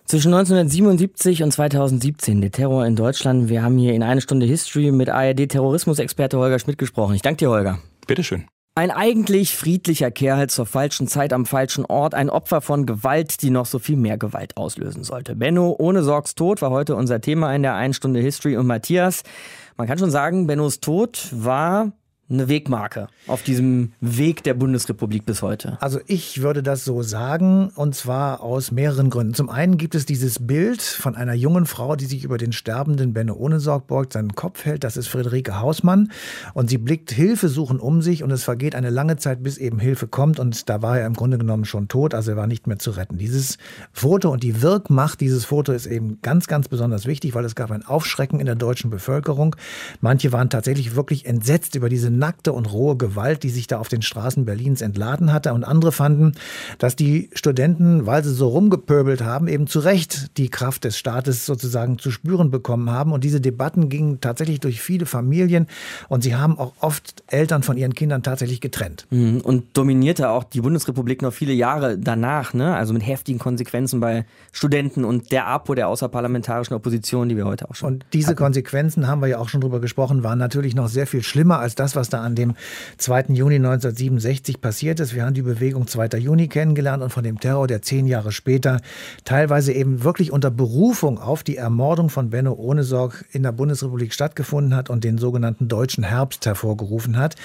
Zwischen 0.04 0.34
1977 0.34 1.44
und 1.44 1.52
2017 1.52 2.40
der 2.40 2.50
Terror 2.50 2.84
in 2.84 2.96
Deutschland. 2.96 3.48
Wir 3.48 3.62
haben 3.62 3.78
hier 3.78 3.94
in 3.94 4.02
eine 4.02 4.20
Stunde 4.20 4.44
History 4.44 4.90
mit 4.90 5.08
ARD-Terrorismusexperte 5.08 6.36
Holger 6.36 6.58
Schmidt 6.58 6.78
gesprochen. 6.78 7.14
Ich 7.14 7.22
danke 7.22 7.38
dir, 7.38 7.50
Holger. 7.50 7.78
Bitteschön. 8.08 8.46
Ein 8.74 8.90
eigentlich 8.90 9.54
friedlicher 9.54 10.10
Kerl 10.10 10.48
zur 10.48 10.64
falschen 10.64 11.06
Zeit 11.06 11.32
am 11.32 11.44
falschen 11.44 11.84
Ort, 11.84 12.14
ein 12.14 12.30
Opfer 12.30 12.60
von 12.60 12.86
Gewalt, 12.86 13.42
die 13.42 13.50
noch 13.50 13.66
so 13.66 13.78
viel 13.78 13.96
mehr 13.96 14.16
Gewalt 14.16 14.56
auslösen 14.56 15.04
sollte. 15.04 15.36
Benno 15.36 15.76
ohne 15.78 16.02
Sorgs 16.02 16.34
Tod 16.34 16.62
war 16.62 16.70
heute 16.70 16.96
unser 16.96 17.20
Thema 17.20 17.54
in 17.54 17.62
der 17.62 17.74
einen 17.74 17.94
Stunde 17.94 18.20
History 18.20 18.56
und 18.56 18.66
Matthias. 18.66 19.22
Man 19.76 19.86
kann 19.86 19.98
schon 19.98 20.10
sagen, 20.10 20.46
Bennos 20.46 20.80
Tod 20.80 21.28
war 21.32 21.92
eine 22.30 22.48
Wegmarke 22.48 23.08
auf 23.26 23.42
diesem 23.42 23.92
Weg 24.00 24.42
der 24.44 24.54
Bundesrepublik 24.54 25.26
bis 25.26 25.42
heute? 25.42 25.76
Also 25.80 26.00
ich 26.06 26.42
würde 26.42 26.62
das 26.62 26.84
so 26.84 27.02
sagen 27.02 27.70
und 27.74 27.94
zwar 27.94 28.42
aus 28.42 28.70
mehreren 28.70 29.10
Gründen. 29.10 29.34
Zum 29.34 29.50
einen 29.50 29.76
gibt 29.76 29.94
es 29.94 30.06
dieses 30.06 30.46
Bild 30.46 30.82
von 30.82 31.16
einer 31.16 31.34
jungen 31.34 31.66
Frau, 31.66 31.96
die 31.96 32.06
sich 32.06 32.24
über 32.24 32.38
den 32.38 32.52
sterbenden 32.52 33.12
Benno 33.12 33.34
Ohnesorg 33.34 33.86
beugt, 33.86 34.12
seinen 34.12 34.34
Kopf 34.34 34.64
hält. 34.64 34.84
Das 34.84 34.96
ist 34.96 35.08
Friederike 35.08 35.60
Hausmann 35.60 36.10
und 36.54 36.70
sie 36.70 36.78
blickt 36.78 37.10
Hilfe 37.10 37.48
suchen 37.48 37.80
um 37.80 38.02
sich 38.02 38.22
und 38.22 38.30
es 38.30 38.44
vergeht 38.44 38.74
eine 38.74 38.90
lange 38.90 39.16
Zeit, 39.16 39.42
bis 39.42 39.58
eben 39.58 39.78
Hilfe 39.78 40.06
kommt 40.06 40.38
und 40.38 40.68
da 40.68 40.82
war 40.82 40.98
er 40.98 41.06
im 41.06 41.14
Grunde 41.14 41.38
genommen 41.38 41.64
schon 41.64 41.88
tot, 41.88 42.14
also 42.14 42.32
er 42.32 42.36
war 42.36 42.46
nicht 42.46 42.66
mehr 42.66 42.78
zu 42.78 42.92
retten. 42.92 43.18
Dieses 43.18 43.58
Foto 43.92 44.30
und 44.30 44.42
die 44.42 44.62
Wirkmacht 44.62 45.20
dieses 45.20 45.44
Foto 45.44 45.72
ist 45.72 45.86
eben 45.86 46.18
ganz, 46.22 46.46
ganz 46.46 46.68
besonders 46.68 47.06
wichtig, 47.06 47.34
weil 47.34 47.44
es 47.44 47.54
gab 47.54 47.70
ein 47.70 47.84
Aufschrecken 47.84 48.40
in 48.40 48.46
der 48.46 48.54
deutschen 48.54 48.90
Bevölkerung. 48.90 49.56
Manche 50.00 50.32
waren 50.32 50.50
tatsächlich 50.50 50.94
wirklich 50.94 51.26
entsetzt 51.26 51.74
über 51.74 51.88
diese 51.88 52.10
nackte 52.20 52.52
und 52.52 52.72
rohe 52.72 52.96
Gewalt, 52.96 53.42
die 53.42 53.50
sich 53.50 53.66
da 53.66 53.80
auf 53.80 53.88
den 53.88 54.02
Straßen 54.02 54.44
Berlins 54.44 54.80
entladen 54.80 55.32
hatte. 55.32 55.52
Und 55.52 55.64
andere 55.64 55.90
fanden, 55.90 56.34
dass 56.78 56.94
die 56.94 57.30
Studenten, 57.32 58.06
weil 58.06 58.22
sie 58.22 58.32
so 58.32 58.46
rumgepöbelt 58.48 59.22
haben, 59.22 59.48
eben 59.48 59.66
zu 59.66 59.80
Recht 59.80 60.38
die 60.38 60.48
Kraft 60.48 60.84
des 60.84 60.96
Staates 60.96 61.46
sozusagen 61.46 61.98
zu 61.98 62.12
spüren 62.12 62.52
bekommen 62.52 62.90
haben. 62.90 63.12
Und 63.12 63.24
diese 63.24 63.40
Debatten 63.40 63.88
gingen 63.88 64.20
tatsächlich 64.20 64.60
durch 64.60 64.80
viele 64.80 65.06
Familien 65.06 65.66
und 66.08 66.22
sie 66.22 66.36
haben 66.36 66.58
auch 66.58 66.74
oft 66.80 67.24
Eltern 67.26 67.62
von 67.62 67.76
ihren 67.76 67.94
Kindern 67.94 68.22
tatsächlich 68.22 68.60
getrennt. 68.60 69.06
Mhm. 69.10 69.40
Und 69.40 69.76
dominierte 69.76 70.28
auch 70.28 70.44
die 70.44 70.60
Bundesrepublik 70.60 71.22
noch 71.22 71.32
viele 71.32 71.54
Jahre 71.54 71.98
danach, 71.98 72.54
ne? 72.54 72.76
also 72.76 72.92
mit 72.92 73.06
heftigen 73.06 73.38
Konsequenzen 73.38 73.98
bei 74.00 74.26
Studenten 74.52 75.04
und 75.04 75.32
der 75.32 75.46
APO, 75.46 75.74
der 75.74 75.88
außerparlamentarischen 75.88 76.76
Opposition, 76.76 77.28
die 77.28 77.36
wir 77.36 77.46
heute 77.46 77.70
auch 77.70 77.74
schon. 77.74 77.94
Und 77.94 78.06
diese 78.12 78.28
hatten. 78.28 78.36
Konsequenzen, 78.36 79.08
haben 79.08 79.22
wir 79.22 79.28
ja 79.28 79.38
auch 79.38 79.48
schon 79.48 79.62
drüber 79.62 79.80
gesprochen, 79.80 80.22
waren 80.22 80.38
natürlich 80.38 80.74
noch 80.74 80.88
sehr 80.88 81.06
viel 81.06 81.22
schlimmer 81.22 81.58
als 81.58 81.74
das, 81.74 81.96
was 81.96 82.09
da 82.12 82.20
an 82.20 82.34
dem 82.34 82.54
2. 82.98 83.26
Juni 83.28 83.56
1967 83.56 84.60
passiert 84.60 85.00
ist. 85.00 85.14
Wir 85.14 85.24
haben 85.24 85.34
die 85.34 85.42
Bewegung 85.42 85.86
2. 85.86 86.18
Juni 86.18 86.48
kennengelernt 86.48 87.02
und 87.02 87.10
von 87.10 87.24
dem 87.24 87.40
Terror, 87.40 87.66
der 87.66 87.82
zehn 87.82 88.06
Jahre 88.06 88.32
später 88.32 88.80
teilweise 89.24 89.72
eben 89.72 90.04
wirklich 90.04 90.32
unter 90.32 90.50
Berufung 90.50 91.18
auf 91.18 91.42
die 91.42 91.56
Ermordung 91.56 92.10
von 92.10 92.30
Benno 92.30 92.52
Ohnesorg 92.52 93.24
in 93.32 93.42
der 93.42 93.52
Bundesrepublik 93.52 94.12
stattgefunden 94.12 94.74
hat 94.74 94.90
und 94.90 95.04
den 95.04 95.18
sogenannten 95.18 95.68
Deutschen 95.68 96.04
Herbst 96.04 96.46
hervorgerufen 96.46 97.16
hat. 97.16 97.36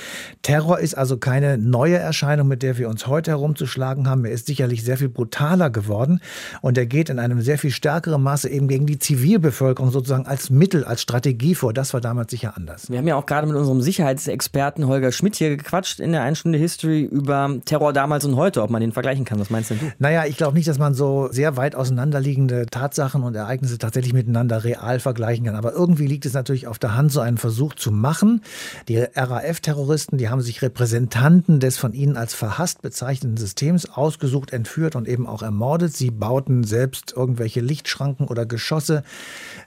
Terror 0.42 0.80
ist 0.80 0.96
also 0.96 1.18
keine 1.18 1.58
neue 1.58 1.98
Erscheinung, 1.98 2.48
mit 2.48 2.64
der 2.64 2.78
wir 2.78 2.90
uns 2.90 3.08
heute 3.08 3.32
herumzuschlagen 3.32 4.10
haben. 4.10 4.26
Er 4.26 4.32
ist 4.32 4.48
sicherlich 4.48 4.84
sehr 4.84 4.98
viel 4.98 5.10
brutaler 5.10 5.70
geworden 5.70 6.20
und 6.62 6.78
er 6.78 6.86
geht 6.86 7.10
in 7.10 7.20
einem 7.20 7.42
sehr 7.42 7.58
viel 7.58 7.72
stärkeren 7.72 8.22
Maße 8.22 8.50
eben 8.50 8.68
gegen 8.68 8.86
die 8.86 9.00
Zivilbevölkerung 9.00 9.92
sozusagen 9.92 10.26
als 10.26 10.50
Mittel, 10.50 10.84
als 10.84 11.02
Strategie 11.02 11.56
vor. 11.56 11.74
Das 11.74 11.94
war 11.94 12.02
damals 12.02 12.32
sicher 12.32 12.58
anders. 12.58 12.90
Wir 12.90 12.98
haben 12.98 13.08
ja 13.08 13.16
auch 13.16 13.26
gerade 13.26 13.48
mit 13.48 13.56
unserem 13.56 13.82
Sicherheitsexperten 13.82 14.55
Holger 14.56 15.12
Schmidt 15.12 15.36
hier 15.36 15.56
gequatscht 15.56 16.00
in 16.00 16.12
der 16.12 16.24
Einstunde 16.24 16.58
History 16.58 17.02
über 17.02 17.58
Terror 17.66 17.94
damals 17.94 18.26
und 18.26 18.36
heute, 18.36 18.62
ob 18.62 18.70
man 18.70 18.82
den 18.82 18.92
vergleichen 18.92 19.26
kann. 19.26 19.40
Was 19.40 19.50
meinst 19.50 19.72
denn 19.72 19.80
du? 19.80 19.92
Naja, 20.00 20.26
ich 20.26 20.38
glaube 20.38 20.56
nicht, 20.56 20.68
dass 20.68 20.80
man 20.80 20.94
so 20.94 21.30
sehr 21.32 21.58
weit 21.58 21.76
auseinanderliegende 21.76 22.66
Tatsachen 22.66 23.24
und 23.24 23.36
Ereignisse 23.36 23.78
tatsächlich 23.78 24.14
miteinander 24.14 24.64
real 24.64 25.00
vergleichen 25.00 25.46
kann. 25.46 25.56
Aber 25.56 25.74
irgendwie 25.74 26.08
liegt 26.08 26.26
es 26.26 26.34
natürlich 26.34 26.68
auf 26.68 26.80
der 26.80 26.96
Hand, 26.96 27.12
so 27.12 27.20
einen 27.20 27.38
Versuch 27.38 27.76
zu 27.76 27.92
machen. 27.92 28.42
Die 28.88 28.98
RAF-Terroristen, 28.98 30.18
die 30.18 30.30
haben 30.30 30.42
sich 30.42 30.62
Repräsentanten 30.62 31.60
des 31.60 31.78
von 31.78 31.94
ihnen 31.94 32.18
als 32.18 32.34
verhasst 32.34 32.82
bezeichneten 32.82 33.38
Systems 33.38 33.90
ausgesucht, 33.90 34.54
entführt 34.54 34.96
und 34.96 35.08
eben 35.08 35.28
auch 35.28 35.42
ermordet. 35.42 35.94
Sie 35.96 36.12
bauten 36.12 36.64
selbst 36.64 37.14
irgendwelche 37.16 37.62
Lichtschranken 37.62 38.28
oder 38.28 38.46
Geschosse, 38.46 39.04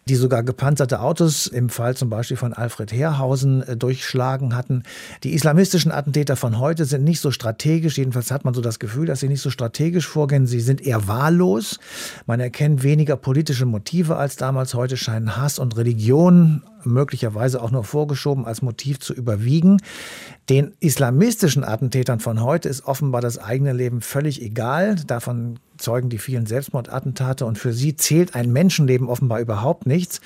die 0.09 0.15
sogar 0.17 0.43
gepanzerte 0.43 1.01
Autos 1.01 1.47
im 1.47 1.69
Fall 1.69 1.97
zum 1.97 2.11
Beispiel 2.11 2.37
von 2.37 2.53
Alfred 2.53 2.93
Herrhausen 2.93 3.63
äh, 3.63 3.77
durchschlagen 3.77 4.55
hatten. 4.69 4.83
Die 5.25 5.33
islamistischen 5.33 5.91
Attentäter 5.91 6.37
von 6.37 6.59
heute 6.59 6.85
sind 6.85 7.05
nicht 7.05 7.21
so 7.21 7.31
strategisch, 7.31 7.99
jedenfalls 7.99 8.31
hat 8.31 8.45
man 8.45 8.55
so 8.55 8.61
das 8.61 8.79
Gefühl, 8.79 9.07
dass 9.07 9.21
sie 9.21 9.29
nicht 9.29 9.41
so 9.41 9.51
strategisch 9.51 10.07
vorgehen. 10.07 10.47
Sie 10.47 10.61
sind 10.61 10.85
eher 10.87 11.09
wahllos. 11.09 11.79
Man 12.27 12.41
erkennt 12.41 12.83
weniger 12.83 13.17
politische 13.17 13.67
Motive 13.67 14.17
als 14.17 14.37
damals. 14.37 14.75
Heute 14.75 14.97
scheinen 14.97 15.37
Hass 15.37 15.59
und 15.59 15.77
Religion 15.77 16.63
möglicherweise 16.85 17.61
auch 17.61 17.71
nur 17.71 17.85
vorgeschoben 17.85 18.47
als 18.47 18.63
Motiv 18.63 19.01
zu 19.01 19.13
überwiegen. 19.13 19.79
Den 20.49 20.73
islamistischen 20.81 21.65
Attentätern 21.65 22.21
von 22.21 22.43
heute 22.43 22.69
ist 22.69 22.85
offenbar 22.85 23.21
das 23.21 23.39
eigene 23.39 23.73
Leben 23.73 24.01
völlig 24.01 24.41
egal. 24.43 24.97
Davon 25.07 25.59
zeugen 25.79 26.09
die 26.09 26.19
vielen 26.19 26.47
Selbstmordattentate 26.47 27.45
und 27.47 27.59
für 27.59 27.73
sie 27.73 27.97
zählt 27.97 28.35
ein 28.35 28.53
Menschenleben 28.53 29.09
offenbar 29.09 29.41
überhaupt 29.41 29.87
nichts. 29.87 30.21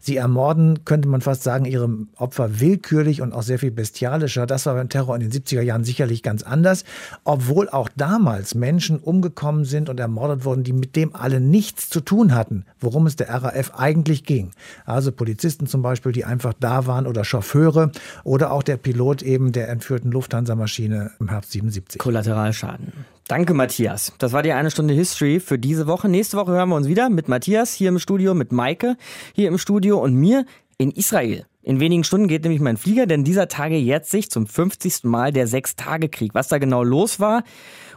Sie 0.00 0.16
ermorden, 0.16 0.84
könnte 0.84 1.08
man 1.08 1.20
fast 1.20 1.42
sagen, 1.42 1.64
ihre 1.64 1.88
Opfer 2.16 2.60
willkürlich 2.60 3.22
und 3.22 3.32
auch 3.32 3.42
sehr 3.42 3.58
viel 3.58 3.70
bestialischer. 3.70 4.46
Das 4.46 4.66
war 4.66 4.74
beim 4.74 4.88
Terror 4.88 5.14
in 5.14 5.20
den 5.20 5.32
70er 5.32 5.62
Jahren 5.62 5.84
sicherlich 5.84 6.22
ganz 6.22 6.42
anders, 6.42 6.84
obwohl 7.24 7.68
auch 7.68 7.88
damals 7.96 8.54
Menschen 8.54 8.98
umgekommen 8.98 9.64
sind 9.64 9.88
und 9.88 10.00
ermordet 10.00 10.44
wurden, 10.44 10.64
die 10.64 10.72
mit 10.72 10.96
dem 10.96 11.14
alle 11.14 11.40
nichts 11.40 11.88
zu 11.88 12.00
tun 12.00 12.34
hatten, 12.34 12.64
worum 12.80 13.06
es 13.06 13.16
der 13.16 13.30
RAF 13.30 13.72
eigentlich 13.76 14.24
ging. 14.24 14.50
Also 14.84 15.12
Polizisten 15.12 15.66
zum 15.66 15.82
Beispiel, 15.82 16.12
die 16.12 16.24
einfach 16.24 16.54
da 16.58 16.86
waren 16.86 17.06
oder 17.06 17.24
Chauffeure 17.24 17.92
oder 18.24 18.52
auch 18.52 18.62
der 18.62 18.76
Pilot 18.76 19.22
eben 19.22 19.52
der 19.52 19.68
entführten 19.68 20.10
Lufthansa-Maschine 20.12 21.12
im 21.20 21.28
Herbst 21.28 21.52
77. 21.52 21.98
Kollateralschaden. 21.98 22.92
Danke, 23.26 23.54
Matthias. 23.54 24.12
Das 24.18 24.32
war 24.32 24.42
die 24.42 24.52
eine 24.52 24.70
Stunde 24.70 24.92
History 24.92 25.40
für 25.40 25.58
diese 25.58 25.86
Woche. 25.86 26.08
Nächste 26.08 26.36
Woche 26.36 26.52
hören 26.52 26.68
wir 26.68 26.76
uns 26.76 26.88
wieder 26.88 27.08
mit 27.08 27.28
Matthias 27.28 27.72
hier 27.72 27.88
im 27.88 27.98
Studio, 27.98 28.34
mit 28.34 28.52
Maike 28.52 28.96
hier 29.32 29.48
im 29.48 29.56
Studio 29.56 29.98
und 29.98 30.14
mir 30.14 30.44
in 30.76 30.90
Israel. 30.90 31.46
In 31.62 31.80
wenigen 31.80 32.04
Stunden 32.04 32.28
geht 32.28 32.42
nämlich 32.42 32.60
mein 32.60 32.76
Flieger, 32.76 33.06
denn 33.06 33.24
dieser 33.24 33.48
Tage 33.48 33.76
jährt 33.76 34.04
sich 34.04 34.30
zum 34.30 34.46
50. 34.46 35.04
Mal 35.04 35.32
der 35.32 35.46
Sechstagekrieg. 35.46 36.34
Was 36.34 36.48
da 36.48 36.58
genau 36.58 36.82
los 36.82 37.20
war 37.20 37.42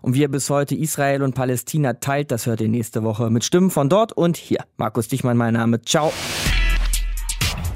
und 0.01 0.13
wie 0.13 0.23
er 0.23 0.29
bis 0.29 0.49
heute 0.49 0.75
Israel 0.75 1.21
und 1.21 1.35
Palästina 1.35 1.95
teilt, 1.95 2.31
das 2.31 2.45
hört 2.45 2.61
ihr 2.61 2.69
nächste 2.69 3.03
Woche 3.03 3.29
mit 3.29 3.43
Stimmen 3.43 3.69
von 3.69 3.89
dort 3.89 4.13
und 4.13 4.37
hier. 4.37 4.59
Markus 4.77 5.09
Dichmann, 5.09 5.35
mein 5.35 5.55
Name. 5.55 5.81
Ciao. 5.81 6.13